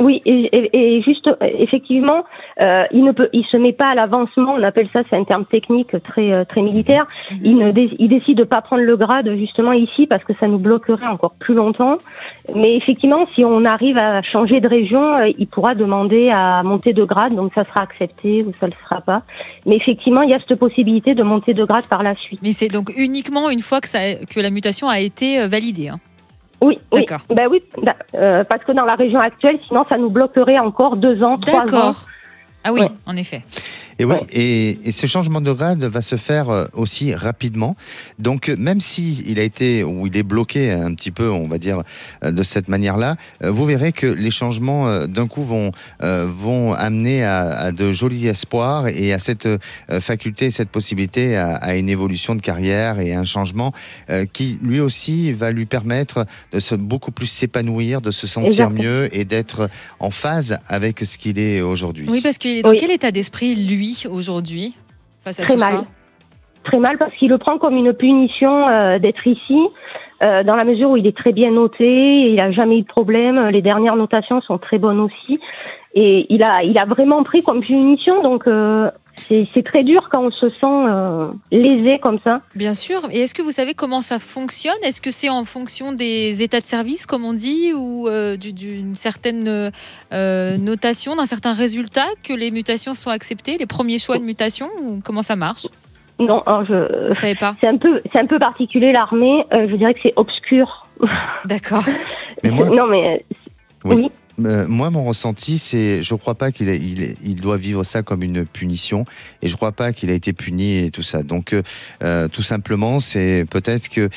Oui, 0.02 0.20
et, 0.26 1.00
juste, 1.02 1.30
effectivement, 1.40 2.24
euh, 2.60 2.82
il 2.90 3.04
ne 3.04 3.12
peut, 3.12 3.28
il 3.32 3.44
se 3.44 3.56
met 3.56 3.72
pas 3.72 3.90
à 3.90 3.94
l'avancement. 3.94 4.54
On 4.58 4.62
appelle 4.64 4.88
ça, 4.92 5.02
c'est 5.08 5.14
un 5.14 5.22
terme 5.22 5.44
technique 5.44 5.92
très 6.02 6.32
euh, 6.32 6.44
très 6.44 6.62
militaire. 6.62 7.06
Mhm. 7.30 7.38
Il, 7.44 7.56
ne 7.58 7.70
dé- 7.70 7.94
il 8.00 8.08
décide 8.08 8.38
de 8.38 8.42
pas 8.42 8.60
prendre 8.60 8.82
le 8.82 8.96
grade 8.96 9.30
justement 9.38 9.70
ici 9.72 10.08
parce 10.08 10.24
que 10.24 10.32
ça 10.40 10.48
nous 10.48 10.58
bloquerait 10.58 11.06
encore 11.06 11.34
plus 11.38 11.54
longtemps. 11.54 11.98
Mais 12.56 12.74
effectivement, 12.76 13.28
si 13.36 13.44
on 13.44 13.64
arrive 13.64 13.96
à 13.96 14.20
changer 14.22 14.58
de 14.60 14.66
région, 14.66 15.14
euh, 15.16 15.30
il 15.38 15.46
pourra 15.46 15.76
demander 15.76 16.28
à 16.28 16.64
monter 16.64 16.92
de 16.92 17.04
grade, 17.04 17.36
donc 17.36 17.52
ça 17.54 17.64
sera 17.64 17.82
accepté 17.82 18.42
ou 18.42 18.52
ça 18.58 18.66
le 18.66 18.72
sera 18.88 19.00
pas. 19.00 19.22
Mais 19.64 19.76
effectivement, 19.76 20.22
il 20.22 20.30
y 20.30 20.34
a 20.34 20.40
cette 20.46 20.58
possibilité 20.58 21.14
de 21.14 21.22
monter 21.22 21.54
de 21.54 21.64
grade 21.64 21.86
par 21.86 22.02
la 22.02 22.16
suite. 22.16 22.40
Mais 22.42 22.50
c'est 22.50 22.68
donc 22.68 22.92
uniquement 22.96 23.48
une 23.48 23.60
fois 23.60 23.80
que, 23.80 23.88
ça, 23.88 24.00
que 24.28 24.40
la 24.40 24.50
mutation 24.50 24.88
a 24.88 24.98
été 24.98 25.46
validée. 25.46 25.88
hein. 25.90 26.00
Oui. 26.64 27.06
Ben 27.30 27.48
oui, 27.50 27.62
da- 27.82 27.96
euh, 28.14 28.44
parce 28.44 28.64
que 28.64 28.72
dans 28.72 28.84
la 28.84 28.94
région 28.94 29.20
actuelle, 29.20 29.58
sinon 29.66 29.84
ça 29.88 29.96
nous 29.98 30.10
bloquerait 30.10 30.58
encore 30.58 30.96
deux 30.96 31.22
ans, 31.22 31.38
trois 31.38 31.60
ans. 31.60 31.64
D'accord. 31.64 32.06
Ah 32.64 32.72
oui, 32.72 32.80
Ouais. 32.82 32.88
en 33.06 33.16
effet. 33.16 33.42
Et 33.98 34.04
oui, 34.04 34.16
et, 34.32 34.78
et 34.84 34.90
ce 34.92 35.06
changement 35.06 35.40
de 35.40 35.52
grade 35.52 35.82
va 35.84 36.02
se 36.02 36.16
faire 36.16 36.50
euh, 36.50 36.66
aussi 36.72 37.14
rapidement. 37.14 37.76
Donc 38.18 38.48
euh, 38.48 38.56
même 38.56 38.80
si 38.80 39.22
il 39.26 39.38
a 39.38 39.42
été 39.42 39.84
ou 39.84 40.06
il 40.06 40.16
est 40.16 40.22
bloqué 40.22 40.70
un 40.72 40.94
petit 40.94 41.10
peu, 41.10 41.28
on 41.30 41.46
va 41.46 41.58
dire 41.58 41.82
euh, 42.24 42.30
de 42.30 42.42
cette 42.42 42.68
manière-là, 42.68 43.16
vous 43.42 43.64
verrez 43.64 43.92
que 43.92 44.06
les 44.06 44.30
changements 44.30 45.06
d'un 45.06 45.26
coup 45.26 45.42
vont 45.44 45.70
vont 46.00 46.72
amener 46.72 47.22
à, 47.24 47.40
à 47.66 47.72
de 47.72 47.92
jolis 47.92 48.26
espoirs 48.26 48.88
et 48.88 49.12
à 49.12 49.18
cette 49.18 49.48
faculté, 50.00 50.50
cette 50.50 50.68
possibilité 50.70 51.36
à, 51.36 51.54
à 51.56 51.74
une 51.76 51.88
évolution 51.88 52.34
de 52.34 52.40
carrière 52.40 52.98
et 53.00 53.14
un 53.14 53.24
changement 53.24 53.72
qui 54.32 54.58
lui 54.62 54.80
aussi 54.80 55.32
va 55.32 55.50
lui 55.50 55.66
permettre 55.66 56.26
de 56.52 56.58
se 56.58 56.74
beaucoup 56.74 57.12
plus 57.12 57.26
s'épanouir, 57.26 58.00
de 58.00 58.10
se 58.10 58.26
sentir 58.26 58.70
mieux 58.70 59.08
et 59.16 59.24
d'être 59.24 59.68
en 60.00 60.10
phase 60.10 60.58
avec 60.68 61.00
ce 61.00 61.18
qu'il 61.18 61.38
est 61.38 61.60
aujourd'hui. 61.60 62.06
Oui, 62.08 62.20
parce 62.20 62.38
qu'il 62.38 62.58
est 62.58 62.62
dans 62.62 62.70
Oui. 62.70 62.78
quel 62.80 62.90
état 62.90 63.10
d'esprit, 63.10 63.54
lui, 63.54 63.83
aujourd'hui, 64.10 64.74
face 65.22 65.40
à 65.40 65.44
Très 65.44 65.54
tout 65.54 65.60
mal. 65.60 65.72
ça 65.72 65.84
Très 66.64 66.78
mal 66.78 66.96
parce 66.96 67.12
qu'il 67.14 67.28
le 67.28 67.38
prend 67.38 67.58
comme 67.58 67.76
une 67.76 67.92
punition 67.92 68.68
euh, 68.68 68.98
d'être 68.98 69.26
ici, 69.26 69.58
euh, 70.22 70.42
dans 70.42 70.56
la 70.56 70.64
mesure 70.64 70.90
où 70.90 70.96
il 70.96 71.06
est 71.06 71.16
très 71.16 71.32
bien 71.32 71.50
noté, 71.50 72.30
il 72.30 72.40
a 72.40 72.50
jamais 72.50 72.78
eu 72.78 72.82
de 72.82 72.86
problème, 72.86 73.48
les 73.48 73.60
dernières 73.60 73.96
notations 73.96 74.40
sont 74.40 74.56
très 74.56 74.78
bonnes 74.78 75.00
aussi, 75.00 75.38
et 75.94 76.26
il 76.30 76.42
a, 76.42 76.62
il 76.62 76.78
a 76.78 76.86
vraiment 76.86 77.22
pris 77.22 77.42
comme 77.42 77.60
punition, 77.60 78.22
donc 78.22 78.46
euh, 78.46 78.90
c'est 79.28 79.62
très 79.64 79.84
dur 79.84 80.08
quand 80.10 80.24
on 80.24 80.30
se 80.30 80.48
sent 80.50 80.56
euh, 80.64 81.28
lésé 81.50 81.98
comme 82.00 82.18
ça. 82.24 82.40
Bien 82.54 82.74
sûr. 82.74 83.00
Et 83.10 83.20
est-ce 83.20 83.34
que 83.34 83.42
vous 83.42 83.50
savez 83.52 83.74
comment 83.74 84.00
ça 84.00 84.18
fonctionne? 84.18 84.74
Est-ce 84.82 85.00
que 85.00 85.10
c'est 85.10 85.28
en 85.28 85.44
fonction 85.44 85.92
des 85.92 86.42
états 86.42 86.60
de 86.60 86.66
service, 86.66 87.06
comme 87.06 87.24
on 87.24 87.32
dit, 87.32 87.72
ou 87.74 88.08
euh, 88.08 88.36
du- 88.36 88.52
d'une 88.52 88.96
certaine 88.96 89.70
euh, 90.12 90.56
notation, 90.58 91.16
d'un 91.16 91.26
certain 91.26 91.52
résultat 91.54 92.06
que 92.22 92.32
les 92.32 92.50
mutations 92.50 92.94
sont 92.94 93.10
acceptées, 93.10 93.56
les 93.58 93.66
premiers 93.66 93.98
choix 93.98 94.18
de 94.18 94.24
mutation 94.24 94.68
ou 94.82 95.00
comment 95.04 95.22
ça 95.22 95.36
marche? 95.36 95.66
Non, 96.20 96.42
alors 96.46 96.64
je, 96.64 97.08
Vous 97.08 97.14
savez 97.14 97.34
pas? 97.34 97.54
c'est 97.60 97.66
un 97.68 97.76
peu, 97.76 98.00
c'est 98.12 98.18
un 98.20 98.26
peu 98.26 98.38
particulier 98.38 98.92
l'armée. 98.92 99.44
euh, 99.52 99.66
je 99.68 99.74
dirais 99.76 99.94
que 99.94 100.00
c'est 100.02 100.12
obscur. 100.16 100.86
D'accord. 101.44 101.82
Mais 102.44 102.50
moi, 102.50 102.68
non, 102.68 102.86
mais 102.86 103.24
Oui. 103.84 103.96
oui. 103.96 104.10
Euh, 104.42 104.66
moi, 104.66 104.90
mon 104.90 105.04
ressenti, 105.04 105.58
c'est, 105.58 106.02
je 106.02 106.14
crois 106.14 106.34
pas 106.34 106.52
qu'il 106.52 107.40
doit 107.40 107.56
vivre 107.56 107.84
ça 107.84 108.02
comme 108.02 108.22
une 108.22 108.44
punition, 108.44 109.04
et 109.42 109.48
je 109.48 109.56
crois 109.56 109.72
pas 109.72 109.92
qu'il 109.92 110.10
a 110.10 110.14
été 110.14 110.32
puni 110.32 110.78
et 110.78 110.90
tout 110.90 111.02
ça. 111.02 111.22
Donc, 111.22 111.52
euh, 111.52 111.62
euh, 112.02 112.28
tout 112.28 112.42
simplement, 112.42 113.00
c'est 113.00 113.46
peut-être 113.48 113.88
que 113.88 114.08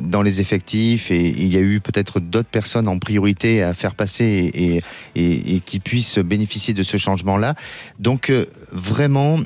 dans 0.00 0.22
les 0.22 0.40
effectifs, 0.40 1.10
et 1.10 1.28
il 1.28 1.52
y 1.52 1.56
a 1.56 1.60
eu 1.60 1.80
peut-être 1.80 2.20
d'autres 2.20 2.48
personnes 2.48 2.88
en 2.88 2.98
priorité 2.98 3.62
à 3.62 3.74
faire 3.74 3.94
passer 3.94 4.50
et, 4.54 4.80
et, 5.14 5.60
qui 5.60 5.80
puissent 5.80 6.18
bénéficier 6.18 6.74
de 6.74 6.82
ce 6.82 6.96
changement-là. 6.96 7.54
Donc, 7.98 8.32
vraiment, 8.72 9.38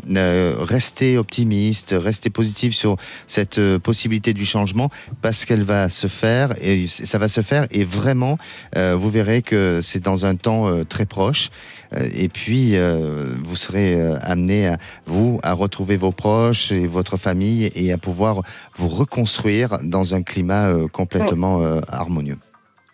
rester 0.59 1.18
optimiste, 1.18 1.94
rester 1.96 2.30
positif 2.30 2.74
sur 2.74 2.96
cette 3.26 3.61
possibilité 3.78 4.33
du 4.33 4.46
changement, 4.46 4.90
parce 5.22 5.44
qu'elle 5.44 5.64
va 5.64 5.88
se 5.88 6.07
faire 6.07 6.54
et 6.62 6.87
ça 6.88 7.18
va 7.18 7.28
se 7.28 7.40
faire, 7.40 7.66
et 7.70 7.85
vraiment. 7.85 8.38
Vous 8.74 9.11
verrez 9.11 9.42
que 9.42 9.80
c'est 9.85 10.03
dans 10.03 10.27
un 10.27 10.35
temps 10.35 10.68
euh, 10.68 10.85
très 10.85 11.07
proche. 11.07 11.51
Euh, 11.92 12.09
et 12.12 12.29
puis, 12.29 12.77
euh, 12.77 13.35
vous 13.44 13.57
serez 13.57 14.01
amené, 14.23 14.66
à, 14.66 14.79
vous, 15.07 15.38
à 15.42 15.53
retrouver 15.53 15.97
vos 15.97 16.12
proches 16.12 16.73
et 16.73 16.87
votre 16.87 17.16
famille 17.16 17.70
et 17.75 17.92
à 17.92 17.99
pouvoir 17.99 18.42
vous 18.75 18.88
reconstruire 18.88 19.79
dans 19.83 20.14
un 20.14 20.23
climat 20.23 20.73
complètement 20.92 21.62
harmonieux. 21.88 22.37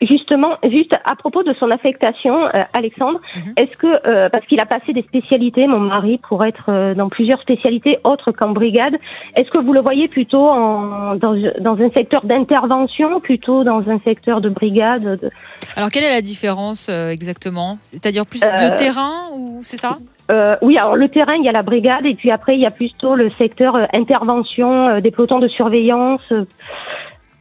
Justement, 0.02 0.56
juste 0.62 0.94
à 1.04 1.14
propos 1.14 1.42
de 1.42 1.52
son 1.54 1.70
affectation, 1.70 2.46
euh, 2.46 2.62
Alexandre, 2.72 3.20
Mhm. 3.36 3.52
est-ce 3.58 3.76
que, 3.76 3.86
euh, 4.08 4.30
parce 4.30 4.46
qu'il 4.46 4.58
a 4.58 4.64
passé 4.64 4.94
des 4.94 5.02
spécialités, 5.02 5.66
mon 5.66 5.78
mari, 5.80 6.18
pour 6.26 6.42
être 6.44 6.70
euh, 6.70 6.94
dans 6.94 7.08
plusieurs 7.10 7.40
spécialités 7.42 7.98
autres 8.04 8.32
qu'en 8.32 8.48
brigade, 8.50 8.96
est-ce 9.36 9.50
que 9.50 9.58
vous 9.58 9.74
le 9.74 9.80
voyez 9.80 10.08
plutôt 10.08 10.48
en, 10.48 11.16
dans, 11.16 11.34
dans 11.60 11.76
un 11.78 11.90
secteur 11.90 12.24
d'intervention, 12.24 13.20
plutôt 13.20 13.62
dans 13.62 13.90
un 13.90 13.98
secteur 14.00 14.40
de 14.40 14.48
brigade 14.48 15.20
de- 15.20 15.30
Alors, 15.76 15.90
quelle 15.90 16.04
est 16.04 16.10
la 16.10 16.22
différence 16.22 16.88
euh, 16.88 17.10
exactement? 17.10 17.76
C'est-à-dire 17.82 18.24
plus 18.24 18.42
Euh, 18.42 18.70
de 18.70 18.76
terrain 18.76 19.28
ou 19.34 19.60
c'est 19.64 19.76
ça? 19.76 19.98
Euh, 20.32 20.56
Oui, 20.62 20.78
alors 20.78 20.96
le 20.96 21.08
terrain, 21.10 21.34
il 21.34 21.44
y 21.44 21.48
a 21.48 21.52
la 21.52 21.62
brigade, 21.62 22.06
et 22.06 22.14
puis 22.14 22.30
après, 22.30 22.54
il 22.54 22.60
y 22.60 22.66
a 22.66 22.70
plutôt 22.70 23.16
le 23.16 23.28
secteur 23.36 23.74
euh, 23.76 23.84
intervention, 23.94 24.88
euh, 24.88 25.00
des 25.00 25.10
pelotons 25.10 25.40
de 25.40 25.48
surveillance. 25.48 26.22
euh, 26.32 26.44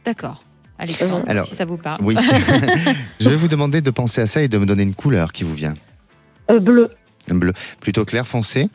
D'accord. 0.04 0.42
Alexandre, 0.80 1.24
Alors, 1.28 1.46
si 1.46 1.54
ça 1.54 1.64
vous 1.64 1.76
parle. 1.76 2.00
Oui, 2.02 2.16
je 3.20 3.28
vais 3.28 3.36
vous 3.36 3.48
demander 3.48 3.80
de 3.80 3.90
penser 3.90 4.20
à 4.22 4.26
ça 4.26 4.42
et 4.42 4.48
de 4.48 4.58
me 4.58 4.66
donner 4.66 4.82
une 4.82 4.94
couleur 4.94 5.32
qui 5.32 5.44
vous 5.44 5.54
vient. 5.54 5.74
euh, 6.50 6.58
bleu, 6.58 6.88
Un 7.30 7.34
bleu 7.34 7.52
plutôt 7.80 8.04
clair 8.04 8.26
foncé 8.26 8.68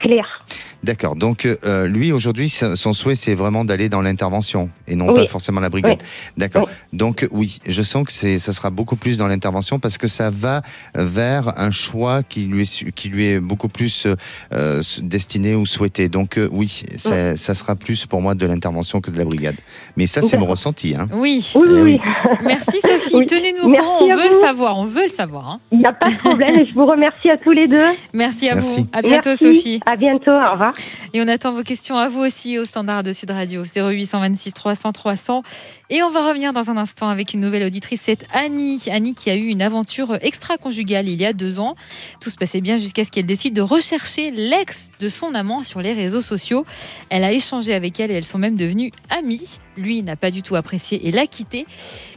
clair. 0.00 0.44
D'accord. 0.84 1.16
Donc, 1.16 1.46
euh, 1.64 1.88
lui, 1.88 2.12
aujourd'hui, 2.12 2.48
son 2.48 2.92
souhait, 2.92 3.14
c'est 3.16 3.34
vraiment 3.34 3.64
d'aller 3.64 3.88
dans 3.88 4.02
l'intervention 4.02 4.70
et 4.86 4.94
non 4.94 5.08
Oui. 5.08 5.14
pas 5.14 5.26
forcément 5.26 5.60
la 5.60 5.68
brigade. 5.70 6.00
D'accord. 6.36 6.68
Donc, 6.92 7.26
oui, 7.32 7.58
je 7.66 7.82
sens 7.82 8.04
que 8.04 8.12
c'est, 8.12 8.38
ça 8.38 8.52
sera 8.52 8.70
beaucoup 8.70 8.94
plus 8.94 9.18
dans 9.18 9.26
l'intervention 9.26 9.80
parce 9.80 9.98
que 9.98 10.06
ça 10.06 10.30
va 10.30 10.62
vers 10.94 11.58
un 11.58 11.70
choix 11.72 12.22
qui 12.22 12.42
lui 12.44 12.62
est, 12.62 12.90
qui 12.92 13.08
lui 13.08 13.24
est 13.26 13.40
beaucoup 13.40 13.68
plus 13.68 14.06
euh, 14.52 14.80
destiné 15.02 15.54
ou 15.56 15.66
souhaité. 15.66 16.08
Donc, 16.08 16.38
euh, 16.38 16.48
oui, 16.52 16.84
ça, 16.98 17.34
ça 17.36 17.54
sera 17.54 17.74
plus 17.74 18.06
pour 18.06 18.20
moi 18.20 18.34
de 18.36 18.46
l'intervention 18.46 19.00
que 19.00 19.10
de 19.10 19.18
la 19.18 19.24
brigade. 19.24 19.56
Mais 19.96 20.06
ça, 20.06 20.22
c'est 20.22 20.36
mon 20.36 20.46
ressenti. 20.46 20.94
Hein. 20.94 21.08
Oui. 21.12 21.50
Oui, 21.56 21.62
Eh 21.66 21.72
oui, 21.72 21.80
oui. 21.82 22.00
oui. 22.04 22.36
Merci 22.44 22.80
Sophie. 22.80 23.14
Oui. 23.16 23.26
Tenez-nous 23.26 23.64
au 23.68 23.74
courant. 23.74 23.98
On 24.02 24.14
veut 24.14 24.22
vous. 24.28 24.34
le 24.34 24.40
savoir. 24.40 24.78
On 24.78 24.84
veut 24.84 25.04
le 25.04 25.08
savoir. 25.10 25.48
hein. 25.48 25.60
Il 25.72 25.78
n'y 25.78 25.86
a 25.86 25.92
pas 25.92 26.10
de 26.10 26.16
problème, 26.16 26.60
et 26.60 26.66
je 26.66 26.74
vous 26.74 26.86
remercie 26.86 27.28
à 27.30 27.36
tous 27.38 27.52
les 27.52 27.66
deux. 27.66 27.76
Merci 28.14 28.48
à 28.48 28.54
Merci. 28.54 28.82
vous. 28.82 28.88
À 28.92 29.02
bientôt 29.02 29.30
Merci. 29.30 29.44
Sophie. 29.56 29.80
À 29.88 29.94
bientôt, 29.94 30.32
au 30.32 30.50
revoir. 30.50 30.72
Et 31.14 31.22
on 31.22 31.28
attend 31.28 31.52
vos 31.52 31.62
questions 31.62 31.96
à 31.96 32.08
vous 32.08 32.18
aussi 32.18 32.58
au 32.58 32.64
standard 32.64 33.04
de 33.04 33.12
Sud 33.12 33.30
Radio 33.30 33.62
0826 33.62 34.52
300 34.52 34.90
300. 34.90 35.42
Et 35.90 36.02
on 36.02 36.10
va 36.10 36.28
revenir 36.28 36.52
dans 36.52 36.70
un 36.70 36.76
instant 36.76 37.08
avec 37.08 37.34
une 37.34 37.40
nouvelle 37.40 37.62
auditrice, 37.62 38.02
c'est 38.02 38.26
Annie. 38.32 38.82
Annie 38.90 39.14
qui 39.14 39.30
a 39.30 39.36
eu 39.36 39.46
une 39.46 39.62
aventure 39.62 40.18
extra-conjugale 40.22 41.08
il 41.08 41.22
y 41.22 41.24
a 41.24 41.32
deux 41.32 41.60
ans. 41.60 41.76
Tout 42.20 42.30
se 42.30 42.36
passait 42.36 42.60
bien 42.60 42.78
jusqu'à 42.78 43.04
ce 43.04 43.12
qu'elle 43.12 43.26
décide 43.26 43.54
de 43.54 43.62
rechercher 43.62 44.32
l'ex 44.32 44.90
de 44.98 45.08
son 45.08 45.36
amant 45.36 45.62
sur 45.62 45.80
les 45.80 45.92
réseaux 45.92 46.20
sociaux. 46.20 46.66
Elle 47.08 47.22
a 47.22 47.30
échangé 47.30 47.72
avec 47.72 48.00
elle 48.00 48.10
et 48.10 48.14
elles 48.14 48.24
sont 48.24 48.38
même 48.38 48.56
devenues 48.56 48.90
amies. 49.08 49.60
Lui 49.76 50.02
n'a 50.02 50.16
pas 50.16 50.30
du 50.30 50.42
tout 50.42 50.56
apprécié 50.56 51.06
et 51.06 51.12
l'a 51.12 51.26
quitté. 51.26 51.66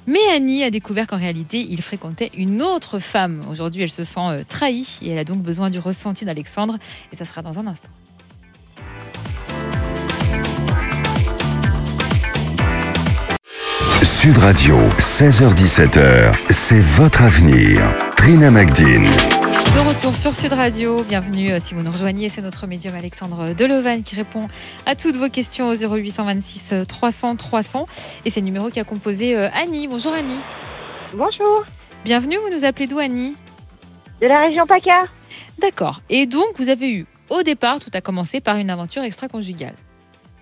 Mais 0.08 0.19
Annie 0.34 0.63
a 0.63 0.72
découvert 0.72 1.08
qu'en 1.08 1.17
réalité, 1.17 1.65
il 1.69 1.82
fréquentait 1.82 2.32
une 2.38 2.62
autre 2.62 3.00
femme. 3.00 3.45
Aujourd'hui, 3.50 3.84
elle 3.84 3.91
se 3.91 4.04
sent 4.04 4.19
euh, 4.19 4.43
trahie 4.48 5.00
et 5.02 5.10
elle 5.12 5.19
a 5.19 5.24
donc 5.24 5.41
besoin 5.41 5.69
du 5.69 5.80
ressenti 5.80 6.26
d'Alexandre. 6.26 6.78
Et 7.12 7.15
ça 7.15 7.26
sera 7.26 7.41
dans 7.41 7.60
un 7.60 7.67
instant. 7.67 7.89
Sud 14.04 14.38
Radio, 14.38 14.78
16h17h, 14.98 16.34
c'est 16.50 16.82
votre 16.82 17.22
avenir. 17.22 17.95
Trina 18.17 18.52
Magdine. 18.52 19.08
De 19.65 19.88
retour 19.88 20.15
sur 20.15 20.34
Sud 20.36 20.54
Radio, 20.54 21.04
bienvenue 21.04 21.52
euh, 21.52 21.60
si 21.60 21.74
vous 21.74 21.82
nous 21.82 21.91
rejoignez, 21.91 22.30
c'est 22.30 22.41
notre 22.41 22.65
médium 22.65 22.95
Alexandre 22.95 23.54
Delevan 23.54 24.02
qui 24.04 24.15
répond 24.15 24.48
à 24.86 24.95
toutes 24.95 25.17
vos 25.17 25.30
questions 25.30 25.67
au 25.67 25.76
0826 25.76 26.72
euh, 26.72 26.86
300 26.86 27.36
300 27.36 27.86
et 28.26 28.30
c'est 28.30 28.39
le 28.39 28.45
numéro 28.45 28.69
qui 28.69 28.80
a 28.80 28.84
composé 28.86 29.38
euh, 29.38 29.50
Annie. 29.54 29.88
Bonjour 29.88 30.13
Annie. 30.13 30.39
Bonjour, 31.13 31.65
Bienvenue, 32.06 32.38
vous 32.38 32.56
nous 32.56 32.63
appelez 32.65 32.88
d'où 32.88 33.00
Annie? 33.00 33.36
De 34.22 34.28
la 34.28 34.39
région 34.41 34.65
PACA. 34.65 35.04
D'accord. 35.60 36.02
Et 36.10 36.26
donc 36.26 36.58
vous 36.58 36.69
avez 36.69 36.91
eu 36.91 37.06
au 37.30 37.43
départ, 37.43 37.80
tout 37.80 37.91
a 37.93 38.02
commencé 38.02 38.39
par 38.41 38.56
une 38.56 38.69
aventure 38.69 39.04
extra-conjugale. 39.04 39.76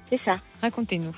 C'est 0.09 0.19
ça. 0.23 0.37
Racontez-nous. 0.61 1.15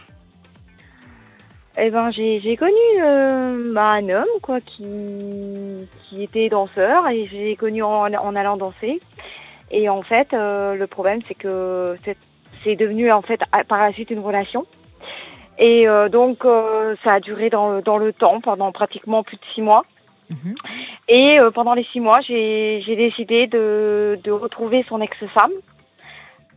Eh 1.81 1.89
ben, 1.91 2.11
j'ai 2.11 2.57
connu 2.57 2.73
euh, 3.01 3.73
bah, 3.73 3.91
un 3.91 4.09
homme 4.09 4.25
quoi 4.41 4.59
qui, 4.59 4.83
qui 6.03 6.23
était 6.23 6.49
danseur 6.49 7.07
et 7.09 7.27
j'ai 7.27 7.55
connu 7.55 7.83
en, 7.83 8.13
en 8.13 8.35
allant 8.35 8.57
danser. 8.57 8.99
Et 9.71 9.87
en 9.87 10.01
fait, 10.01 10.33
euh, 10.33 10.75
le 10.75 10.87
problème 10.87 11.21
c'est 11.27 11.35
que 11.35 11.95
c'est- 12.03 12.17
devenu 12.75 13.09
en 13.11 13.21
fait 13.21 13.39
par 13.69 13.79
la 13.79 13.93
suite 13.93 14.11
une 14.11 14.19
relation. 14.19 14.65
Et 15.57 15.87
euh, 15.87 16.09
donc 16.09 16.43
euh, 16.43 16.95
ça 17.03 17.13
a 17.13 17.19
duré 17.21 17.49
dans 17.49 17.69
le, 17.71 17.81
dans 17.81 17.97
le 17.97 18.11
temps 18.13 18.41
pendant 18.41 18.71
pratiquement 18.73 19.23
plus 19.23 19.37
de 19.37 19.45
six 19.55 19.61
mois. 19.61 19.83
Mhm. 20.29 20.55
Et 21.07 21.39
euh, 21.39 21.49
pendant 21.51 21.73
les 21.73 21.85
six 21.85 21.99
mois, 22.01 22.19
j'ai 22.27 22.81
j'ai 22.85 22.95
décidé 22.97 23.47
de, 23.47 24.19
de 24.23 24.31
retrouver 24.31 24.83
son 24.89 24.99
ex-femme. 25.01 25.53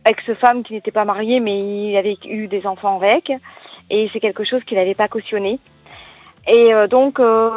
Ex-femme 0.05 0.63
qui 0.63 0.73
n'était 0.73 0.91
pas 0.91 1.05
mariée, 1.05 1.39
mais 1.39 1.57
il 1.59 1.95
avait 1.95 2.17
eu 2.25 2.47
des 2.47 2.67
enfants 2.67 2.97
avec. 2.97 3.31
Et 3.89 4.09
c'est 4.13 4.19
quelque 4.19 4.43
chose 4.43 4.63
qu'il 4.63 4.77
n'avait 4.77 4.95
pas 4.95 5.07
cautionné. 5.07 5.59
Et 6.45 6.73
euh, 6.73 6.87
donc, 6.87 7.19
euh, 7.19 7.49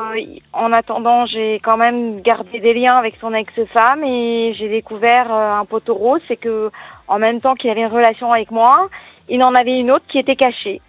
en 0.52 0.70
attendant, 0.72 1.26
j'ai 1.26 1.58
quand 1.60 1.76
même 1.76 2.20
gardé 2.20 2.60
des 2.60 2.72
liens 2.72 2.94
avec 2.96 3.16
son 3.20 3.34
ex-femme 3.34 4.04
et 4.04 4.54
j'ai 4.56 4.68
découvert 4.68 5.32
euh, 5.34 5.60
un 5.60 5.64
poteau 5.64 5.94
rose. 5.94 6.20
C'est 6.28 6.36
que, 6.36 6.70
en 7.08 7.18
même 7.18 7.40
temps 7.40 7.54
qu'il 7.54 7.68
avait 7.70 7.80
une 7.80 7.88
relation 7.92 8.30
avec 8.30 8.50
moi, 8.52 8.88
il 9.28 9.42
en 9.42 9.54
avait 9.54 9.78
une 9.80 9.90
autre 9.90 10.04
qui 10.08 10.18
était 10.18 10.36
cachée. 10.36 10.80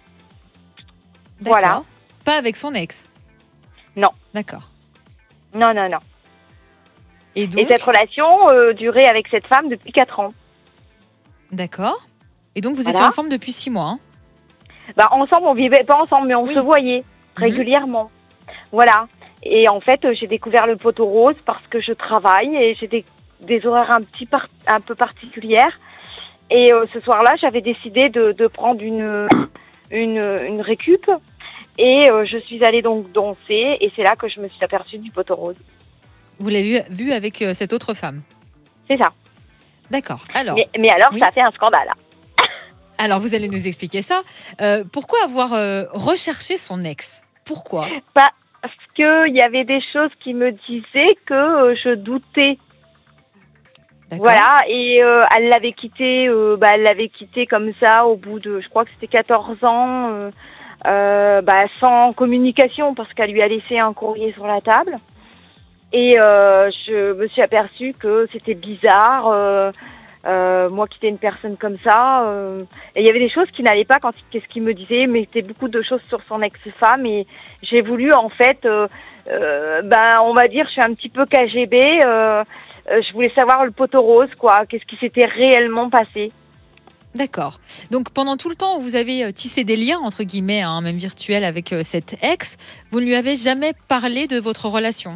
Voilà. 1.40 1.82
Pas 2.24 2.36
avec 2.36 2.56
son 2.56 2.72
ex 2.74 3.08
Non. 3.96 4.10
D'accord. 4.32 4.68
Non, 5.54 5.72
non, 5.74 5.88
non. 5.88 5.98
Et 7.34 7.48
cette 7.64 7.82
relation 7.82 8.26
durait 8.76 9.06
avec 9.06 9.28
cette 9.28 9.46
femme 9.46 9.68
depuis 9.68 9.92
quatre 9.92 10.18
ans. 10.20 10.30
d'accord. 11.52 12.06
Et 12.54 12.60
donc 12.60 12.74
vous 12.74 12.80
étiez 12.82 12.92
Voilà. 12.92 13.06
ensemble 13.08 13.28
depuis 13.28 13.52
six 13.52 13.70
mois. 13.70 13.90
hein 13.90 13.98
Bah, 14.96 15.08
ensemble, 15.12 15.46
on 15.46 15.54
vivait 15.54 15.84
pas 15.84 15.96
ensemble, 16.00 16.28
mais 16.28 16.34
on 16.34 16.44
Oui. 16.44 16.54
se 16.54 16.58
voyait 16.60 17.04
régulièrement. 17.36 18.10
Voilà. 18.72 19.06
Et 19.42 19.68
en 19.68 19.80
fait, 19.80 20.04
euh, 20.04 20.14
j'ai 20.18 20.26
découvert 20.26 20.66
le 20.66 20.76
poteau 20.76 21.06
rose 21.06 21.36
parce 21.46 21.64
que 21.68 21.80
je 21.80 21.92
travaille 21.92 22.56
et 22.56 22.74
j'ai 22.74 22.88
des, 22.88 23.04
des 23.40 23.64
horaires 23.66 23.90
un 23.92 24.00
petit 24.02 24.26
par- 24.26 24.48
un 24.66 24.80
peu 24.80 24.94
particulières. 24.94 25.78
Et 26.50 26.72
euh, 26.72 26.86
ce 26.92 27.00
soir-là, 27.00 27.34
j'avais 27.40 27.60
décidé 27.60 28.08
de, 28.08 28.32
de 28.32 28.46
prendre 28.46 28.82
une, 28.82 29.28
une, 29.90 30.18
une 30.48 30.60
récup. 30.60 31.10
Et 31.78 32.10
euh, 32.10 32.24
je 32.26 32.38
suis 32.38 32.64
allée 32.64 32.82
donc 32.82 33.12
danser 33.12 33.76
et 33.80 33.92
c'est 33.94 34.02
là 34.02 34.16
que 34.16 34.28
je 34.28 34.40
me 34.40 34.48
suis 34.48 34.64
aperçue 34.64 34.98
du 34.98 35.12
poteau 35.12 35.36
rose. 35.36 35.56
Vous 36.40 36.48
l'avez 36.48 36.80
vu, 36.88 37.04
vu 37.06 37.12
avec 37.12 37.40
euh, 37.42 37.52
cette 37.54 37.72
autre 37.72 37.94
femme? 37.94 38.22
C'est 38.90 38.96
ça. 38.96 39.10
D'accord. 39.90 40.24
Alors, 40.34 40.56
Mais, 40.56 40.66
mais 40.78 40.90
alors, 40.90 41.10
Oui. 41.12 41.20
ça 41.20 41.26
a 41.28 41.30
fait 41.32 41.40
un 41.40 41.50
scandale. 41.52 41.88
Alors 42.98 43.20
vous 43.20 43.34
allez 43.34 43.48
nous 43.48 43.66
expliquer 43.66 44.02
ça. 44.02 44.22
Euh, 44.60 44.84
pourquoi 44.92 45.20
avoir 45.24 45.54
euh, 45.54 45.84
recherché 45.92 46.56
son 46.56 46.84
ex? 46.84 47.22
Pourquoi? 47.44 47.88
Parce 48.12 48.74
qu'il 48.94 49.34
y 49.34 49.40
avait 49.40 49.64
des 49.64 49.80
choses 49.92 50.10
qui 50.20 50.34
me 50.34 50.52
disaient 50.68 51.16
que 51.24 51.34
euh, 51.34 51.74
je 51.82 51.94
doutais. 51.94 52.58
Voilà, 54.10 54.56
et 54.66 55.02
euh, 55.02 55.22
elle 55.36 55.48
l'avait 55.50 55.72
quitté, 55.72 56.28
bah, 56.58 56.68
elle 56.74 56.82
l'avait 56.82 57.10
quitté 57.10 57.44
comme 57.44 57.72
ça 57.78 58.06
au 58.06 58.16
bout 58.16 58.38
de, 58.38 58.58
je 58.58 58.68
crois 58.70 58.86
que 58.86 58.90
c'était 58.92 59.06
14 59.06 59.62
ans, 59.64 60.30
bah, 60.82 61.64
sans 61.78 62.14
communication 62.14 62.94
parce 62.94 63.12
qu'elle 63.12 63.32
lui 63.32 63.42
a 63.42 63.48
laissé 63.48 63.78
un 63.78 63.92
courrier 63.92 64.32
sur 64.32 64.46
la 64.46 64.62
table. 64.62 64.96
Et 65.92 66.14
je 66.14 67.12
me 67.12 67.28
suis 67.28 67.42
aperçue 67.42 67.92
que 67.98 68.26
c'était 68.32 68.54
bizarre, 68.54 69.72
euh, 70.28 70.68
moi 70.68 70.86
quitter 70.86 71.08
une 71.08 71.18
personne 71.18 71.56
comme 71.56 71.76
ça. 71.82 72.24
euh, 72.28 72.62
et 72.94 73.00
il 73.00 73.06
y 73.06 73.10
avait 73.10 73.18
des 73.18 73.30
choses 73.30 73.50
qui 73.52 73.62
n'allaient 73.62 73.84
pas 73.84 73.98
quand 74.00 74.12
qu'est-ce 74.30 74.46
qu'il 74.46 74.62
me 74.62 74.74
disait, 74.74 75.06
mais 75.08 75.20
c'était 75.20 75.46
beaucoup 75.46 75.68
de 75.68 75.82
choses 75.82 76.02
sur 76.08 76.20
son 76.28 76.42
ex-femme 76.42 77.06
et 77.06 77.26
j'ai 77.62 77.80
voulu 77.80 78.12
en 78.12 78.28
fait, 78.28 78.58
euh, 78.64 78.86
euh, 79.28 79.82
ben 79.82 80.20
on 80.22 80.34
va 80.34 80.48
dire, 80.48 80.66
je 80.66 80.72
suis 80.72 80.82
un 80.82 80.92
petit 80.94 81.08
peu 81.08 81.24
KGB. 81.24 82.00
je 82.02 83.12
voulais 83.12 83.32
savoir 83.34 83.64
le 83.64 83.70
poteau 83.70 84.02
rose, 84.02 84.30
quoi. 84.38 84.66
Qu'est-ce 84.66 84.84
qui 84.84 84.96
s'était 84.96 85.26
réellement 85.26 85.88
passé 85.88 86.32
D'accord. 87.14 87.58
Donc 87.90 88.10
pendant 88.10 88.36
tout 88.36 88.50
le 88.50 88.54
temps 88.54 88.78
où 88.78 88.82
vous 88.82 88.96
avez 88.96 89.32
tissé 89.32 89.64
des 89.64 89.76
liens, 89.76 89.98
entre 89.98 90.24
guillemets, 90.24 90.60
hein, 90.62 90.80
même 90.82 90.98
virtuels, 90.98 91.44
avec 91.44 91.74
cette 91.82 92.22
ex, 92.22 92.56
vous 92.90 93.00
ne 93.00 93.06
lui 93.06 93.14
avez 93.14 93.34
jamais 93.34 93.72
parlé 93.88 94.26
de 94.26 94.38
votre 94.38 94.66
relation? 94.68 95.14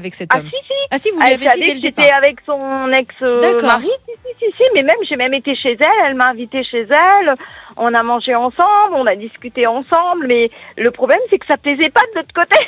Avec 0.00 0.14
cet 0.14 0.30
Ah 0.32 0.38
homme 0.38 0.46
si, 0.46 0.56
si. 0.66 0.74
Ah 0.90 0.98
si, 0.98 1.10
vous 1.10 1.20
lui 1.20 1.32
avez 1.32 1.46
dit 1.54 1.60
dès 1.66 1.74
le 1.74 1.80
départ. 1.80 2.04
avec 2.16 2.36
son 2.46 2.92
ex-mari. 2.92 3.86
Si, 4.08 4.14
si, 4.14 4.34
si, 4.38 4.56
si. 4.56 4.62
Mais 4.74 4.82
même, 4.82 4.96
j'ai 5.08 5.16
même 5.16 5.34
été 5.34 5.54
chez 5.54 5.76
elle. 5.78 6.06
Elle 6.06 6.14
m'a 6.14 6.30
invité 6.30 6.64
chez 6.64 6.86
elle. 6.90 7.34
On 7.76 7.92
a 7.94 8.02
mangé 8.02 8.34
ensemble. 8.34 8.94
On 8.94 9.06
a 9.06 9.14
discuté 9.14 9.66
ensemble. 9.66 10.26
Mais 10.26 10.50
le 10.76 10.90
problème, 10.90 11.20
c'est 11.28 11.38
que 11.38 11.46
ça 11.46 11.56
plaisait 11.56 11.90
pas 11.90 12.02
de 12.12 12.18
l'autre 12.18 12.34
côté. 12.34 12.56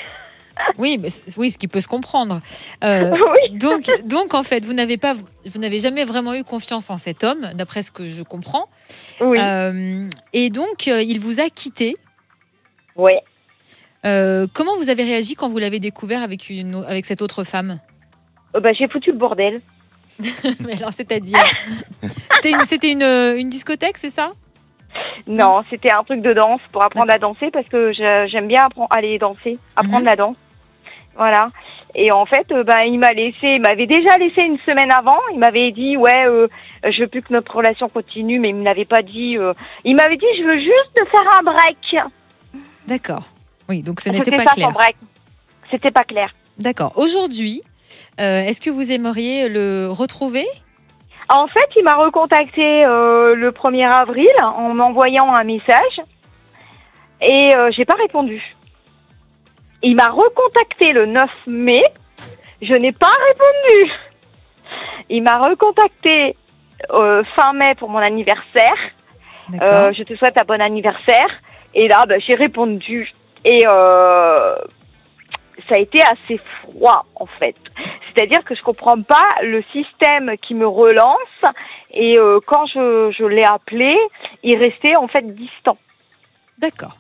Oui, 0.79 0.99
mais 1.01 1.09
oui, 1.39 1.51
ce 1.51 1.57
qui 1.57 1.67
peut 1.67 1.81
se 1.81 1.89
comprendre. 1.89 2.41
Euh, 2.85 3.11
oui. 3.51 3.57
donc, 3.59 3.91
donc 4.05 4.35
en 4.35 4.43
fait, 4.43 4.63
vous 4.65 4.75
n'avez 4.75 4.99
pas, 4.99 5.15
vous 5.15 5.59
n'avez 5.59 5.81
jamais 5.81 6.05
vraiment 6.05 6.35
eu 6.35 6.45
confiance 6.45 6.91
en 6.91 6.99
cet 6.99 7.25
homme, 7.25 7.51
d'après 7.55 7.81
ce 7.83 7.91
que 7.91 8.05
je 8.05 8.23
comprends. 8.23 8.69
Oui. 9.21 9.39
Euh, 9.41 10.09
et 10.35 10.51
donc, 10.51 10.89
euh, 10.89 11.03
il 11.03 11.21
vous 11.21 11.41
a 11.41 11.49
quitté. 11.49 11.95
Ouais. 12.97 13.23
Euh, 14.05 14.47
comment 14.53 14.77
vous 14.77 14.89
avez 14.91 15.05
réagi 15.05 15.35
quand 15.35 15.49
vous 15.49 15.59
l'avez 15.59 15.79
découvert 15.81 16.23
avec 16.23 16.51
une, 16.51 16.75
au- 16.75 16.83
avec 16.85 17.05
cette 17.05 17.23
autre 17.23 17.45
femme? 17.45 17.79
Euh, 18.57 18.61
bah, 18.61 18.73
j'ai 18.73 18.89
foutu 18.89 19.13
le 19.13 19.17
bordel. 19.19 19.61
Mais 20.67 20.75
alors, 20.77 20.93
c'est-à-dire, 20.93 21.43
c'était 22.35 22.51
une, 22.51 22.65
c'était 22.65 22.93
une, 22.93 23.03
euh, 23.03 23.39
une 23.39 23.49
discothèque, 23.49 23.97
c'est 23.99 24.11
ça? 24.11 24.31
Non, 25.27 25.63
c'était 25.71 25.93
un 25.93 26.03
truc 26.05 26.21
de 26.21 26.33
danse 26.35 26.61
pour 26.73 26.83
apprendre 26.83 27.13
à 27.13 27.19
danser 27.19 27.51
parce 27.51 27.67
que 27.69 27.93
j'aime 27.93 28.47
bien 28.49 28.69
aller 28.91 29.19
danser, 29.19 29.57
apprendre 29.77 30.01
Mhm. 30.01 30.05
la 30.05 30.17
danse. 30.17 30.37
Voilà. 31.17 31.49
Et 31.95 32.11
en 32.11 32.27
fait, 32.27 32.51
euh, 32.53 32.65
ben, 32.65 32.81
il 32.87 32.99
m'a 32.99 33.13
laissé, 33.13 33.47
il 33.57 33.61
m'avait 33.61 33.87
déjà 33.87 34.19
laissé 34.19 34.43
une 34.43 34.59
semaine 34.67 34.91
avant. 34.93 35.19
Il 35.33 35.39
m'avait 35.39 35.71
dit, 35.71 35.97
ouais, 35.97 36.27
euh, 36.27 36.47
je 36.85 37.03
veux 37.03 37.07
plus 37.07 37.23
que 37.23 37.33
notre 37.33 37.55
relation 37.55 37.89
continue, 37.89 38.39
mais 38.39 38.49
il 38.51 38.57
me 38.57 38.65
l'avait 38.65 38.85
pas 38.87 39.03
dit. 39.03 39.39
euh, 39.39 39.53
il 39.85 39.95
m'avait 39.97 40.17
dit, 40.17 40.27
je 40.39 40.43
veux 40.43 40.59
juste 40.59 40.91
te 40.95 41.05
faire 41.07 41.39
un 41.39 41.43
break. 41.43 42.05
D'accord. 42.87 43.25
Oui, 43.69 43.83
donc 43.83 44.01
ça 44.01 44.11
n'était 44.11 44.31
pas 44.31 44.45
ça 44.45 44.53
clair. 44.53 44.73
C'était 45.71 45.91
pas 45.91 46.05
clair. 46.05 46.31
D'accord. 46.59 46.93
Aujourd'hui, 46.97 47.63
euh, 48.21 48.43
est-ce 48.43 48.61
que 48.61 48.71
vous 48.71 48.93
aimeriez 48.93 49.49
le 49.49 49.89
retrouver? 49.91 50.47
En 51.29 51.47
fait, 51.47 51.69
il 51.77 51.85
m'a 51.85 51.95
recontacté 51.95 52.85
euh, 52.85 53.35
le 53.35 53.53
1er 53.53 53.89
avril 53.89 54.31
en 54.43 54.75
m'envoyant 54.75 55.35
un 55.35 55.45
message 55.45 56.01
et 57.23 57.57
euh, 57.57 57.71
j'ai 57.75 57.87
pas 57.87 57.95
répondu. 57.95 58.43
Il 59.83 59.97
m'a 59.97 60.11
recontacté 60.11 60.93
le 60.93 61.07
9 61.07 61.31
mai, 61.47 61.83
je 62.61 62.75
n'ai 62.75 62.93
pas 62.93 63.15
répondu. 63.29 63.93
Il 65.09 65.23
m'a 65.23 65.39
recontacté 65.39 66.37
euh, 66.91 67.23
fin 67.35 67.55
mai 67.55 67.75
pour 67.77 67.89
mon 67.89 67.99
anniversaire. 67.99 68.77
Je 69.51 70.03
te 70.03 70.15
souhaite 70.15 70.39
un 70.39 70.45
bon 70.45 70.61
anniversaire. 70.61 71.29
Et 71.75 71.89
là, 71.89 72.05
bah, 72.07 72.19
j'ai 72.19 72.35
répondu. 72.35 73.11
Et 73.45 73.67
euh, 73.67 74.57
ça 75.69 75.77
a 75.77 75.79
été 75.79 75.99
assez 76.03 76.41
froid, 76.61 77.05
en 77.17 77.27
fait. 77.27 77.57
C'est-à-dire 78.15 78.45
que 78.45 78.55
je 78.55 78.63
comprends 78.63 79.01
pas 79.03 79.29
le 79.43 79.63
système 79.73 80.33
qui 80.47 80.55
me 80.55 80.67
relance. 80.67 81.17
Et 81.93 82.19
euh, 82.19 82.41
quand 82.47 82.67
je, 82.67 83.15
je 83.17 83.25
l'ai 83.25 83.45
appelé, 83.45 83.97
il 84.43 84.57
restait 84.57 84.97
en 84.97 85.09
fait 85.09 85.23
distant. 85.35 85.77
D'accord. 86.59 86.97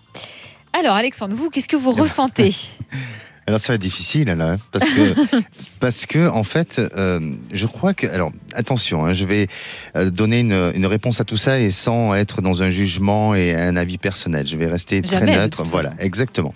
Alors, 0.72 0.96
Alexandre, 0.96 1.34
vous, 1.34 1.50
qu'est-ce 1.50 1.68
que 1.68 1.76
vous 1.76 1.90
ressentez? 1.90 2.50
Alors 3.48 3.58
ça 3.58 3.72
va 3.72 3.74
être 3.74 3.80
difficile 3.80 4.28
là, 4.28 4.52
hein, 4.52 4.56
parce 4.70 4.88
que 4.88 5.14
parce 5.80 6.06
que 6.06 6.28
en 6.28 6.44
fait, 6.44 6.80
euh, 6.96 7.18
je 7.52 7.66
crois 7.66 7.92
que 7.92 8.06
alors 8.06 8.30
attention, 8.54 9.04
hein, 9.04 9.14
je 9.14 9.24
vais 9.24 9.48
euh, 9.96 10.10
donner 10.10 10.40
une, 10.40 10.70
une 10.76 10.86
réponse 10.86 11.20
à 11.20 11.24
tout 11.24 11.36
ça 11.36 11.58
et 11.58 11.70
sans 11.72 12.14
être 12.14 12.40
dans 12.40 12.62
un 12.62 12.70
jugement 12.70 13.34
et 13.34 13.52
un 13.54 13.74
avis 13.76 13.98
personnel. 13.98 14.46
Je 14.46 14.56
vais 14.56 14.66
rester 14.68 15.02
très 15.02 15.18
Jamais, 15.18 15.36
neutre. 15.36 15.64
Voilà, 15.64 15.90
façon. 15.90 16.02
exactement. 16.02 16.54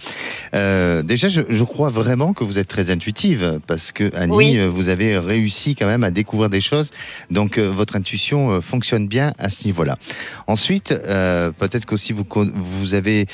Euh, 0.55 1.03
déjà, 1.03 1.27
je, 1.29 1.43
je 1.49 1.65
crois 1.65 1.89
vraiment 1.89 2.33
que 2.33 2.45
vous 2.45 2.59
êtes 2.61 2.69
très 2.69 2.91
intuitive 2.91 3.59
parce 3.67 3.91
que 3.91 4.15
Annie, 4.15 4.37
Oui. 4.37 4.59
vous 4.67 4.89
avez 4.89 5.19
réussi 5.19 5.75
quand 5.75 5.87
même 5.87 6.05
à 6.05 6.13
découvrir 6.13 6.51
des 6.51 6.61
choses. 6.61 6.91
Donc 7.33 7.59
euh, 7.59 7.69
votre 7.69 7.97
intuition 7.97 8.61
fonctionne 8.63 9.09
bien 9.09 9.33
à 9.39 9.49
ce 9.49 9.65
niveau-là. 9.65 9.99
Ensuite, 10.47 10.91
peut-être 10.91 11.85
qu'aussi 11.85 12.13
vous 12.13 12.25
vous 12.55 12.95
avez 12.95 13.27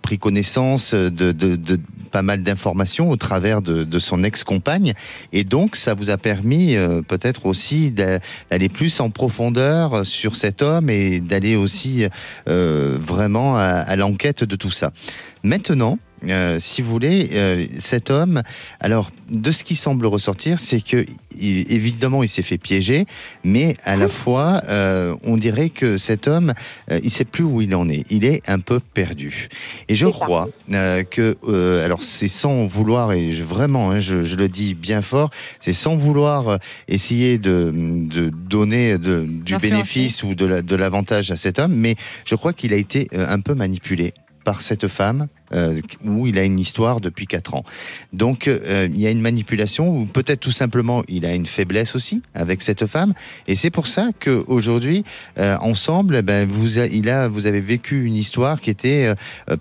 pris 0.00 0.18
connaissance 0.18 0.94
de, 0.94 1.10
de, 1.32 1.56
de 1.56 1.78
pas 2.06 2.22
mal 2.22 2.42
d'informations 2.42 3.10
au 3.10 3.16
travers 3.16 3.62
de, 3.62 3.98
son 3.98 4.22
ex-compagne 4.24 4.92
et 5.32 5.42
donc 5.44 5.74
ça 5.76 5.94
vous 5.94 6.10
a 6.10 6.18
permis 6.18 6.76
euh, 6.76 7.02
peut-être 7.02 7.46
aussi 7.46 7.90
d'a- 7.90 8.20
d'aller 8.50 8.68
plus 8.68 9.00
en 9.00 9.10
profondeur 9.10 10.06
sur 10.06 10.36
cet 10.36 10.62
homme 10.62 10.90
et 10.90 11.20
d'aller 11.20 11.56
aussi 11.56 12.06
euh, 12.48 12.98
vraiment 13.00 13.56
à, 13.56 13.62
à 13.64 13.96
l'enquête 13.96 14.44
de 14.44 14.56
tout 14.56 14.70
ça. 14.70 14.92
Maintenant, 15.42 15.98
euh, 16.24 16.58
si 16.58 16.82
vous 16.82 16.90
voulez, 16.90 17.28
euh, 17.32 17.66
cet 17.78 18.10
homme, 18.10 18.42
alors 18.80 19.10
de 19.30 19.50
ce 19.50 19.64
qui 19.64 19.76
semble 19.76 20.06
ressortir, 20.06 20.58
c'est 20.58 20.80
que 20.80 21.04
il- 21.38 21.70
évidemment 21.70 22.22
il 22.22 22.28
s'est 22.28 22.42
fait 22.42 22.56
piéger, 22.58 23.04
mais 23.44 23.76
à 23.84 23.96
la 23.96 24.08
fois 24.08 24.62
euh, 24.68 25.14
on 25.24 25.36
dirait 25.36 25.68
que 25.70 25.96
cet 25.98 26.26
homme, 26.28 26.54
euh, 26.90 26.98
il 27.02 27.10
sait 27.10 27.24
plus 27.26 27.44
où 27.44 27.60
il 27.60 27.74
en 27.74 27.88
est. 27.88 28.04
Il 28.10 28.24
est 28.24 28.42
un 28.48 28.60
peu 28.60 28.80
perdu. 28.80 29.48
Et 29.88 29.94
je 29.94 30.06
crois 30.06 30.48
euh, 30.72 31.02
que, 31.02 31.36
euh, 31.48 31.84
alors 31.84 32.02
c'est 32.02 32.28
sans 32.28 32.66
vouloir 32.66 33.12
et 33.12 33.32
je- 33.32 33.42
vraiment, 33.42 33.90
hein, 33.90 34.00
je, 34.00 34.22
je 34.22 34.36
le 34.36 34.48
dis 34.48 34.74
bien 34.74 35.02
fort, 35.02 35.30
c'est 35.60 35.72
sans 35.74 35.96
vouloir 35.96 36.58
essayer 36.88 37.38
de, 37.38 37.72
de 37.74 38.30
donner 38.30 38.96
de, 38.98 39.24
du 39.26 39.52
bénéfice 39.70 40.22
ou 40.22 40.34
de 40.34 40.46
la- 40.46 40.62
de 40.62 40.76
l'avantage 40.76 41.30
à 41.30 41.36
cet 41.36 41.58
homme, 41.58 41.74
mais 41.74 41.96
je 42.24 42.34
crois 42.34 42.52
qu'il 42.52 42.72
a 42.72 42.76
été 42.76 43.08
un 43.12 43.40
peu 43.40 43.54
manipulé 43.54 44.14
par 44.46 44.62
cette 44.62 44.86
femme 44.86 45.26
euh, 45.52 45.80
où 46.04 46.28
il 46.28 46.38
a 46.38 46.44
une 46.44 46.60
histoire 46.60 47.00
depuis 47.00 47.26
quatre 47.26 47.54
ans. 47.54 47.64
Donc 48.12 48.46
euh, 48.46 48.88
il 48.88 49.00
y 49.00 49.08
a 49.08 49.10
une 49.10 49.20
manipulation 49.20 49.88
ou 49.88 50.06
peut-être 50.06 50.38
tout 50.38 50.52
simplement 50.52 51.02
il 51.08 51.26
a 51.26 51.34
une 51.34 51.46
faiblesse 51.46 51.96
aussi 51.96 52.22
avec 52.32 52.62
cette 52.62 52.86
femme 52.86 53.12
et 53.48 53.56
c'est 53.56 53.70
pour 53.70 53.88
ça 53.88 54.10
que 54.20 54.44
aujourd'hui 54.46 55.02
euh, 55.38 55.56
ensemble 55.60 56.22
ben 56.22 56.48
vous 56.48 56.78
il 56.78 57.08
a 57.08 57.26
vous 57.26 57.46
avez 57.46 57.60
vécu 57.60 58.04
une 58.04 58.14
histoire 58.14 58.60
qui 58.60 58.70
était 58.70 59.12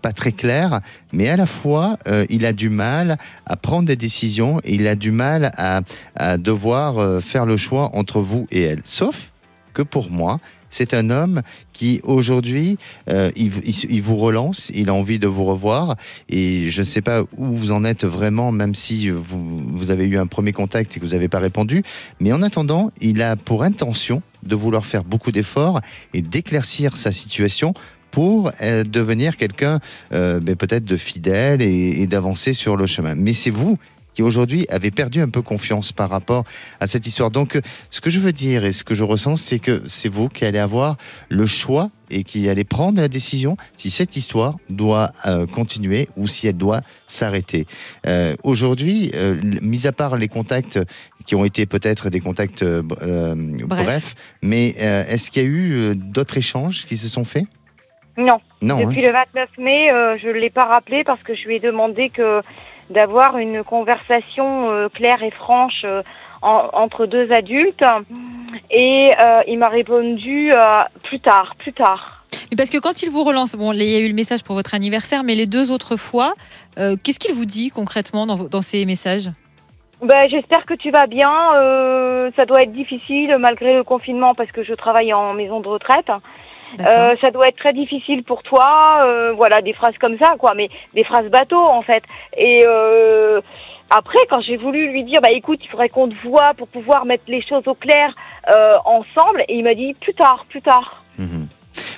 pas 0.04 0.12
très 0.12 0.32
claire 0.32 0.82
mais 1.13 1.30
à 1.30 1.38
la 1.38 1.48
fois 1.48 1.98
il 2.30 2.45
a 2.45 2.54
du 2.54 2.69
mal 2.69 3.17
à 3.48 3.56
prendre 3.56 3.88
des 3.88 3.95
décisions 3.95 4.60
et 4.63 4.76
il 4.76 4.86
a 4.88 4.95
du 4.95 5.10
mal 5.10 5.52
à, 5.58 6.38
devoir 6.38 7.24
faire 7.24 7.48
le 7.48 7.58
choix 7.58 7.89
entre 7.95 8.19
vous 8.19 8.48
et 8.52 8.62
elle 8.62 8.82
sauf 8.84 9.32
que 9.74 9.82
pour 9.82 10.12
moi 10.12 10.39
c'est 10.69 10.93
un 10.93 11.10
homme 11.10 11.41
qui 11.73 11.99
aujourd'hui 12.04 12.78
euh, 13.10 13.32
il, 13.36 14.01
vous 14.01 14.17
relance, 14.17 14.71
il 14.73 14.89
a 14.89 14.93
envie 14.93 15.19
de 15.19 15.28
vous 15.28 15.45
revoir 15.45 15.95
et 16.30 16.69
je 16.69 16.82
ne 16.82 16.86
sais 16.86 17.01
pas 17.01 17.21
où 17.38 17.56
vous 17.56 17.71
en 17.71 17.84
êtes 17.84 18.06
vraiment, 18.06 18.51
même 18.51 18.75
si 18.75 19.10
vous, 19.10 19.91
avez 19.91 20.06
eu 20.06 20.17
un 20.17 20.28
premier 20.28 20.54
contact 20.54 20.95
et 20.95 20.99
que 20.99 21.06
vous 21.06 21.12
n'avez 21.12 21.28
pas 21.28 21.39
répondu, 21.39 21.84
mais 22.19 22.34
en 22.34 22.41
attendant, 22.41 22.91
il 23.01 23.21
a 23.21 23.36
pour 23.36 23.63
intention 23.63 24.21
de 24.43 24.56
vouloir 24.56 24.86
faire 24.86 25.04
beaucoup 25.04 25.32
d'efforts 25.32 25.82
et 26.13 26.21
d'éclaircir 26.21 26.97
sa 26.97 27.12
situation 27.12 27.73
pour 28.12 28.51
euh, 28.62 28.84
devenir 28.84 29.36
quelqu'un 29.36 29.80
euh, 30.13 30.39
ben, 30.39 30.56
peut-être 30.56 30.86
de 30.86 30.95
fidèle 30.95 31.62
et 31.62 32.08
d'avancer 32.08 32.54
sur 32.54 32.78
le 32.78 32.86
chemin. 32.86 33.15
Mais 33.15 33.34
c'est 33.34 33.49
vous 33.49 33.78
qui 34.15 34.23
aujourd'hui 34.23 34.65
avez 34.69 34.89
perdu 34.91 35.21
un 35.21 35.30
peu 35.30 35.41
confiance 35.41 35.91
par 35.91 36.10
rapport 36.10 36.45
à 36.80 36.88
cette 36.88 37.06
histoire. 37.06 37.30
Donc, 37.30 37.58
euh, 37.58 37.62
ce 37.91 38.01
que 38.01 38.10
je 38.10 38.19
veux 38.19 38.32
dire 38.32 38.65
et 38.65 38.71
ce 38.71 38.84
que 38.84 38.95
je 38.95 39.04
ressens, 39.04 39.36
c'est 39.36 39.60
que 39.60 39.84
c'est 39.88 40.10
vous 40.10 40.30
qui 40.30 40.45
allez 40.45 40.58
avoir 40.58 40.95
le 41.30 41.45
choix 41.45 41.91
et 42.10 42.23
qui 42.23 42.47
allez 42.49 42.63
prendre 42.63 43.01
la 43.01 43.08
décision 43.08 43.58
si 43.75 43.89
cette 43.89 44.15
histoire 44.15 44.56
doit 44.69 45.12
euh, 45.25 45.45
continuer 45.45 46.08
ou 46.15 46.28
si 46.28 46.47
elle 46.47 46.58
doit 46.58 46.82
s'arrêter. 47.08 47.65
Euh, 48.08 48.36
Aujourd'hui, 48.43 49.12
euh, 49.15 49.39
mis 49.62 49.86
à 49.86 49.91
part 49.91 50.15
les 50.15 50.28
contacts 50.30 50.80
qui 51.25 51.36
ont 51.36 51.43
été 51.43 51.65
peut-être 51.65 52.10
des 52.10 52.19
contacts 52.19 52.63
brefs, 52.63 54.15
mais 54.43 54.69
est-ce 54.69 55.32
qu'il 55.32 55.41
y 55.41 55.45
a 55.45 55.49
eu 55.49 55.95
d'autres 55.95 56.38
échanges 56.38 56.86
qui 56.86 56.97
se 56.97 57.08
sont 57.08 57.25
faits? 57.25 57.45
Non. 58.15 58.39
Non. 58.62 58.78
hein. 58.78 58.86
Depuis 58.86 59.01
le 59.01 59.12
29 59.12 59.49
mai, 59.58 59.88
je 60.21 60.28
ne 60.28 60.34
l'ai 60.34 60.51
pas 60.51 60.65
rappelé 60.65 61.04
parce 61.04 61.21
que 61.23 61.34
je 61.34 61.47
lui 61.47 61.56
ai 61.56 61.60
demandé 61.60 62.10
que 62.10 62.41
d'avoir 62.89 63.38
une 63.38 63.63
conversation 63.63 64.69
euh, 64.71 64.89
claire 64.89 65.24
et 65.24 65.32
franche 65.32 65.84
euh, 65.86 66.02
en- 66.41 66.69
entre 66.74 67.06
deux 67.06 67.32
adultes. 67.32 67.84
Et 68.71 69.10
euh, 69.19 69.41
il 69.48 69.58
m'a 69.58 69.67
répondu 69.67 70.52
plus 71.04 71.19
tard, 71.19 71.56
plus 71.58 71.74
tard. 71.74 72.24
Mais 72.52 72.58
parce 72.58 72.69
que 72.69 72.78
quand 72.78 73.02
il 73.04 73.10
vous 73.10 73.24
relance, 73.24 73.56
bon, 73.56 73.71
il 73.74 73.84
y 73.84 73.95
a 73.95 74.00
eu 74.00 74.08
le 74.08 74.13
message 74.13 74.43
pour 74.43 74.56
votre 74.56 74.74
anniversaire, 74.74 75.24
mais 75.24 75.36
les 75.36 75.45
deux 75.45 75.71
autres 75.71 75.95
fois, 75.98 76.34
qu'est-ce 76.76 77.19
qu'il 77.19 77.34
vous 77.34 77.45
dit 77.45 77.69
concrètement 77.69 78.26
dans, 78.28 78.62
ces 78.62 78.86
messages? 78.86 79.30
Ben, 80.02 80.28
j'espère 80.30 80.65
que 80.65 80.74
tu 80.74 80.91
vas 80.91 81.08
bien. 81.08 81.32
Euh, 81.56 82.30
ça 82.36 82.45
doit 82.45 82.62
être 82.62 82.74
difficile 82.74 83.36
malgré 83.39 83.76
le 83.76 83.84
confinement 83.84 84.36
parce 84.36 84.52
que 84.52 84.63
je 84.63 84.74
travaille 84.74 85.13
en 85.13 85.34
maison 85.34 85.62
de 85.62 85.67
retraite. 85.67 86.12
Euh, 86.82 87.15
ça 87.21 87.32
doit 87.32 87.47
être 87.47 87.58
très 87.58 87.73
difficile 87.73 88.23
pour 88.23 88.43
toi. 88.43 89.04
euh, 89.06 89.34
voilà, 89.34 89.62
des 89.62 89.73
phrases 89.73 89.97
comme 89.99 90.17
ça, 90.17 90.36
quoi, 90.38 90.54
mais 90.56 90.67
des 90.93 91.04
phrases 91.04 91.28
bateau 91.30 91.62
en 91.62 91.82
fait. 91.82 92.04
Et 92.38 92.63
euh, 92.65 93.41
après, 93.89 94.19
quand 94.30 94.41
j'ai 94.41 94.58
voulu 94.58 94.89
lui 94.89 95.04
dire, 95.04 95.19
bah 95.21 95.32
écoute, 95.32 95.60
il 95.63 95.69
faudrait 95.69 95.89
qu'on 95.89 96.10
te 96.10 96.15
voit 96.28 96.54
pour 96.56 96.67
pouvoir 96.67 97.06
mettre 97.06 97.25
les 97.28 97.41
choses 97.41 97.67
au 97.67 97.75
clair 97.75 98.15
euh, 98.56 98.73
ensemble, 98.86 99.43
et 99.47 99.56
il 99.56 99.63
m'a 99.63 99.75
dit 99.75 99.93
plus 99.93 100.13
tard, 100.13 100.45
plus 100.49 100.62
tard. 100.62 101.04
Mhm. 101.17 101.47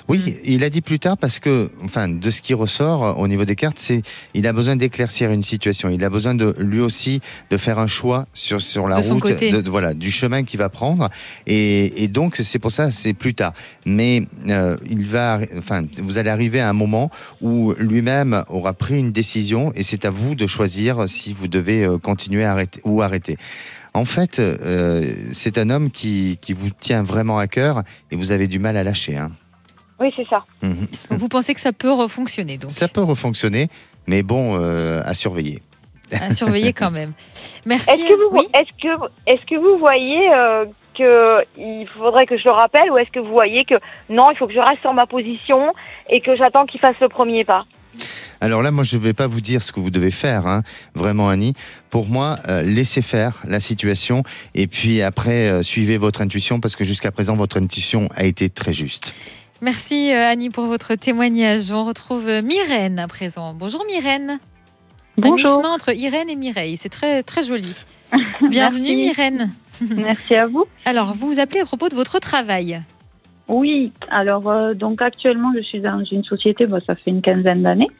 Oui, 0.08 0.36
il 0.44 0.64
a 0.64 0.70
dit 0.70 0.80
plus 0.80 0.98
tard 0.98 1.18
parce 1.18 1.38
que, 1.38 1.70
enfin, 1.84 2.08
de 2.08 2.30
ce 2.30 2.40
qui 2.40 2.54
ressort 2.54 3.04
euh, 3.04 3.12
au 3.12 3.28
niveau 3.28 3.44
des 3.44 3.56
cartes, 3.56 3.78
c'est 3.78 4.00
il 4.32 4.46
a 4.46 4.54
besoin 4.54 4.74
d'éclaircir 4.74 5.30
une 5.30 5.42
situation. 5.42 5.90
Il 5.90 6.02
a 6.02 6.08
besoin 6.08 6.34
de 6.34 6.54
lui 6.58 6.80
aussi 6.80 7.20
de 7.50 7.56
faire 7.58 7.78
un 7.78 7.86
choix 7.86 8.26
sur 8.32 8.62
sur 8.62 8.88
la 8.88 8.96
De 8.96 9.02
route, 9.12 9.22
de- 9.62 9.68
voilà, 9.70 9.92
du 9.92 10.10
chemin 10.10 10.44
qu'il 10.44 10.58
va 10.58 10.70
prendre. 10.70 11.10
Et, 11.46 12.02
et 12.04 12.08
donc 12.08 12.36
c'est 12.36 12.58
pour 12.58 12.70
ça, 12.72 12.90
c'est 12.90 13.12
plus 13.12 13.34
tard. 13.34 13.52
Mais 13.84 14.26
euh, 14.48 14.78
il 14.88 15.04
va, 15.04 15.40
enfin, 15.58 15.82
vous 16.02 16.16
allez 16.16 16.30
arriver 16.30 16.60
à 16.60 16.68
un 16.70 16.72
moment 16.72 17.10
où 17.42 17.74
lui-même 17.78 18.44
aura 18.48 18.72
pris 18.72 18.98
une 18.98 19.12
décision 19.12 19.72
et 19.74 19.82
c'est 19.82 20.06
à 20.06 20.10
vous 20.10 20.34
de 20.34 20.46
choisir 20.46 21.06
si 21.08 21.34
vous 21.34 21.48
devez 21.48 21.84
euh, 21.84 21.98
continuer 21.98 22.44
à 22.44 22.52
arrêter 22.52 22.80
ou 22.84 23.02
arrêter. 23.02 23.36
En 23.94 24.04
fait, 24.04 24.38
euh, 24.38 25.14
c'est 25.32 25.58
un 25.58 25.68
homme 25.70 25.90
qui, 25.90 26.38
qui 26.40 26.52
vous 26.54 26.70
tient 26.70 27.02
vraiment 27.02 27.38
à 27.38 27.46
cœur 27.46 27.82
et 28.10 28.16
vous 28.16 28.30
avez 28.32 28.46
du 28.46 28.58
mal 28.58 28.76
à 28.76 28.84
lâcher. 28.84 29.16
Hein. 29.16 29.32
Oui, 30.00 30.12
c'est 30.16 30.26
ça. 30.28 30.44
Mhm. 30.62 30.86
Vous 31.10 31.28
pensez 31.28 31.54
que 31.54 31.60
ça 31.60 31.72
peut 31.72 31.92
refonctionner, 31.92 32.56
donc 32.58 32.70
Ça 32.70 32.88
peut 32.88 33.02
refonctionner, 33.02 33.68
mais 34.06 34.22
bon, 34.22 34.56
euh, 34.60 35.02
à 35.04 35.14
surveiller. 35.14 35.60
à 36.12 36.30
surveiller 36.32 36.72
quand 36.72 36.90
même. 36.90 37.12
Merci. 37.66 37.90
Est-ce 37.90 38.08
que 38.08 38.14
vous, 38.14 38.36
Oui. 38.38 38.46
est-ce 38.54 38.72
que, 38.82 39.04
est-ce 39.26 39.44
que 39.46 39.56
vous 39.56 39.78
voyez 39.78 40.32
euh, 40.32 40.64
que 40.96 41.42
il 41.58 41.86
faudrait 41.98 42.26
que 42.26 42.36
je 42.38 42.44
le 42.44 42.52
rappelle, 42.52 42.90
ou 42.90 42.98
est-ce 42.98 43.10
que 43.10 43.20
vous 43.20 43.32
voyez 43.32 43.64
que 43.64 43.74
non, 44.08 44.30
il 44.32 44.36
faut 44.38 44.46
que 44.46 44.54
je 44.54 44.58
reste 44.60 44.80
sur 44.82 44.92
ma 44.94 45.06
position 45.06 45.72
et 46.08 46.20
que 46.20 46.36
j'attends 46.36 46.64
qu'il 46.66 46.80
fasse 46.80 46.96
le 47.00 47.08
premier 47.08 47.44
pas? 47.44 47.64
Alors 48.40 48.62
là, 48.62 48.70
moi, 48.70 48.84
je 48.84 48.96
ne 48.96 49.02
vais 49.02 49.14
pas 49.14 49.26
vous 49.26 49.40
dire 49.40 49.62
ce 49.62 49.72
que 49.72 49.80
vous 49.80 49.90
devez 49.90 50.12
faire, 50.12 50.46
hein, 50.46 50.62
vraiment, 50.94 51.28
Annie. 51.28 51.54
Pour 51.90 52.06
moi, 52.06 52.36
euh, 52.48 52.62
laissez 52.62 53.02
faire 53.02 53.40
la 53.44 53.58
situation 53.58 54.22
et 54.54 54.68
puis 54.68 55.02
après, 55.02 55.48
euh, 55.50 55.62
suivez 55.64 55.98
votre 55.98 56.22
intuition 56.22 56.60
parce 56.60 56.76
que 56.76 56.84
jusqu'à 56.84 57.10
présent, 57.10 57.34
votre 57.34 57.58
intuition 57.58 58.08
a 58.14 58.24
été 58.24 58.48
très 58.48 58.72
juste. 58.72 59.12
Merci 59.60 60.12
euh, 60.12 60.30
Annie 60.30 60.50
pour 60.50 60.66
votre 60.66 60.94
témoignage. 60.94 61.72
On 61.72 61.84
retrouve 61.84 62.28
euh, 62.28 62.42
Myrène 62.42 62.98
à 62.98 63.08
présent. 63.08 63.54
Bonjour 63.54 63.84
Myrène. 63.86 64.30
Un 64.30 64.38
Bonjour, 65.16 65.36
mi-chemin 65.36 65.72
entre 65.72 65.94
Irène 65.96 66.30
et 66.30 66.36
Mireille. 66.36 66.76
C'est 66.76 66.88
très 66.88 67.22
très 67.24 67.42
joli. 67.42 67.74
Bienvenue. 68.48 68.96
Myrène. 68.96 69.50
merci 69.96 70.36
à 70.36 70.46
vous. 70.46 70.64
Alors, 70.84 71.14
vous 71.14 71.28
vous 71.28 71.40
appelez 71.40 71.60
à 71.60 71.64
propos 71.64 71.88
de 71.88 71.94
votre 71.94 72.20
travail. 72.20 72.80
Oui, 73.48 73.92
alors 74.10 74.48
euh, 74.48 74.74
donc 74.74 75.00
actuellement 75.00 75.52
je 75.56 75.62
suis 75.62 75.80
dans 75.80 76.04
une 76.04 76.22
société, 76.22 76.66
bah, 76.66 76.80
ça 76.86 76.94
fait 76.94 77.10
une 77.10 77.22
quinzaine 77.22 77.62
d'années. 77.62 77.90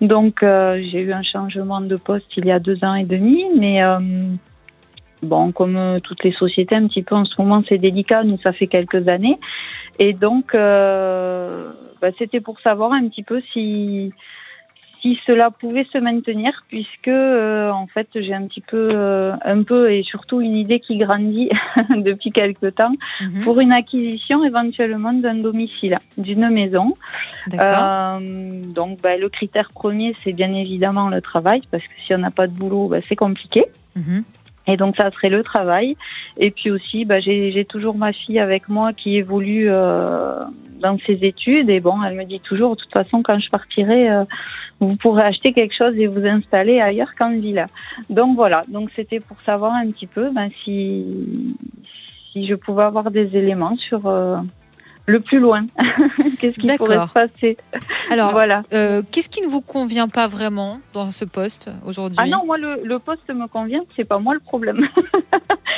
Donc 0.00 0.42
euh, 0.42 0.80
j'ai 0.90 1.00
eu 1.00 1.12
un 1.12 1.24
changement 1.24 1.80
de 1.80 1.96
poste 1.96 2.36
il 2.36 2.46
y 2.46 2.52
a 2.52 2.60
deux 2.60 2.82
ans 2.84 2.94
et 2.94 3.04
demi, 3.04 3.44
mais 3.58 3.82
euh, 3.82 3.98
bon 5.22 5.50
comme 5.50 5.98
toutes 6.04 6.22
les 6.22 6.30
sociétés 6.30 6.76
un 6.76 6.86
petit 6.86 7.02
peu 7.02 7.16
en 7.16 7.24
ce 7.24 7.34
moment 7.38 7.64
c'est 7.68 7.78
délicat, 7.78 8.22
nous 8.22 8.38
ça 8.38 8.52
fait 8.52 8.68
quelques 8.68 9.08
années. 9.08 9.38
Et 9.98 10.12
donc 10.12 10.54
euh, 10.54 11.70
bah, 12.00 12.08
c'était 12.18 12.40
pour 12.40 12.60
savoir 12.60 12.92
un 12.92 13.08
petit 13.08 13.22
peu 13.22 13.40
si 13.52 14.12
si 15.00 15.18
cela 15.26 15.50
pouvait 15.50 15.86
se 15.92 15.98
maintenir 15.98 16.64
puisque 16.68 17.08
euh, 17.08 17.70
en 17.70 17.86
fait 17.86 18.08
j'ai 18.14 18.32
un 18.32 18.46
petit 18.46 18.62
peu 18.62 18.88
euh, 18.90 19.34
un 19.44 19.62
peu 19.62 19.92
et 19.92 20.02
surtout 20.02 20.40
une 20.40 20.56
idée 20.56 20.80
qui 20.80 20.96
grandit 20.96 21.50
depuis 21.90 22.30
quelque 22.30 22.68
temps 22.68 22.94
Mhm. 23.20 23.42
pour 23.42 23.60
une 23.60 23.72
acquisition 23.72 24.44
éventuellement 24.44 25.12
d'un 25.12 25.34
domicile, 25.34 25.98
d'une 26.16 26.48
maison. 26.48 26.96
D'accord. 27.48 27.84
Euh, 27.86 28.62
donc 28.72 29.00
ben, 29.02 29.20
le 29.20 29.28
critère 29.28 29.68
premier, 29.74 30.16
c'est 30.24 30.32
bien 30.32 30.52
évidemment 30.54 31.08
le 31.10 31.20
travail, 31.20 31.60
parce 31.70 31.84
que 31.84 31.92
si 32.06 32.14
on 32.14 32.18
n'a 32.18 32.30
pas 32.30 32.46
de 32.46 32.52
boulot, 32.52 32.88
ben, 32.88 33.02
c'est 33.08 33.16
compliqué. 33.16 33.66
Mhm. 33.96 34.24
Et 34.66 34.76
donc 34.76 34.96
ça 34.96 35.10
serait 35.10 35.28
le 35.28 35.42
travail. 35.42 35.96
Et 36.38 36.50
puis 36.50 36.70
aussi, 36.70 37.06
j'ai 37.20 37.52
j'ai 37.52 37.64
toujours 37.64 37.96
ma 37.96 38.12
fille 38.12 38.38
avec 38.38 38.68
moi 38.68 38.92
qui 38.92 39.16
évolue 39.16 39.68
euh, 39.70 40.40
dans 40.80 40.98
ses 40.98 41.24
études. 41.24 41.68
Et 41.70 41.80
bon, 41.80 42.02
elle 42.02 42.14
me 42.14 42.24
dit 42.24 42.40
toujours, 42.40 42.76
de 42.76 42.80
toute 42.80 42.92
façon, 42.92 43.22
quand 43.22 43.38
je 43.38 43.50
partirai, 43.50 44.10
euh, 44.10 44.24
vous 44.80 44.96
pourrez 44.96 45.22
acheter 45.22 45.52
quelque 45.52 45.74
chose 45.74 45.96
et 45.96 46.06
vous 46.06 46.26
installer 46.26 46.80
ailleurs 46.80 47.14
qu'en 47.18 47.30
ville. 47.30 47.66
Donc 48.10 48.36
voilà, 48.36 48.62
donc 48.68 48.90
c'était 48.96 49.20
pour 49.20 49.36
savoir 49.42 49.74
un 49.74 49.90
petit 49.90 50.06
peu 50.06 50.30
ben, 50.30 50.48
si, 50.62 51.56
si 52.32 52.46
je 52.46 52.54
pouvais 52.54 52.84
avoir 52.84 53.10
des 53.10 53.36
éléments 53.36 53.76
sur 53.76 54.06
euh, 54.06 54.36
le 55.06 55.20
plus 55.20 55.38
loin. 55.38 55.66
Qu'est-ce 56.38 56.56
qui 56.58 56.66
pourrait 56.76 57.06
se 57.06 57.12
passer 57.12 57.56
Alors, 58.10 58.32
Voilà. 58.32 58.62
euh, 58.72 59.02
qu'est-ce 59.10 59.28
qui 59.28 59.42
ne 59.42 59.46
vous 59.48 59.60
convient 59.60 60.08
pas 60.08 60.26
vraiment 60.28 60.80
dans 60.94 61.10
ce 61.10 61.24
poste 61.24 61.70
aujourd'hui 61.86 62.18
Ah 62.20 62.26
non, 62.26 62.44
moi 62.46 62.56
le, 62.58 62.80
le 62.84 62.98
poste 62.98 63.28
me 63.28 63.46
convient, 63.46 63.80
c'est 63.96 64.04
pas 64.06 64.18
moi 64.18 64.34
le 64.34 64.40
problème. 64.40 64.86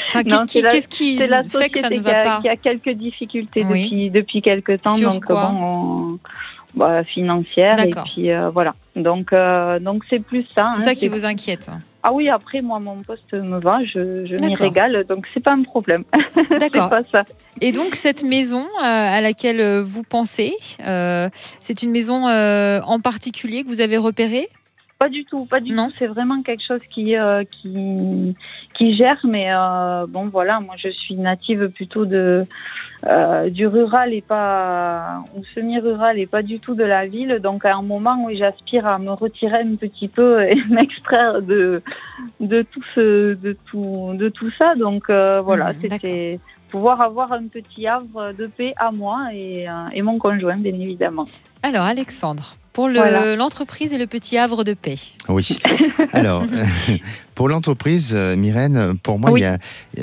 Enfin, 0.09 0.23
qu'est-ce 0.23 0.47
qui, 0.47 0.53
c'est 0.53 0.62
la- 0.62 0.69
qu'est-ce 0.71 0.89
qui 0.89 1.17
C'est 1.17 1.27
la 1.27 1.43
fait 1.43 1.69
que 1.69 1.81
ça 1.81 1.89
société 1.89 1.97
ne 1.97 2.05
qui 2.07 2.12
va 2.12 2.19
a, 2.21 2.23
pas 2.23 2.41
qui 2.41 2.49
a 2.49 2.57
quelques 2.57 2.91
difficultés 2.91 3.65
Oui. 3.69 3.85
depuis 3.85 4.11
depuis 4.11 4.41
quelques 4.41 4.81
temps, 4.81 4.95
Sur 4.97 5.11
donc 5.11 5.25
quoi 5.25 5.47
bon, 5.51 5.59
on- 6.15 6.19
bah, 6.79 7.03
financière 7.05 7.81
et 7.81 7.91
puis 7.91 8.31
euh, 8.31 8.49
voilà. 8.51 8.75
Donc 8.95 9.33
euh, 9.33 9.81
donc 9.81 10.05
c'est 10.09 10.21
plus 10.21 10.45
ça. 10.55 10.71
C'est 10.75 10.83
hein, 10.83 10.85
ça 10.85 10.95
qui 10.95 11.01
c'est- 11.01 11.09
vous 11.09 11.25
inquiète. 11.27 11.69
Ah 12.09 12.12
oui, 12.12 12.29
après 12.29 12.62
moi 12.62 12.79
mon 12.79 12.99
poste 12.99 13.33
me 13.33 13.59
va, 13.59 13.83
je, 13.83 14.27
je 14.27 14.37
m'y 14.37 14.55
régale, 14.55 15.05
donc 15.09 15.27
c'est 15.35 15.42
pas 15.42 15.51
un 15.51 15.62
problème. 15.64 16.05
D'accord. 16.61 16.88
Et 17.61 17.73
donc 17.73 17.97
cette 17.97 18.23
maison 18.23 18.62
euh, 18.62 18.85
à 18.85 19.21
laquelle 19.21 19.81
vous 19.81 20.05
pensez, 20.05 20.55
euh, 20.87 21.29
c'est 21.59 21.83
une 21.83 21.90
maison 21.90 22.29
euh, 22.29 22.81
en 22.87 23.01
particulier 23.01 23.64
que 23.64 23.69
vous 23.69 23.81
avez 23.81 23.97
repérée? 23.97 24.49
Pas 24.98 25.11
du 25.11 25.24
tout, 25.26 25.44
pas 25.44 25.61
du 25.61 25.72
Non. 25.72 25.88
tout. 25.88 25.94
C'est 25.98 26.06
vraiment 26.06 26.42
quelque 26.42 26.62
chose 26.66 26.80
qui 26.90 27.16
euh, 27.16 27.44
qui 27.44 28.35
qui 28.74 28.94
gère, 28.96 29.20
mais 29.24 29.48
euh, 29.52 30.06
bon 30.09 30.28
voilà, 30.28 30.59
moi 30.61 30.74
je 30.78 30.88
suis 30.88 31.14
native 31.16 31.68
plutôt 31.68 32.06
de 32.06 32.46
euh, 33.06 33.50
du 33.50 33.66
rural 33.66 34.14
et 34.14 34.22
pas 34.22 35.22
ou 35.35 35.42
semi-rural 35.54 36.18
et 36.18 36.26
pas 36.26 36.42
du 36.42 36.61
tout 36.61 36.74
de 36.74 36.82
la 36.85 37.06
ville. 37.06 37.40
Donc 37.42 37.66
à 37.66 37.74
un 37.76 37.82
moment 37.82 38.24
où 38.24 38.30
j'aspire 38.35 38.87
à 38.87 38.98
me 38.98 39.11
retirer 39.11 39.59
un 39.61 39.76
petit 39.76 40.09
peu 40.09 40.42
et 40.50 40.56
m'extraire 40.70 41.42
de 41.42 41.82
de 42.40 42.62
tout 42.62 42.82
ce 42.94 43.35
de 43.35 43.54
tout 43.70 44.12
de 44.14 44.30
tout 44.30 44.50
ça. 44.59 44.74
Donc 44.76 45.11
voilà, 45.11 45.74
Mhm, 45.74 45.80
c'était 45.82 46.40
pouvoir 46.70 47.02
avoir 47.02 47.32
un 47.32 47.46
petit 47.48 47.87
havre 47.87 48.32
de 48.32 48.46
paix 48.46 48.72
à 48.78 48.90
moi 48.92 49.28
et, 49.35 49.66
et 49.92 50.00
mon 50.02 50.16
conjoint 50.18 50.56
bien 50.56 50.72
évidemment. 50.74 51.26
Alors 51.62 51.85
Alexandre, 51.85 52.56
pour 52.77 52.89
le- 52.89 52.99
Voilà. 52.99 53.37
l'entreprise 53.37 53.95
et 53.95 53.99
le 53.99 54.07
petit 54.07 54.37
havre 54.37 54.62
de 54.62 54.75
paix. 54.75 54.97
Oui. 55.31 55.49
Alors, 56.12 56.45
pour 57.35 57.49
l'entreprise, 57.49 58.12
euh, 58.15 58.37
Myrène, 58.37 58.99
pour 59.03 59.19
moi, 59.19 59.31
il 59.31 59.33
Oui. 59.33 59.41
n'y 59.41 59.47
a, 59.47 59.59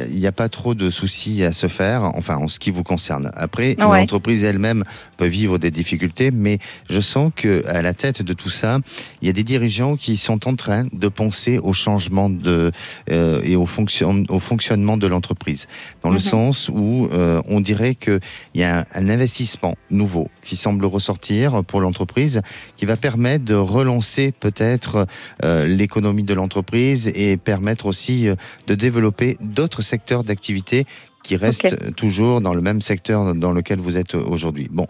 il 0.10 0.18
y 0.20 0.26
a 0.26 0.32
pas 0.32 0.50
trop 0.50 0.74
de 0.74 0.90
soucis 0.90 1.44
à 1.44 1.52
se 1.52 1.68
faire, 1.68 2.02
enfin, 2.16 2.36
en 2.38 2.48
ce 2.48 2.58
qui 2.58 2.72
vous 2.72 2.82
concerne. 2.84 3.30
Après, 3.36 3.76
Ouais. 3.80 4.00
l'entreprise 4.00 4.44
elle-même 4.44 4.84
peut 5.18 5.28
vivre 5.28 5.60
des 5.60 5.70
difficultés, 5.70 6.32
mais 6.32 6.58
je 6.90 7.00
sens 7.00 7.32
que 7.36 7.64
à 7.68 7.84
la 7.84 7.94
tête 7.94 8.24
de 8.24 8.34
tout 8.34 8.50
ça, 8.50 8.80
il 9.22 9.28
y 9.28 9.30
a 9.30 9.34
des 9.34 9.44
dirigeants 9.44 9.96
qui 9.96 10.18
sont 10.18 10.48
en 10.48 10.56
train 10.56 10.88
de 10.92 11.08
penser 11.10 11.60
au 11.60 11.74
changement 11.74 12.30
de, 12.32 12.72
euh, 13.12 13.40
et 13.44 13.56
au, 13.56 13.68
fonction, 13.68 14.24
au 14.30 14.40
fonctionnement 14.40 14.98
de 14.98 15.06
l'entreprise. 15.06 15.68
Dans 16.02 16.10
le 16.10 16.16
Mhm. 16.16 16.20
sens 16.22 16.70
où 16.74 17.08
euh, 17.14 17.40
on 17.48 17.62
dirait 17.62 17.94
qu'il 17.94 18.20
y 18.56 18.64
a 18.64 18.80
un, 18.80 18.86
un 18.96 19.10
investissement 19.10 19.76
nouveau 19.92 20.28
qui 20.44 20.56
semble 20.56 20.86
ressortir 20.86 21.64
pour 21.64 21.80
l'entreprise, 21.82 22.42
qui 22.78 22.86
va 22.86 22.96
permettre 22.96 23.46
de 23.46 23.56
relancer 23.56 24.32
peut-être 24.32 25.08
euh, 25.44 25.66
l'économie 25.66 26.24
de 26.24 26.34
l'entreprise 26.34 27.08
et 27.08 27.38
permettre 27.38 27.86
aussi 27.86 28.28
euh, 28.28 28.36
de 28.68 28.76
développer 28.76 29.38
d'autres 29.42 29.82
secteurs 29.82 30.24
d'activité 30.24 30.86
qui 31.24 31.38
restent 31.38 31.96
toujours 31.96 32.42
dans 32.42 32.54
le 32.54 32.62
même 32.62 32.82
secteur 32.82 33.34
dans 33.34 33.54
lequel 33.54 33.80
vous 33.80 33.98
êtes 33.98 34.14
aujourd'hui. 34.14 34.68
Bon, 34.70 34.88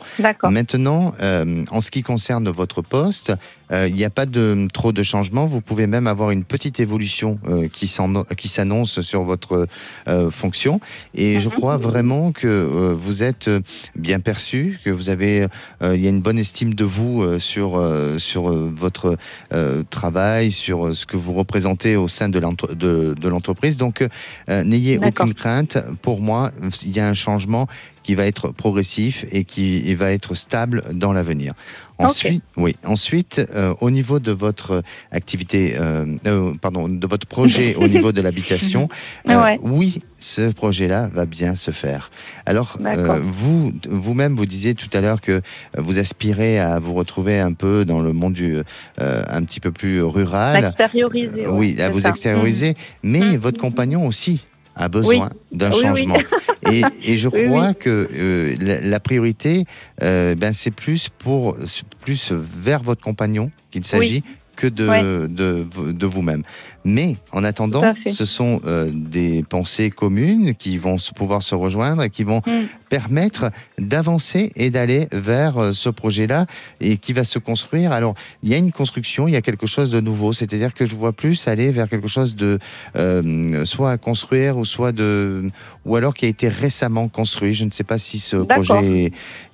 maintenant, 0.49 1.13
euh, 1.21 1.63
en 1.69 1.79
ce 1.79 1.91
qui 1.91 2.01
concerne 2.01 2.49
votre 2.49 2.81
poste, 2.81 3.31
il 3.71 3.93
n'y 3.95 4.03
a 4.05 4.09
pas 4.09 4.25
de 4.25 4.67
trop 4.73 4.91
de 4.91 5.03
changements. 5.03 5.45
Vous 5.45 5.61
pouvez 5.61 5.87
même 5.87 6.07
avoir 6.07 6.31
une 6.31 6.43
petite 6.43 6.79
évolution 6.79 7.39
euh, 7.47 7.67
qui 7.67 7.87
s'annonce 7.87 9.01
sur 9.01 9.23
votre 9.23 9.67
euh, 10.07 10.29
fonction. 10.29 10.79
Et 11.15 11.39
je 11.39 11.49
Mhm. 11.49 11.55
crois 11.55 11.77
vraiment 11.77 12.31
que 12.31 12.47
euh, 12.47 12.93
vous 12.95 13.23
êtes 13.23 13.47
euh, 13.47 13.61
bien 13.95 14.19
perçu, 14.19 14.79
que 14.83 14.89
vous 14.89 15.09
avez, 15.09 15.47
euh, 15.81 15.95
il 15.95 16.03
y 16.03 16.07
a 16.07 16.09
une 16.09 16.21
bonne 16.21 16.37
estime 16.37 16.73
de 16.73 16.83
vous 16.85 17.23
euh, 17.23 17.39
sur 17.39 17.77
euh, 17.77 18.17
sur 18.19 18.49
euh, 18.49 18.71
votre 18.75 19.17
euh, 19.53 19.83
travail, 19.89 20.51
sur 20.51 20.87
euh, 20.87 20.93
ce 20.93 21.05
que 21.05 21.17
vous 21.17 21.33
représentez 21.33 21.95
au 21.95 22.07
sein 22.07 22.29
de 22.29 22.39
l'entre- 22.39 22.73
de, 22.75 23.15
de 23.19 23.27
l'entreprise. 23.29 23.77
Donc, 23.77 24.01
euh, 24.49 24.63
n'ayez 24.63 24.97
aucune 24.99 25.33
crainte. 25.33 25.77
Pour 26.01 26.21
moi, 26.21 26.51
il 26.83 26.91
y 26.95 26.99
a 26.99 27.07
un 27.07 27.13
changement 27.13 27.67
qui 28.03 28.15
va 28.15 28.25
être 28.25 28.49
progressif 28.51 29.25
et 29.31 29.43
qui 29.45 29.93
va 29.95 30.11
être 30.11 30.35
stable 30.35 30.83
dans 30.93 31.13
l'avenir. 31.13 31.53
Ensuite, 31.99 32.43
oui. 32.57 32.75
Ensuite, 32.83 33.41
euh, 33.55 33.73
au 33.79 33.89
niveau 33.89 34.19
de 34.19 34.31
votre 34.31 34.83
activité, 35.11 35.75
euh, 35.79 36.05
euh, 36.25 36.53
pardon, 36.59 36.89
de 36.89 37.07
votre 37.07 37.27
projet 37.27 37.75
au 37.75 37.87
niveau 37.87 38.11
de 38.11 38.19
l'habitation, 38.19 38.89
euh, 39.29 39.41
Ouais. 39.41 39.59
oui, 39.61 39.99
ce 40.19 40.51
projet-là 40.51 41.09
va 41.13 41.25
bien 41.25 41.55
se 41.55 41.71
faire. 41.71 42.11
Alors, 42.45 42.77
euh, 42.83 43.21
vous, 43.23 43.71
vous-même, 43.89 44.35
vous 44.35 44.45
disiez 44.45 44.73
tout 44.75 44.89
à 44.91 44.99
l'heure 45.01 45.21
que 45.21 45.41
vous 45.77 45.97
aspirez 45.99 46.59
à 46.59 46.79
vous 46.79 46.93
retrouver 46.93 47.39
un 47.39 47.53
peu 47.53 47.85
dans 47.85 48.01
le 48.01 48.11
monde 48.11 48.33
du, 48.33 48.57
euh, 48.99 49.23
un 49.29 49.43
petit 49.43 49.59
peu 49.61 49.71
plus 49.71 50.01
rural. 50.01 50.63
L'extérioriser. 50.77 51.47
ouais, 51.47 51.53
Oui, 51.57 51.81
à 51.81 51.89
vous 51.89 52.01
ça. 52.01 52.09
extérioriser, 52.09 52.73
mais 53.03 53.19
Mhm. 53.21 53.37
votre 53.37 53.59
compagnon 53.61 54.07
aussi 54.07 54.43
a 54.75 54.87
besoin 54.89 55.29
d'un 55.51 55.69
Oui, 55.69 55.75
oui. 55.75 55.81
changement. 55.81 56.17
Et, 56.71 56.81
et 57.03 57.17
je 57.17 57.27
crois 57.27 57.73
que 57.73 58.07
euh, 58.13 58.55
la, 58.61 58.79
la 58.79 58.99
priorité, 59.01 59.65
euh, 60.01 60.33
ben, 60.33 60.53
c'est 60.53 60.71
plus 60.71 61.09
pour 61.09 61.57
plus 62.05 62.31
vers 62.31 62.81
votre 62.81 63.01
compagnon 63.01 63.51
qu'il 63.69 63.83
s'agit 63.83 64.23
que 64.55 64.67
de, 64.67 64.87
Ouais. 64.87 65.01
de, 65.01 65.65
de 65.91 66.05
vous-même. 66.05 66.43
Mais 66.85 67.17
en 67.31 67.43
attendant, 67.43 67.93
ce 68.11 68.25
sont 68.25 68.61
euh, 68.65 68.91
des 68.93 69.43
pensées 69.43 69.89
communes 69.89 70.53
qui 70.55 70.77
vont 70.77 70.97
pouvoir 71.15 71.41
se 71.43 71.55
rejoindre 71.55 72.03
et 72.03 72.09
qui 72.09 72.23
vont 72.23 72.41
Mm. 72.45 72.65
permettre 72.89 73.51
d'avancer 73.79 74.51
et 74.55 74.69
d'aller 74.69 75.07
vers 75.11 75.57
euh, 75.57 75.71
ce 75.71 75.89
projet-là 75.89 76.45
et 76.81 76.97
qui 76.97 77.13
va 77.13 77.23
se 77.23 77.39
construire. 77.39 77.91
Alors, 77.91 78.15
il 78.43 78.49
y 78.49 78.53
a 78.53 78.57
une 78.57 78.71
construction, 78.71 79.27
il 79.27 79.31
y 79.33 79.35
a 79.37 79.41
quelque 79.41 79.65
chose 79.65 79.89
de 79.91 79.99
nouveau, 79.99 80.33
c'est-à-dire 80.33 80.73
que 80.73 80.85
je 80.85 80.95
vois 80.95 81.13
plus 81.13 81.47
aller 81.47 81.71
vers 81.71 81.89
quelque 81.89 82.07
chose 82.07 82.35
de 82.35 82.59
euh, 82.95 83.65
soit 83.65 83.91
à 83.91 83.97
construire 83.97 84.57
ou 84.57 84.65
soit 84.65 84.91
de 84.91 85.49
ou 85.85 85.95
alors 85.95 86.13
qui 86.13 86.25
a 86.25 86.29
été 86.29 86.47
récemment 86.47 87.07
construit. 87.07 87.53
Je 87.53 87.65
ne 87.65 87.71
sais 87.71 87.83
pas 87.83 87.97
si 87.97 88.19
ce 88.19 88.37
projet 88.37 89.05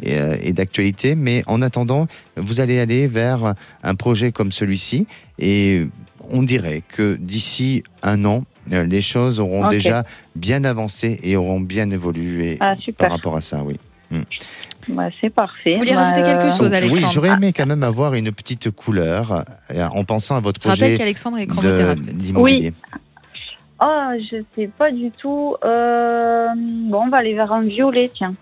est, 0.02 0.10
est, 0.10 0.48
est 0.50 0.54
d'actualité, 0.54 1.16
mais 1.16 1.44
en 1.48 1.62
attendant, 1.62 2.08
vous 2.40 2.62
allez 2.62 2.80
aller 2.80 3.08
vers 3.08 3.54
un 3.84 3.96
projet 3.96 4.32
comme 4.32 4.52
celui-ci 4.52 5.08
et 5.38 5.86
on 6.32 6.44
dirait 6.44 6.84
que 6.88 7.16
d'ici 7.16 7.84
un 8.04 8.26
an, 8.26 8.44
les 8.68 9.02
choses 9.02 9.40
auront 9.40 9.68
déjà 9.68 10.04
bien 10.36 10.64
avancé 10.64 11.20
et 11.24 11.36
auront 11.36 11.60
bien 11.60 11.90
évolué 11.90 12.58
Ah, 12.60 12.76
par 12.98 13.12
rapport 13.12 13.36
à 13.36 13.42
ça, 13.42 13.64
oui. 13.64 13.78
Bah, 14.88 15.10
c'est 15.22 15.30
parfait. 15.30 15.74
Vous 15.74 15.80
voulez 15.80 15.92
Bah, 15.92 16.04
rajouter 16.04 16.24
quelque 16.24 16.52
chose, 16.56 16.74
Alexandre? 16.74 17.06
Oui, 17.06 17.12
j'aurais 17.14 17.30
aimé 17.30 17.54
quand 17.54 17.66
même 17.66 17.84
avoir 17.84 18.14
une 18.16 18.32
petite 18.32 18.72
couleur 18.72 19.44
euh, 19.72 19.88
en 19.88 20.04
pensant 20.04 20.36
à 20.36 20.40
votre 20.40 20.62
Je 20.62 20.68
rappelle 20.68 20.80
projet 20.80 20.98
qu'Alexandre 20.98 21.38
est 21.38 21.48
d'immobilier. 22.14 22.74
Ah, 23.80 24.12
je 24.18 24.38
sais 24.56 24.68
pas 24.68 24.92
du 24.92 25.10
tout. 25.12 25.56
Euh, 25.64 26.48
bon, 26.56 27.04
on 27.06 27.10
va 27.10 27.18
aller 27.18 27.34
vers 27.34 27.52
un 27.54 27.62
violet, 27.62 28.12
tiens. 28.14 28.34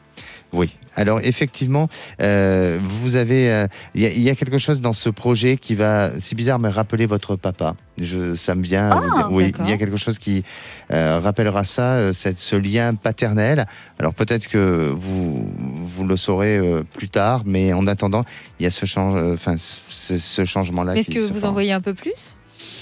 Oui. 0.54 0.78
Alors 0.96 1.20
effectivement, 1.24 1.90
euh, 2.22 2.80
vous 2.82 3.16
avez, 3.18 3.52
euh, 3.52 3.68
il 3.96 4.02
y, 4.02 4.06
a- 4.06 4.12
il 4.12 4.22
y 4.22 4.30
a 4.30 4.36
quelque 4.36 4.58
chose 4.58 4.80
dans 4.82 4.94
ce 4.94 5.10
projet 5.10 5.58
qui 5.58 5.76
va, 5.76 6.12
c'est 6.20 6.36
bizarre, 6.36 6.58
mais 6.58 6.70
rappeler 6.70 7.06
votre 7.06 7.36
papa. 7.36 7.74
Je, 8.00 8.34
ça 8.36 8.56
me 8.56 8.62
vient. 8.64 8.90
Ah, 8.92 9.00
vous 9.00 9.16
dire- 9.18 9.28
oui, 9.32 9.54
il 9.66 9.70
y 9.70 9.74
a 9.74 9.78
quelque 9.78 9.98
chose 9.98 10.20
qui 10.20 10.44
euh, 10.92 11.20
rappellera 11.22 11.66
ça, 11.66 11.96
euh, 11.96 12.14
cette- 12.14 12.38
ce 12.40 12.56
lien 12.56 12.96
paternel. 12.96 13.66
Alors 14.00 14.14
peut-être 14.14 14.48
que 14.48 14.94
vous 14.96 15.52
vous 15.60 16.04
le 16.06 16.16
saurez 16.16 16.58
euh, 16.58 16.84
plus 16.94 17.10
tard, 17.10 17.42
mais 17.46 17.74
en 17.74 17.86
attendant, 17.88 18.24
il 18.60 18.64
y 18.64 18.68
a 18.68 18.72
ce 18.72 18.86
change, 18.86 19.22
enfin 19.34 19.56
ce, 19.58 20.18
ce 20.18 20.46
changement-là. 20.46 20.94
Mais 20.94 21.00
Est-ce 21.02 21.10
que 21.10 21.20
vous 21.20 21.40
fera. 21.40 21.50
en 21.50 21.52
voyez 21.54 21.74
un 21.74 21.82
peu 21.82 21.94
plus? 21.94 22.37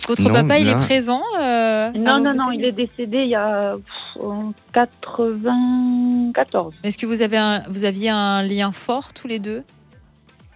Votre 0.07 0.23
Non, 0.23 0.34
papa, 0.34 0.59
il 0.59 0.67
est 0.67 0.76
présent 0.76 1.21
euh, 1.39 1.91
Non, 1.95 2.19
non, 2.19 2.32
non, 2.36 2.51
il 2.51 2.63
est 2.63 2.71
décédé 2.71 3.23
il 3.23 3.30
y 3.30 3.36
a 3.36 3.76
pff, 3.76 4.23
en 4.23 4.53
94. 4.73 6.73
Est-ce 6.84 6.97
que 6.97 7.05
vous, 7.05 7.21
avez 7.21 7.38
un, 7.38 7.63
vous 7.69 7.86
aviez 7.86 8.09
un 8.09 8.43
lien 8.43 8.71
fort 8.71 9.13
tous 9.13 9.28
les 9.28 9.39
deux? 9.39 9.61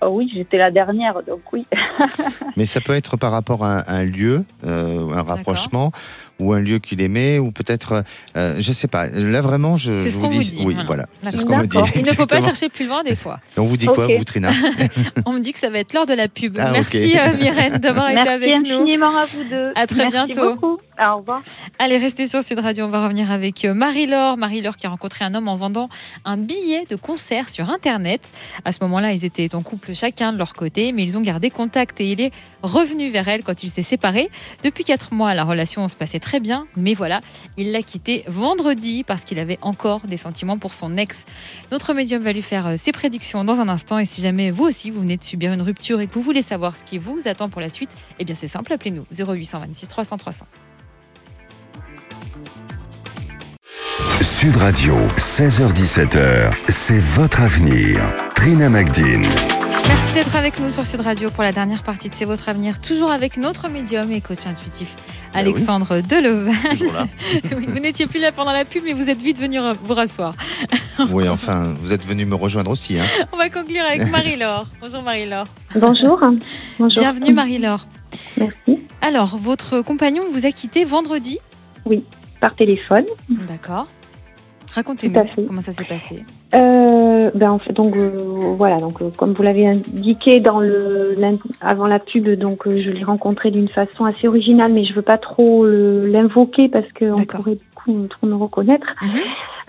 Ah 0.01 0.09
oui, 0.09 0.31
j'étais 0.33 0.57
la 0.57 0.71
dernière, 0.71 1.21
donc 1.23 1.41
oui. 1.51 1.65
Mais 2.57 2.65
ça 2.65 2.79
peut 2.79 2.93
être 2.93 3.17
par 3.17 3.31
rapport 3.31 3.65
à 3.65 3.89
un, 3.91 3.99
un 3.99 4.03
lieu, 4.05 4.45
euh, 4.65 5.13
un 5.13 5.23
rapprochement, 5.23 5.91
ou 6.39 6.53
un 6.53 6.59
lieu 6.59 6.79
qu'il 6.79 7.01
aimait, 7.01 7.39
ou 7.39 7.51
peut-être, 7.51 8.03
euh, 8.35 8.55
je 8.59 8.71
sais 8.71 8.87
pas. 8.87 9.07
Là 9.07 9.41
vraiment, 9.41 9.77
je, 9.77 9.99
ce 9.99 10.09
vous 10.09 10.19
qu'on 10.21 10.27
dis, 10.29 10.37
vous 10.37 10.43
dit, 10.43 10.57
oui, 10.65 10.73
voilà. 10.73 10.85
voilà, 10.85 11.07
c'est 11.31 11.37
ce 11.37 11.45
qu'on 11.45 11.57
me 11.57 11.67
dit. 11.67 11.77
Il 11.95 12.01
ne 12.03 12.11
faut 12.13 12.25
pas 12.25 12.41
chercher 12.41 12.69
plus 12.69 12.87
loin 12.87 13.03
des 13.03 13.15
fois. 13.15 13.39
Et 13.57 13.59
On 13.59 13.65
vous 13.65 13.77
dit 13.77 13.85
quoi, 13.87 14.07
vous, 14.07 14.23
Trina 14.23 14.49
On 15.25 15.33
me 15.33 15.39
dit 15.41 15.51
que 15.53 15.59
ça 15.59 15.69
va 15.69 15.79
être 15.79 15.93
l'heure 15.93 16.05
de 16.05 16.13
la 16.13 16.27
pub. 16.27 16.57
Ah. 16.59 16.71
Merci 16.71 17.17
euh, 17.17 17.37
Myrène 17.39 17.77
d'avoir 17.77 18.09
été 18.09 18.21
Merci 18.23 18.31
avec 18.31 18.67
nous. 18.67 18.81
infiniment 18.81 19.17
à 19.17 19.25
vous 19.25 19.43
deux. 19.49 19.71
À 19.75 19.87
très 19.87 20.07
Merci 20.07 20.11
bientôt. 20.33 20.55
beaucoup. 20.55 20.77
Au 21.01 21.17
revoir. 21.17 21.41
Allez, 21.77 21.97
restez 21.97 22.27
sur 22.27 22.43
Sud 22.43 22.59
Radio. 22.59 22.85
On 22.85 22.89
va 22.89 23.03
revenir 23.03 23.31
avec 23.31 23.63
euh, 23.65 23.73
Marie-Laure. 23.73 24.37
Marie-Laure 24.37 24.75
qui 24.77 24.85
a 24.85 24.89
rencontré 24.89 25.23
un 25.25 25.33
homme 25.33 25.47
en 25.47 25.55
vendant 25.55 25.87
un 26.25 26.37
billet 26.37 26.85
de 26.89 26.95
concert 26.95 27.49
sur 27.49 27.69
Internet. 27.69 28.21
À 28.65 28.71
ce 28.71 28.79
moment-là, 28.81 29.13
ils 29.13 29.25
étaient 29.25 29.55
en 29.55 29.61
couple 29.61 29.93
chacun 29.93 30.33
de 30.33 30.37
leur 30.37 30.53
côté, 30.53 30.91
mais 30.91 31.03
ils 31.03 31.17
ont 31.17 31.21
gardé 31.21 31.49
contact 31.49 31.99
et 32.01 32.11
il 32.11 32.21
est 32.21 32.31
revenu 32.63 33.09
vers 33.09 33.27
elle 33.27 33.43
quand 33.43 33.63
il 33.63 33.69
s'est 33.69 33.81
séparé. 33.83 34.29
Depuis 34.63 34.83
quatre 34.83 35.13
mois, 35.13 35.33
la 35.33 35.43
relation 35.43 35.87
se 35.87 35.95
passait 35.95 36.19
très 36.19 36.28
bien, 36.37 36.67
mais 36.77 36.93
voilà, 36.93 37.21
il 37.57 37.71
l'a 37.71 37.81
quitté 37.81 38.23
vendredi 38.27 39.03
parce 39.03 39.23
qu'il 39.23 39.39
avait 39.39 39.57
encore 39.63 40.01
des 40.01 40.17
sentiments 40.17 40.59
pour 40.59 40.75
son 40.75 40.97
ex. 40.97 41.25
Notre 41.71 41.93
médium 41.95 42.21
va 42.21 42.31
lui 42.31 42.43
faire 42.43 42.67
euh, 42.67 42.75
ses 42.77 42.91
prédictions 42.91 43.43
dans 43.43 43.59
un 43.59 43.69
instant. 43.69 43.97
Et 43.97 44.05
si 44.05 44.21
jamais 44.21 44.51
vous 44.51 44.65
aussi, 44.65 44.91
vous 44.91 45.01
venez 45.01 45.17
de 45.17 45.23
subir 45.23 45.51
une 45.51 45.63
rupture 45.63 45.99
et 45.99 46.07
que 46.07 46.13
vous 46.13 46.21
voulez 46.21 46.43
savoir 46.43 46.77
ce 46.77 46.85
qui 46.85 46.99
vous 46.99 47.21
attend 47.25 47.49
pour 47.49 47.61
la 47.61 47.69
suite, 47.69 47.89
eh 48.19 48.25
bien 48.25 48.35
c'est 48.35 48.47
simple, 48.47 48.71
appelez-nous 48.71 49.05
0826 49.11 49.87
300 49.87 50.17
300. 50.17 50.45
Sud 54.21 54.57
Radio, 54.57 54.95
16h17h, 55.17 56.51
c'est 56.69 56.99
votre 56.99 57.41
avenir. 57.41 58.13
Trina 58.35 58.69
Magdine. 58.69 59.25
Merci 59.87 60.13
d'être 60.13 60.35
avec 60.35 60.59
nous 60.59 60.71
sur 60.71 60.85
Sud 60.85 61.01
Radio 61.01 61.29
pour 61.29 61.43
la 61.43 61.51
dernière 61.51 61.83
partie 61.83 62.09
de 62.09 62.15
C'est 62.15 62.25
votre 62.25 62.47
avenir, 62.47 62.79
toujours 62.79 63.11
avec 63.11 63.37
notre 63.37 63.69
médium 63.69 64.11
et 64.11 64.21
coach 64.21 64.45
intuitif 64.45 64.95
Ben 65.33 65.39
Alexandre 65.39 66.01
Delevan. 66.01 66.53
Oui, 67.55 67.65
vous 67.67 67.79
n'étiez 67.79 68.07
plus 68.07 68.19
là 68.19 68.31
pendant 68.31 68.51
la 68.51 68.65
pub, 68.65 68.83
mais 68.83 68.93
vous 68.93 69.09
êtes 69.09 69.21
vite 69.21 69.39
venu 69.39 69.59
vous 69.83 69.93
rasseoir. 69.93 70.33
Oui, 71.11 71.29
enfin, 71.29 71.73
vous 71.81 71.93
êtes 71.93 72.05
venu 72.05 72.25
me 72.25 72.35
rejoindre 72.35 72.71
aussi. 72.71 72.99
Hein. 72.99 73.05
On 73.31 73.37
va 73.37 73.49
conclure 73.49 73.83
avec 73.85 74.05
Marie-Laure. 74.11 74.65
Bonjour 74.81 75.01
Marie-Laure. 75.01 75.47
Bonjour. 75.75 76.19
Bonjour. 76.77 77.01
Bienvenue 77.01 77.33
Marie-Laure. 77.33 77.85
Merci. 78.37 78.83
Alors, 79.01 79.37
votre 79.37 79.81
compagnon 79.81 80.23
vous 80.31 80.45
a 80.45 80.51
quitté 80.51 80.83
vendredi? 80.83 81.39
Par 82.41 82.55
téléphone. 82.55 83.05
D'accord. 83.29 83.87
Racontez-nous 84.73 85.13
comment 85.47 85.61
ça 85.61 85.71
s'est 85.71 85.83
passé. 85.85 86.23
Euh, 86.55 87.31
ben 87.35 87.51
en 87.51 87.59
fait, 87.59 87.73
donc 87.73 87.95
euh, 87.97 88.53
voilà, 88.57 88.77
donc 88.77 89.01
euh, 89.01 89.09
comme 89.15 89.33
vous 89.33 89.43
l'avez 89.43 89.67
indiqué 89.67 90.39
dans 90.39 90.59
le 90.59 91.15
avant 91.61 91.87
la 91.87 91.99
pub, 91.99 92.27
donc 92.35 92.65
euh, 92.67 92.81
je 92.81 92.89
l'ai 92.91 93.03
rencontré 93.03 93.51
d'une 93.51 93.67
façon 93.67 94.05
assez 94.05 94.27
originale, 94.27 94.71
mais 94.71 94.83
je 94.85 94.93
veux 94.93 95.01
pas 95.01 95.17
trop 95.17 95.65
l'invoquer 95.65 96.69
parce 96.69 96.85
qu'on 96.97 97.15
pourrait 97.37 97.55
du 97.55 97.65
coup 97.75 98.07
trop 98.07 98.27
me 98.27 98.35
reconnaître. 98.35 98.87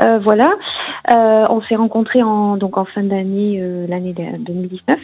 Euh, 0.02 0.18
voilà, 0.18 0.50
Euh, 1.10 1.44
on 1.50 1.60
s'est 1.62 1.76
rencontrés 1.76 2.22
en 2.22 2.56
donc 2.56 2.76
en 2.78 2.84
fin 2.84 3.02
d'année 3.02 3.58
euh, 3.60 3.86
l'année 3.88 4.12
de- 4.12 4.38
2019. 4.38 4.98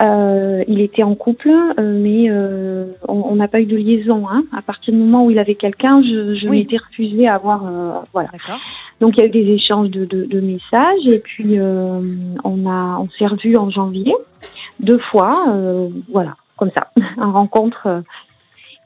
Euh, 0.00 0.62
il 0.68 0.80
était 0.80 1.02
en 1.02 1.14
couple, 1.14 1.50
euh, 1.50 1.98
mais 2.00 2.30
euh, 2.30 2.86
on 3.08 3.34
n'a 3.34 3.48
pas 3.48 3.60
eu 3.60 3.66
de 3.66 3.76
liaison. 3.76 4.28
Hein. 4.28 4.44
À 4.56 4.62
partir 4.62 4.94
du 4.94 5.00
moment 5.00 5.24
où 5.24 5.30
il 5.30 5.38
avait 5.38 5.56
quelqu'un, 5.56 6.02
je, 6.02 6.36
je 6.36 6.46
Oui. 6.46 6.60
m'étais 6.60 6.76
refusée 6.76 7.26
à 7.26 7.34
avoir 7.34 7.66
euh, 7.66 7.98
voilà. 8.12 8.28
D'accord. 8.32 8.60
Donc 9.00 9.14
il 9.16 9.20
y 9.20 9.22
a 9.24 9.26
eu 9.26 9.30
des 9.30 9.52
échanges 9.52 9.90
de, 9.90 10.04
de, 10.04 10.24
de 10.24 10.40
messages 10.40 11.06
et 11.06 11.18
puis 11.18 11.58
euh, 11.58 12.00
on 12.44 12.68
a 12.68 12.98
on 12.98 13.08
s'est 13.18 13.26
revus 13.26 13.56
en 13.56 13.70
janvier 13.70 14.14
deux 14.80 14.98
fois, 14.98 15.46
euh, 15.48 15.88
voilà, 16.12 16.36
comme 16.56 16.70
ça, 16.76 16.90
en 17.20 17.32
rencontre. 17.32 18.02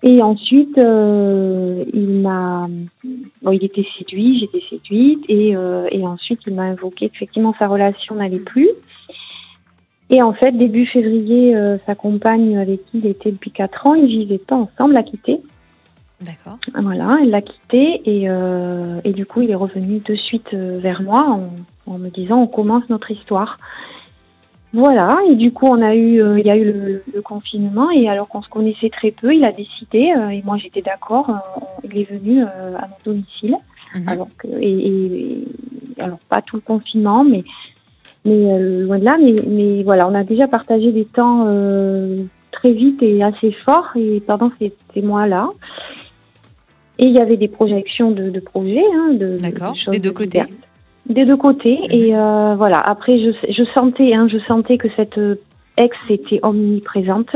Et 0.04 0.20
ensuite, 0.20 0.76
euh, 0.78 1.84
il 1.92 2.20
m'a, 2.22 2.66
bon, 3.42 3.52
il 3.52 3.64
était 3.64 3.86
séduit, 3.96 4.40
j'étais 4.40 4.64
séduite, 4.68 5.24
et, 5.28 5.54
euh, 5.54 5.86
et 5.92 6.04
ensuite 6.04 6.40
il 6.46 6.54
m'a 6.54 6.62
invoqué 6.62 7.08
qu'effectivement 7.08 7.54
sa 7.58 7.68
relation 7.68 8.16
n'allait 8.16 8.40
plus. 8.40 8.68
Et 10.14 10.22
en 10.22 10.34
fait, 10.34 10.52
début 10.52 10.84
février, 10.86 11.56
euh, 11.56 11.78
sa 11.86 11.94
compagne 11.94 12.58
avec 12.58 12.84
qui 12.86 12.98
il 12.98 13.06
était 13.06 13.32
depuis 13.32 13.50
quatre 13.50 13.86
ans, 13.86 13.94
ils 13.94 14.06
vivaient 14.06 14.36
pas 14.38 14.56
ensemble, 14.56 14.92
l'a 14.92 15.02
quitté. 15.02 15.40
D'accord. 16.20 16.58
Voilà, 16.80 17.18
elle 17.22 17.30
l'a 17.30 17.40
quitté 17.40 18.02
et, 18.04 18.28
euh, 18.28 19.00
et 19.04 19.12
du 19.12 19.24
coup, 19.26 19.40
il 19.40 19.50
est 19.50 19.56
revenu 19.56 20.00
de 20.00 20.14
suite 20.14 20.52
euh, 20.52 20.78
vers 20.80 21.02
moi 21.02 21.26
en, 21.30 21.50
en 21.92 21.98
me 21.98 22.10
disant 22.10 22.40
on 22.42 22.46
commence 22.46 22.88
notre 22.90 23.10
histoire. 23.10 23.56
Voilà, 24.74 25.16
et 25.28 25.34
du 25.34 25.50
coup, 25.50 25.66
on 25.66 25.82
a 25.82 25.94
eu, 25.94 26.22
euh, 26.22 26.38
il 26.38 26.46
y 26.46 26.50
a 26.50 26.56
eu 26.56 26.64
le, 26.64 27.02
le 27.12 27.22
confinement, 27.22 27.90
et 27.90 28.08
alors 28.08 28.28
qu'on 28.28 28.40
se 28.42 28.48
connaissait 28.48 28.88
très 28.90 29.10
peu, 29.10 29.34
il 29.34 29.44
a 29.44 29.52
décidé, 29.52 30.14
et 30.30 30.42
moi 30.44 30.56
j'étais 30.56 30.80
d'accord, 30.80 31.30
il 31.84 31.98
est 31.98 32.10
venu 32.10 32.42
à 32.42 32.88
mon 32.88 32.96
domicile. 33.12 33.56
Mhm. 33.94 34.08
Alors 34.08 34.28
que, 34.38 34.48
et, 34.48 34.70
et- 34.70 35.32
et- 35.96 36.00
alors 36.00 36.18
pas 36.30 36.40
tout 36.40 36.56
le 36.56 36.62
confinement, 36.62 37.22
mais 37.24 37.44
mais 38.24 38.52
euh, 38.52 38.84
loin 38.84 38.98
de 38.98 39.04
là, 39.04 39.16
mais, 39.20 39.34
mais 39.48 39.82
voilà, 39.82 40.08
on 40.08 40.14
a 40.14 40.24
déjà 40.24 40.46
partagé 40.46 40.92
des 40.92 41.04
temps 41.04 41.44
euh, 41.46 42.18
très 42.52 42.72
vite 42.72 43.02
et 43.02 43.22
assez 43.22 43.50
forts, 43.52 43.90
et 43.96 44.20
pendant 44.20 44.50
ces, 44.58 44.72
ces 44.94 45.02
mois-là. 45.02 45.50
Et 46.98 47.06
il 47.06 47.12
y 47.16 47.20
avait 47.20 47.36
des 47.38 47.48
projections 47.48 48.10
de, 48.10 48.30
de 48.30 48.40
projets, 48.40 48.84
hein, 48.94 49.12
de, 49.14 49.38
de 49.38 49.90
Des 49.90 49.98
deux 49.98 50.12
côtés. 50.12 50.28
diverses. 50.42 50.50
Des 51.08 51.24
deux 51.24 51.36
côtés. 51.36 51.78
Et 51.90 52.14
euh, 52.16 52.54
voilà. 52.54 52.78
Après, 52.78 53.18
je, 53.18 53.30
je 53.50 53.64
sentais, 53.74 54.14
hein, 54.14 54.28
je 54.30 54.38
sentais 54.46 54.78
que 54.78 54.88
cette 54.94 55.18
euh, 55.18 55.36
ex 55.78 55.96
était 56.10 56.38
omniprésente 56.44 57.34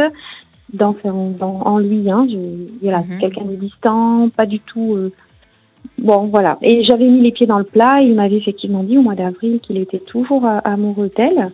dans, 0.72 0.95
dans 1.05 1.62
en 1.64 1.78
lui. 1.78 2.09
Hein, 2.11 2.28
je, 2.30 2.37
voilà, 2.82 3.01
Mhm. 3.01 3.18
quelqu'un 3.18 3.45
de 3.47 3.57
distant, 3.57 4.28
pas 4.37 4.47
du 4.47 4.61
tout. 4.61 4.95
euh, 4.95 5.12
bon, 5.99 6.22
voilà. 6.24 6.59
Et 6.62 6.84
j'avais 6.84 7.09
mis 7.09 7.20
les 7.20 7.32
pieds 7.32 7.47
dans 7.47 7.59
le 7.59 7.64
plat. 7.64 8.01
Il 8.03 8.14
m'avait 8.14 8.36
effectivement 8.36 8.82
dit 8.82 8.99
au 8.99 9.03
mois 9.03 9.14
d'avril 9.14 9.61
qu'il 9.61 9.78
était 9.78 9.99
toujours 9.99 10.47
euh, 10.47 10.59
amoureux 10.64 11.11
d'elle. 11.16 11.51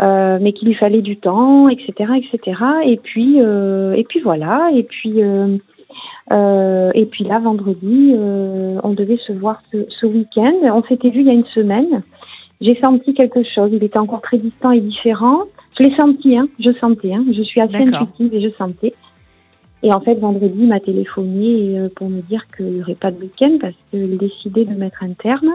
euh, 0.00 0.38
mais 0.40 0.52
qu'il 0.52 0.68
lui 0.68 0.74
fallait 0.74 1.02
du 1.02 1.16
temps, 1.16 1.68
etc., 1.68 2.14
etc. 2.16 2.60
Et 2.84 2.96
puis, 2.96 3.36
euh, 3.40 3.94
et 3.94 4.04
puis 4.04 4.20
voilà. 4.20 4.70
Et 4.74 4.82
puis, 4.82 5.22
euh, 5.22 5.56
euh, 6.32 6.90
et 6.94 7.06
puis 7.06 7.24
là, 7.24 7.38
vendredi, 7.38 8.12
euh, 8.14 8.78
on 8.82 8.92
devait 8.92 9.18
se 9.18 9.32
voir 9.32 9.62
ce, 9.72 9.86
ce 9.88 10.06
week-end. 10.06 10.54
On 10.62 10.82
s'était 10.82 11.10
vu 11.10 11.20
il 11.20 11.26
y 11.26 11.30
a 11.30 11.34
une 11.34 11.44
semaine. 11.46 12.02
J'ai 12.60 12.78
senti 12.82 13.14
quelque 13.14 13.42
chose. 13.44 13.70
Il 13.72 13.84
était 13.84 13.98
encore 13.98 14.20
très 14.22 14.38
distant 14.38 14.70
et 14.72 14.80
différent. 14.80 15.42
Je 15.78 15.84
l'ai 15.84 15.94
senti, 15.96 16.36
hein. 16.36 16.48
Je 16.58 16.72
sentais, 16.72 17.12
hein. 17.12 17.24
Je 17.32 17.42
suis 17.42 17.60
assez 17.60 17.76
intuitive 18.00 18.34
et 18.34 18.40
je 18.40 18.48
sentais. 18.56 18.94
Et 19.84 19.92
en 19.92 20.00
fait, 20.00 20.14
vendredi, 20.14 20.60
il 20.60 20.68
m'a 20.68 20.80
téléphoné 20.80 21.78
euh, 21.78 21.88
pour 21.94 22.08
me 22.08 22.22
dire 22.22 22.46
qu'il 22.56 22.66
n'y 22.66 22.80
aurait 22.80 22.94
pas 22.94 23.10
de 23.10 23.20
week-end 23.20 23.58
parce 23.60 23.74
qu'il 23.90 24.16
décidait 24.16 24.64
de 24.64 24.74
mettre 24.74 25.02
un 25.02 25.12
terme 25.12 25.50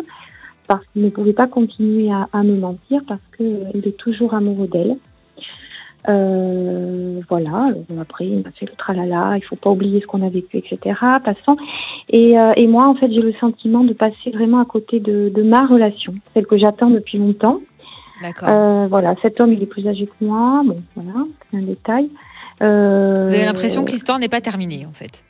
parce 0.67 0.85
qu'il 0.93 1.01
ne 1.01 1.09
pouvait 1.09 1.33
pas 1.33 1.47
continuer 1.47 2.11
à, 2.11 2.29
à 2.31 2.43
me 2.43 2.55
mentir 2.55 3.01
parce 3.07 3.21
qu'il 3.35 3.81
est 3.83 3.97
toujours 3.97 4.35
amoureux 4.35 4.67
d'elle. 4.67 4.97
Euh, 6.07 7.21
voilà. 7.27 7.49
Alors, 7.49 8.01
après, 8.01 8.27
il 8.27 8.43
m'a 8.43 8.51
fait 8.51 8.67
le 8.67 8.75
tralala. 8.77 9.35
Il 9.37 9.43
faut 9.43 9.55
pas 9.55 9.71
oublier 9.71 9.99
ce 9.99 10.05
qu'on 10.05 10.21
a 10.25 10.29
vécu, 10.29 10.57
etc. 10.59 10.95
Passons. 11.25 11.57
Et, 12.09 12.39
euh, 12.39 12.53
et 12.55 12.67
moi, 12.67 12.87
en 12.87 12.93
fait, 12.93 13.11
j'ai 13.11 13.21
le 13.21 13.33
sentiment 13.33 13.83
de 13.83 13.93
passer 13.93 14.29
vraiment 14.31 14.59
à 14.59 14.65
côté 14.65 14.99
de, 14.99 15.29
de 15.33 15.41
ma 15.41 15.65
relation, 15.65 16.13
celle 16.35 16.45
que 16.45 16.57
j'attends 16.57 16.91
depuis 16.91 17.17
longtemps. 17.17 17.61
D'accord. 18.21 18.49
Euh, 18.49 18.85
voilà. 18.87 19.15
Cet 19.23 19.41
homme, 19.41 19.53
il 19.53 19.63
est 19.63 19.65
plus 19.67 19.87
âgé 19.87 20.05
que 20.05 20.23
moi. 20.23 20.61
Bon, 20.63 20.75
voilà, 20.95 21.23
c'est 21.49 21.57
un 21.57 21.63
détail. 21.63 22.09
Euh, 22.61 23.25
Vous 23.27 23.33
avez 23.33 23.45
l'impression 23.45 23.85
que 23.85 23.91
l'histoire 23.91 24.19
n'est 24.19 24.29
pas 24.29 24.41
terminée, 24.41 24.85
en 24.87 24.91
fait. 24.93 25.23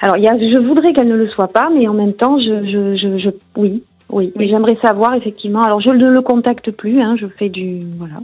alors, 0.00 0.16
y 0.16 0.26
a, 0.28 0.38
je 0.38 0.58
voudrais 0.58 0.92
qu'elle 0.92 1.08
ne 1.08 1.16
le 1.16 1.28
soit 1.28 1.48
pas, 1.48 1.68
mais 1.74 1.86
en 1.88 1.94
même 1.94 2.14
temps, 2.14 2.38
je, 2.38 2.64
je, 2.64 2.96
je, 2.96 3.18
je 3.18 3.30
oui, 3.56 3.82
oui. 4.10 4.32
Oui. 4.36 4.48
J'aimerais 4.50 4.76
savoir 4.82 5.14
effectivement. 5.14 5.62
Alors, 5.62 5.80
je 5.80 5.90
ne 5.90 6.06
le 6.08 6.22
contacte 6.22 6.70
plus. 6.70 7.00
Hein, 7.00 7.16
je 7.20 7.26
fais 7.26 7.48
du 7.48 7.80
voilà. 7.98 8.16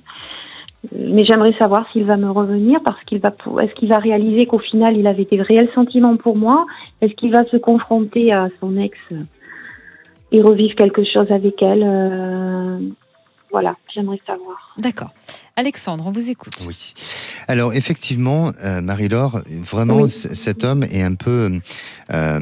Euh, 0.95 1.09
Mais 1.13 1.25
j'aimerais 1.25 1.53
savoir 1.59 1.87
s'il 1.93 2.05
va 2.05 2.17
me 2.17 2.31
revenir 2.31 2.81
parce 2.85 3.03
qu'il 3.05 3.19
va, 3.19 3.33
est-ce 3.63 3.75
qu'il 3.75 3.89
va 3.89 3.99
réaliser 3.99 4.47
qu'au 4.47 4.59
final 4.59 4.97
il 4.97 5.07
avait 5.07 5.25
des 5.25 5.41
réels 5.43 5.69
sentiments 5.75 6.17
pour 6.17 6.37
moi? 6.37 6.67
Est-ce 7.03 7.13
qu'il 7.15 7.31
va 7.33 7.45
se 7.45 7.57
confronter 7.57 8.33
à 8.33 8.49
son 8.61 8.77
ex 8.79 8.97
euh, 9.13 9.17
et 10.33 10.41
revivre 10.43 10.75
quelque 10.75 11.05
chose 11.05 11.31
avec 11.31 11.61
elle 11.63 11.83
Euh, 11.85 12.79
Voilà, 13.53 13.75
j'aimerais 13.97 14.21
savoir. 14.27 14.75
D'accord. 14.79 15.13
Alexandre, 15.59 16.05
on 16.07 16.13
vous 16.13 16.29
écoute. 16.29 16.53
Oui. 16.69 16.93
Alors 17.49 17.73
effectivement, 17.73 18.53
euh, 18.63 18.83
Marie-Laure, 18.83 19.41
vraiment, 19.63 20.03
Oui. 20.03 20.11
cet 20.11 20.65
homme 20.65 20.85
est 20.85 21.01
un 21.01 21.15
peu 21.15 21.61
euh, 22.13 22.41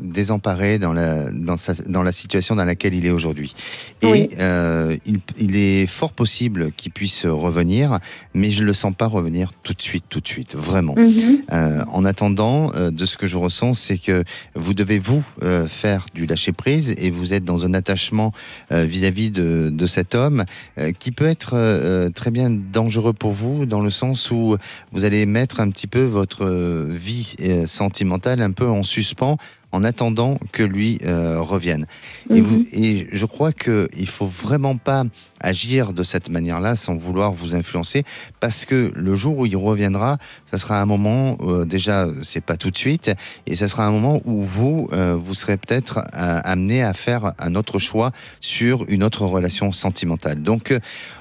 désemparé 0.00 0.78
dans 0.78 0.92
la, 0.92 1.30
dans, 1.30 1.56
sa, 1.56 1.74
dans 1.74 2.02
la 2.02 2.10
situation 2.12 2.56
dans 2.56 2.64
laquelle 2.64 2.94
il 2.94 3.06
est 3.06 3.10
aujourd'hui. 3.10 3.54
Et 4.02 4.06
Oui. 4.06 4.28
euh, 4.40 4.96
il, 5.06 5.20
il 5.38 5.54
est 5.56 5.86
fort 5.86 6.12
possible 6.12 6.72
qu'il 6.72 6.90
puisse 6.92 7.24
revenir, 7.24 8.00
mais 8.34 8.50
je 8.50 8.62
ne 8.62 8.66
le 8.66 8.72
sens 8.74 8.92
pas 8.96 9.06
revenir 9.06 9.52
tout 9.62 9.74
de 9.74 9.82
suite, 9.82 10.04
tout 10.08 10.20
de 10.20 10.26
suite, 10.28 10.56
vraiment. 10.56 10.94
Mhm. 10.96 11.42
Euh, 11.52 11.84
en 11.88 12.04
attendant, 12.04 12.72
euh, 12.74 12.90
de 12.90 13.06
ce 13.06 13.16
que 13.16 13.26
je 13.28 13.36
ressens, 13.36 13.74
c'est 13.74 13.98
que 13.98 14.24
vous 14.56 14.74
devez 14.74 14.98
vous 14.98 15.22
euh, 15.42 15.66
faire 15.68 16.06
du 16.14 16.26
lâcher 16.26 16.50
prise 16.52 16.94
et 16.98 17.10
vous 17.10 17.32
êtes 17.32 17.44
dans 17.44 17.64
un 17.64 17.74
attachement 17.74 18.32
euh, 18.72 18.82
vis-à-vis 18.84 19.30
de, 19.30 19.70
de 19.72 19.86
cet 19.86 20.16
homme 20.16 20.44
qui 20.98 21.12
peut 21.12 21.26
être 21.26 21.54
euh, 21.54 22.10
très 22.10 22.30
bien 22.30 22.50
dangereux 22.50 23.12
pour 23.12 23.32
vous 23.32 23.66
dans 23.66 23.80
le 23.80 23.90
sens 23.90 24.30
où 24.30 24.56
vous 24.92 25.04
allez 25.04 25.26
mettre 25.26 25.60
un 25.60 25.70
petit 25.70 25.86
peu 25.86 26.02
votre 26.02 26.44
euh, 26.44 26.86
vie 26.88 27.34
euh, 27.40 27.66
sentimentale 27.66 28.40
un 28.42 28.52
peu 28.52 28.68
en 28.68 28.82
suspens 28.82 29.38
en 29.72 29.84
attendant 29.84 30.38
que 30.52 30.62
lui 30.62 30.98
euh, 31.04 31.40
revienne. 31.40 31.84
Et, 32.30 32.40
Mhm. 32.40 32.42
vous, 32.42 32.64
et 32.72 33.06
je 33.12 33.26
crois 33.26 33.52
que 33.52 33.88
il 33.96 34.08
faut 34.08 34.26
vraiment 34.26 34.76
pas 34.76 35.04
agir 35.40 35.92
de 35.92 36.02
cette 36.02 36.30
manière-là 36.30 36.74
sans 36.74 36.96
vouloir 36.96 37.32
vous 37.32 37.54
influencer, 37.54 38.04
parce 38.40 38.64
que 38.64 38.92
le 38.96 39.14
jour 39.14 39.38
où 39.38 39.46
il 39.46 39.56
reviendra, 39.56 40.18
ça 40.50 40.58
sera 40.58 40.80
un 40.80 40.86
moment 40.86 41.36
euh, 41.40 41.64
déjà 41.64 42.08
c'est 42.22 42.40
pas 42.40 42.56
tout 42.56 42.70
de 42.70 42.78
suite, 42.78 43.10
et 43.46 43.54
ça 43.54 43.68
sera 43.68 43.84
un 43.84 43.90
moment 43.92 44.20
où 44.24 44.42
vous 44.42 44.88
euh, 44.92 45.16
vous 45.16 45.34
serez 45.34 45.56
peut-être 45.56 45.98
euh, 45.98 46.40
amené 46.44 46.82
à 46.82 46.92
faire 46.92 47.34
un 47.38 47.54
autre 47.54 47.78
choix 47.78 48.10
sur 48.40 48.84
une 48.88 49.02
autre 49.02 49.24
relation 49.26 49.72
sentimentale. 49.72 50.42
Donc 50.42 50.72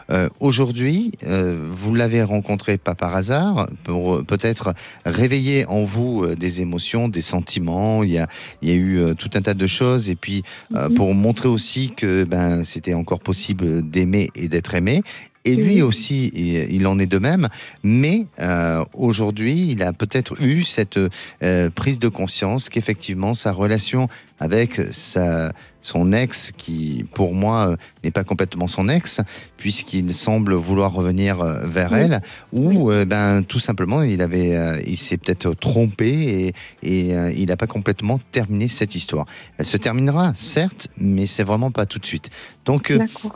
euh, 0.10 0.30
aujourd'hui, 0.40 1.12
euh, 1.24 1.70
vous 1.72 1.94
l'avez 1.94 2.24
rencontré 2.24 2.78
pas 2.78 2.96
par 2.96 3.16
hasard, 3.16 3.70
pour 3.84 4.16
euh, 4.16 4.24
peut-être 4.24 4.74
réveiller 5.06 5.66
en 5.68 5.84
vous 5.84 6.24
euh, 6.24 6.36
des 6.36 6.62
émotions, 6.62 7.08
des 7.10 7.22
sentiments. 7.22 8.04
Il 8.04 8.12
y 8.12 8.18
a, 8.18 8.28
il 8.62 8.70
y 8.70 8.72
a 8.72 8.76
eu 8.76 9.00
euh, 9.00 9.14
tout 9.14 9.30
un 9.36 9.42
tas 9.42 9.54
de 9.54 9.68
choses, 9.68 10.10
et 10.10 10.16
puis 10.16 10.44
euh, 10.76 10.88
Mhm. 10.90 10.96
pour 10.96 11.14
montrer 11.14 11.50
aussi 11.50 11.92
que 11.96 12.24
ben 12.24 12.64
c'était 12.64 12.94
encore 12.94 13.20
possible 13.20 13.88
d'aimer 13.90 14.30
et 14.36 14.48
d'être 14.48 14.74
aimé. 14.76 15.02
Et 15.46 15.56
lui 15.56 15.82
aussi, 15.82 16.30
il, 16.34 16.76
il 16.76 16.88
en 16.88 17.00
est 17.00 17.06
de 17.08 17.20
même. 17.20 17.48
Mais 17.82 18.26
euh, 18.40 18.84
aujourd'hui, 18.94 19.70
il 19.72 19.82
a 19.82 19.94
peut-être 19.94 20.42
eu 20.42 20.64
cette 20.66 21.00
euh, 21.42 21.70
prise 21.70 22.00
de 22.00 22.10
conscience 22.10 22.68
qu'effectivement 22.68 23.34
sa 23.34 23.54
relation 23.54 24.10
avec 24.40 24.82
sa 24.92 25.54
son 25.88 26.12
ex, 26.12 26.52
qui 26.58 27.06
pour 27.14 27.34
moi 27.34 27.70
euh, 27.70 27.76
n'est 28.04 28.12
pas 28.12 28.26
complètement 28.26 28.68
son 28.68 28.90
ex, 28.90 29.22
puisqu'il 29.56 30.14
semble 30.14 30.54
vouloir 30.54 30.92
revenir 30.92 31.40
euh, 31.40 31.66
vers 31.66 31.94
Oui. 31.94 32.00
elle, 32.02 32.22
ou 32.52 32.92
euh, 32.92 33.06
ben 33.06 33.44
tout 33.44 33.60
simplement 33.60 34.04
il 34.04 34.22
avait, 34.22 34.84
il 34.86 34.98
s'est 34.98 35.18
peut-être 35.18 35.54
trompé 35.54 36.54
et, 36.84 37.08
et 37.10 37.14
il 37.42 37.48
n'a 37.48 37.56
pas 37.56 37.68
complètement 37.68 38.20
terminé 38.32 38.68
cette 38.68 38.96
histoire. 38.96 39.26
Elle 39.58 39.66
se 39.66 39.78
terminera, 39.78 40.34
certes, 40.36 40.90
mais 40.98 41.26
c'est 41.26 41.44
vraiment 41.44 41.72
pas 41.72 41.86
tout 41.86 42.00
de 42.00 42.06
suite. 42.06 42.30
Donc 42.66 42.94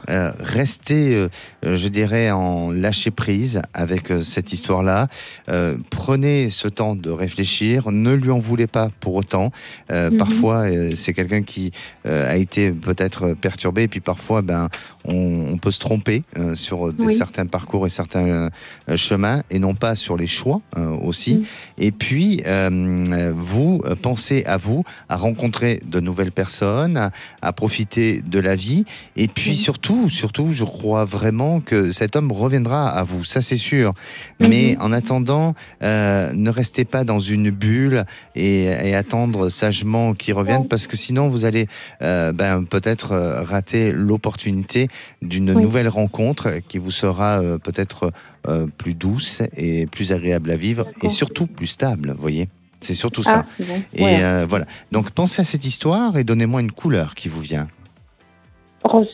restez, 0.07 1.27
je 1.63 1.87
dirais, 1.87 2.31
en 2.31 2.69
lâcher 2.71 3.11
prise 3.11 3.61
avec 3.73 4.11
cette 4.21 4.51
histoire-là. 4.51 5.07
Prenez 5.89 6.49
ce 6.49 6.67
temps 6.67 6.95
de 6.95 7.09
réfléchir. 7.09 7.91
Ne 7.91 8.13
lui 8.13 8.31
en 8.31 8.39
voulez 8.39 8.67
pas 8.67 8.89
pour 8.99 9.15
autant. 9.15 9.51
Mhm. 9.89 10.17
Parfois, 10.17 10.65
c'est 10.95 11.13
quelqu'un 11.13 11.43
qui 11.43 11.71
a 12.05 12.35
été 12.41 12.71
peut-être 12.71 13.33
perturbé, 13.33 13.83
et 13.83 13.87
puis 13.87 13.99
parfois, 14.01 14.41
ben, 14.41 14.69
on, 15.05 15.47
on 15.53 15.57
peut 15.57 15.71
se 15.71 15.79
tromper 15.79 16.23
euh, 16.37 16.55
sur 16.55 16.91
des, 16.93 17.05
Oui. 17.05 17.13
certains 17.13 17.45
parcours 17.45 17.85
et 17.85 17.89
certains 17.89 18.27
euh, 18.27 18.49
chemins, 18.95 19.43
et 19.49 19.59
non 19.59 19.73
pas 19.75 19.95
sur 19.95 20.17
les 20.17 20.27
choix 20.27 20.61
euh, 20.77 20.87
aussi. 21.01 21.35
Mhm. 21.35 21.43
Et 21.77 21.91
puis, 21.91 22.41
vous 23.35 23.81
pensez 24.01 24.43
à 24.45 24.57
vous, 24.57 24.83
à 25.09 25.15
rencontrer 25.15 25.81
de 25.85 25.99
nouvelles 25.99 26.31
personnes, 26.31 26.97
à, 26.97 27.11
à 27.41 27.53
profiter 27.53 28.21
de 28.21 28.39
la 28.39 28.55
vie. 28.55 28.85
Et 29.15 29.27
puis 29.27 29.55
surtout, 29.55 30.09
surtout, 30.09 30.53
je 30.53 30.63
crois 30.63 31.05
vraiment 31.05 31.59
que 31.59 31.91
cet 31.91 32.15
homme 32.15 32.31
reviendra 32.31 32.89
à 32.89 33.03
vous, 33.03 33.23
ça 33.23 33.41
c'est 33.41 33.57
sûr. 33.57 33.91
Mais 34.39 34.75
Mhm. 34.77 34.81
en 34.81 34.91
attendant, 34.91 35.55
ne 35.81 36.49
restez 36.49 36.85
pas 36.85 37.03
dans 37.03 37.19
une 37.19 37.49
bulle 37.51 38.05
et, 38.35 38.63
et 38.65 38.95
attendre 38.95 39.49
sagement 39.49 40.13
qu'il 40.13 40.33
revienne, 40.33 40.67
parce 40.67 40.87
que 40.87 40.97
sinon 40.97 41.29
vous 41.29 41.45
allez 41.45 41.67
euh, 42.01 42.30
ben, 42.33 42.63
peut-être 42.65 43.11
euh, 43.13 43.41
rater 43.43 43.91
l'opportunité 43.91 44.87
d'une 45.21 45.51
Oui. 45.51 45.61
nouvelle 45.63 45.87
rencontre 45.89 46.59
qui 46.67 46.77
vous 46.77 46.91
sera 46.91 47.41
euh, 47.41 47.57
peut-être 47.57 48.11
euh, 48.47 48.67
plus 48.77 48.93
douce 48.95 49.41
et 49.55 49.85
plus 49.87 50.11
agréable 50.11 50.51
à 50.51 50.55
vivre 50.57 50.85
et 51.01 51.09
surtout 51.09 51.47
plus 51.47 51.67
stable, 51.67 52.11
vous 52.11 52.21
voyez. 52.21 52.47
C'est 52.79 52.95
surtout 52.95 53.23
ça. 53.23 53.45
Ah, 53.45 53.63
bon. 53.63 53.83
Et 53.93 53.99
Voilà. 53.99 54.17
euh, 54.41 54.45
voilà. 54.49 54.65
Donc 54.91 55.11
pensez 55.11 55.41
à 55.41 55.45
cette 55.45 55.65
histoire 55.65 56.17
et 56.17 56.23
donnez-moi 56.23 56.61
une 56.61 56.71
couleur 56.71 57.13
qui 57.15 57.29
vous 57.29 57.41
vient. 57.41 57.67
Rose. 58.83 59.07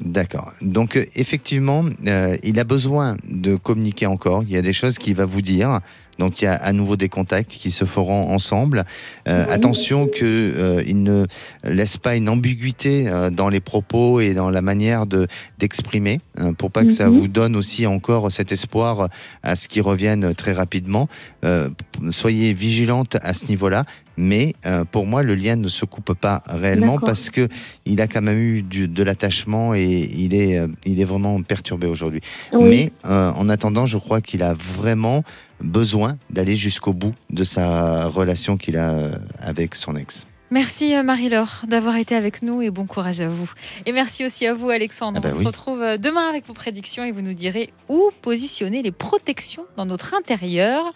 D'accord. 0.00 0.52
Donc 0.62 0.96
euh, 0.96 1.04
effectivement, 1.14 1.84
euh, 2.06 2.36
il 2.42 2.58
a 2.58 2.64
besoin 2.64 3.16
de 3.28 3.56
communiquer 3.56 4.06
encore. 4.06 4.44
Il 4.44 4.50
y 4.50 4.56
a 4.56 4.62
des 4.62 4.72
choses 4.72 4.96
qu'il 4.98 5.14
va 5.14 5.24
vous 5.26 5.42
dire 5.42 5.80
Donc 6.20 6.40
il 6.40 6.44
y 6.44 6.48
a 6.48 6.54
à 6.54 6.72
nouveau 6.72 6.96
des 6.96 7.08
contacts 7.08 7.50
qui 7.50 7.70
se 7.72 7.84
feront 7.84 8.30
ensemble. 8.30 8.84
Euh, 9.26 9.44
attention 9.48 10.06
que 10.06 10.24
euh, 10.24 10.84
il 10.86 11.02
ne 11.02 11.24
laisse 11.64 11.96
pas 11.96 12.14
une 12.14 12.28
ambiguïté 12.28 13.08
euh, 13.08 13.30
dans 13.30 13.48
les 13.48 13.60
propos 13.60 14.20
et 14.20 14.34
dans 14.34 14.50
la 14.50 14.62
manière 14.62 15.06
de 15.06 15.26
d'exprimer, 15.58 16.20
hein, 16.38 16.52
pour 16.52 16.70
pas 16.70 16.84
que 16.84 16.90
ça 16.92 17.08
Mhm. 17.08 17.18
vous 17.18 17.28
donne 17.28 17.56
aussi 17.56 17.86
encore 17.86 18.30
cet 18.30 18.52
espoir 18.52 19.08
à 19.42 19.56
ce 19.56 19.66
qui 19.66 19.80
revienne 19.80 20.34
très 20.34 20.52
rapidement. 20.52 21.08
Euh, 21.44 21.70
soyez 22.10 22.52
vigilante 22.52 23.16
à 23.22 23.32
ce 23.32 23.46
niveau-là. 23.46 23.84
Mais 24.20 24.54
euh, 24.66 24.84
pour 24.84 25.06
moi, 25.06 25.22
le 25.22 25.34
lien 25.34 25.56
ne 25.56 25.68
se 25.68 25.84
coupe 25.86 26.12
pas 26.12 26.42
réellement 26.46 26.98
parce 27.06 27.30
que 27.30 27.48
il 27.86 28.00
a 28.02 28.06
quand 28.06 28.20
même 28.20 28.38
eu 28.38 28.60
du- 28.62 28.86
de 28.86 29.02
l'attachement 29.02 29.74
et 29.74 30.10
il 30.14 30.34
est, 30.34 30.58
euh, 30.58 30.68
il 30.84 31.00
est 31.00 31.04
vraiment 31.04 31.40
perturbé 31.42 31.86
aujourd'hui. 31.86 32.20
Oui. 32.52 32.68
Mais 32.68 32.92
euh, 33.06 33.30
en 33.32 33.48
attendant, 33.48 33.86
je 33.86 33.96
crois 33.98 34.20
qu'il 34.20 34.42
a 34.42 34.52
vraiment 34.52 35.24
besoin 35.62 36.18
d'aller 36.28 36.56
jusqu'au 36.56 36.92
bout 36.92 37.14
de 37.30 37.44
sa 37.44 38.06
relation 38.06 38.56
qu'il 38.56 38.76
a 38.76 39.10
avec 39.40 39.74
son 39.74 39.96
ex. 39.96 40.26
Merci 40.52 40.96
euh, 40.96 41.04
Marie-Laure 41.04 41.62
d'avoir 41.68 41.94
été 41.94 42.16
avec 42.16 42.42
nous 42.42 42.60
et 42.60 42.70
bon 42.70 42.84
courage 42.84 43.20
à 43.20 43.28
vous. 43.28 43.50
Et 43.86 43.92
merci 43.92 44.26
aussi 44.26 44.46
à 44.46 44.52
vous 44.52 44.68
Alexandre. 44.68 45.20
Ah 45.22 45.28
bah 45.28 45.30
On 45.32 45.36
oui. 45.36 45.42
se 45.44 45.46
retrouve 45.46 45.80
euh, 45.80 45.96
demain 45.96 46.28
avec 46.28 46.44
vos 46.44 46.54
prédictions 46.54 47.04
et 47.04 47.12
vous 47.12 47.22
nous 47.22 47.34
direz 47.34 47.72
où 47.88 48.10
positionner 48.20 48.82
les 48.82 48.90
protections 48.90 49.64
dans 49.76 49.86
notre 49.86 50.12
intérieur. 50.14 50.92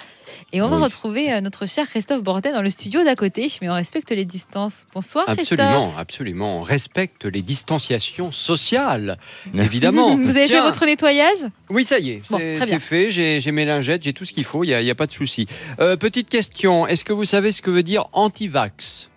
Et 0.52 0.60
on 0.60 0.68
va 0.68 0.78
retrouver 0.78 1.32
euh, 1.32 1.40
notre 1.40 1.66
cher 1.66 1.88
Christophe 1.88 2.22
Bordet 2.22 2.52
dans 2.52 2.62
le 2.62 2.70
studio 2.70 3.04
d'à 3.04 3.14
côté, 3.14 3.46
mais 3.62 3.68
on 3.70 3.74
respecte 3.74 4.10
les 4.10 4.24
distances. 4.24 4.86
Bonsoir 4.92 5.24
Absolument, 5.28 5.80
Christophe. 5.82 5.98
absolument. 5.98 6.58
On 6.58 6.62
respecte 6.62 7.24
les 7.24 7.42
distanciations 7.42 8.32
sociales, 8.32 9.18
évidemment. 9.54 10.16
Vous 10.16 10.36
avez 10.36 10.46
Tiens, 10.46 10.62
fait 10.62 10.66
votre 10.68 10.84
nettoyage? 10.84 11.38
Oui, 11.70 11.84
ça 11.84 12.00
y 12.00 12.10
est, 12.10 12.22
Bon, 12.28 12.38
c'est 12.38 12.78
fait. 12.80 13.10
J'ai 13.12 13.52
mes 13.52 13.64
lingettes, 13.64 14.02
j'ai 14.02 14.12
tout 14.12 14.24
ce 14.24 14.32
qu'il 14.32 14.44
faut, 14.44 14.64
il 14.64 14.76
n'y 14.76 14.90
a, 14.90 14.94
pas 14.96 15.06
de 15.06 15.12
souci. 15.12 15.46
Euh, 15.80 15.96
petite 15.96 16.28
question, 16.28 16.88
est-ce 16.88 17.04
que 17.04 17.12
vous 17.12 17.24
savez 17.24 17.52
ce 17.52 17.62
que 17.62 17.70
veut 17.70 17.84
dire 17.84 18.04
anti-vax? 18.12 19.10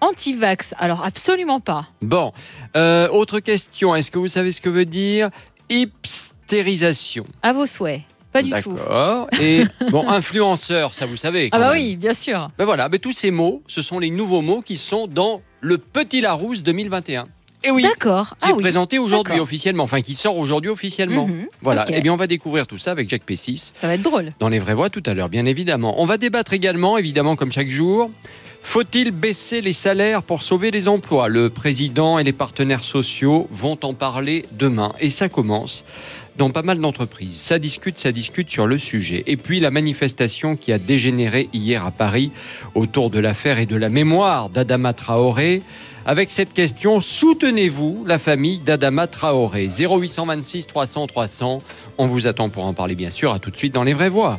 Anti-vax 0.00 0.74
Alors 0.78 1.04
absolument 1.04 1.60
pas. 1.60 1.88
Bon, 2.02 2.32
Euh, 2.76 3.08
autre 3.08 3.40
question, 3.40 3.94
est-ce 3.96 4.10
que 4.10 4.18
vous 4.18 4.28
savez 4.28 4.52
ce 4.52 4.60
que 4.60 4.68
veut 4.68 4.84
dire 4.84 5.30
hipstérisation? 5.70 7.26
À 7.42 7.52
vos 7.52 7.66
souhaits. 7.66 8.02
Pas 8.32 8.42
du 8.42 8.50
tout. 8.50 8.74
D'accord. 8.74 9.26
Et 9.40 9.64
bon, 9.90 10.06
influenceur, 10.08 10.92
ça 10.94 11.06
vous 11.06 11.16
savez. 11.16 11.48
Ah 11.52 11.58
bah 11.58 11.70
même. 11.74 11.82
oui, 11.82 11.96
bien 11.96 12.12
sûr. 12.14 12.48
Ben 12.58 12.64
voilà, 12.66 12.88
ben 12.88 13.00
tous 13.00 13.12
ces 13.12 13.30
mots, 13.30 13.62
ce 13.66 13.80
sont 13.82 13.98
les 13.98 14.10
nouveaux 14.10 14.42
mots 14.42 14.60
qui 14.60 14.76
sont 14.76 15.06
dans 15.06 15.40
le 15.60 15.78
Petit 15.78 16.20
Larousse 16.20 16.62
2021. 16.62 17.26
Et 17.64 17.70
oui, 17.72 17.82
D'accord. 17.82 18.30
qui 18.30 18.36
Ah 18.42 18.50
est 18.50 18.52
oui. 18.52 18.62
présenté 18.62 18.98
aujourd'hui 19.00 19.32
D'accord. 19.32 19.44
officiellement, 19.44 19.82
enfin 19.82 20.00
qui 20.02 20.14
sort 20.14 20.36
aujourd'hui 20.36 20.70
officiellement. 20.70 21.26
Mhm. 21.26 21.46
Voilà, 21.62 21.82
Ok. 21.82 21.90
et 21.90 22.00
bien 22.02 22.12
on 22.12 22.16
va 22.16 22.28
découvrir 22.28 22.66
tout 22.68 22.78
ça 22.78 22.92
avec 22.92 23.08
Jacques 23.08 23.24
Pessis 23.24 23.72
Ça 23.80 23.88
va 23.88 23.94
être 23.94 24.02
drôle. 24.02 24.32
dans 24.38 24.48
les 24.48 24.60
vraies 24.60 24.74
voix 24.74 24.90
tout 24.90 25.02
à 25.06 25.14
l'heure, 25.14 25.28
bien 25.28 25.44
évidemment. 25.44 26.00
On 26.00 26.06
va 26.06 26.18
débattre 26.18 26.52
également, 26.52 26.98
évidemment 26.98 27.34
comme 27.34 27.50
chaque 27.50 27.68
jour. 27.70 28.10
Faut-il 28.68 29.12
baisser 29.12 29.62
les 29.62 29.72
salaires 29.72 30.22
pour 30.22 30.42
sauver 30.42 30.70
les 30.70 30.88
emplois? 30.88 31.28
Le 31.28 31.48
président 31.48 32.18
et 32.18 32.22
les 32.22 32.34
partenaires 32.34 32.84
sociaux 32.84 33.48
vont 33.50 33.78
en 33.82 33.94
parler 33.94 34.44
demain. 34.52 34.92
Et 35.00 35.08
ça 35.08 35.30
commence 35.30 35.84
dans 36.36 36.50
pas 36.50 36.60
mal 36.60 36.78
d'entreprises. 36.78 37.40
Ça 37.40 37.58
discute, 37.58 37.98
ça 37.98 38.12
discute 38.12 38.50
sur 38.50 38.66
le 38.66 38.76
sujet. 38.76 39.24
Et 39.26 39.38
puis 39.38 39.58
la 39.58 39.70
manifestation 39.70 40.54
qui 40.54 40.70
a 40.70 40.78
dégénéré 40.78 41.48
hier 41.54 41.86
à 41.86 41.90
Paris 41.90 42.30
autour 42.74 43.08
de 43.08 43.18
l'affaire 43.18 43.58
et 43.58 43.64
de 43.64 43.74
la 43.74 43.88
mémoire 43.88 44.50
d'Adama 44.50 44.92
Traoré. 44.92 45.62
Avec 46.04 46.30
cette 46.30 46.52
question, 46.52 47.00
soutenez-vous 47.00 48.04
la 48.06 48.18
famille 48.18 48.58
d'Adama 48.58 49.06
Traoré? 49.06 49.70
0826 49.70 50.66
300 50.66 51.06
300. 51.06 51.62
On 51.96 52.06
vous 52.06 52.26
attend 52.26 52.50
pour 52.50 52.66
en 52.66 52.74
parler 52.74 52.96
bien 52.96 53.10
sûr. 53.10 53.32
À 53.32 53.38
tout 53.38 53.50
de 53.50 53.56
suite 53.56 53.72
dans 53.72 53.82
les 53.82 53.94
vraies 53.94 54.10
voix. 54.10 54.38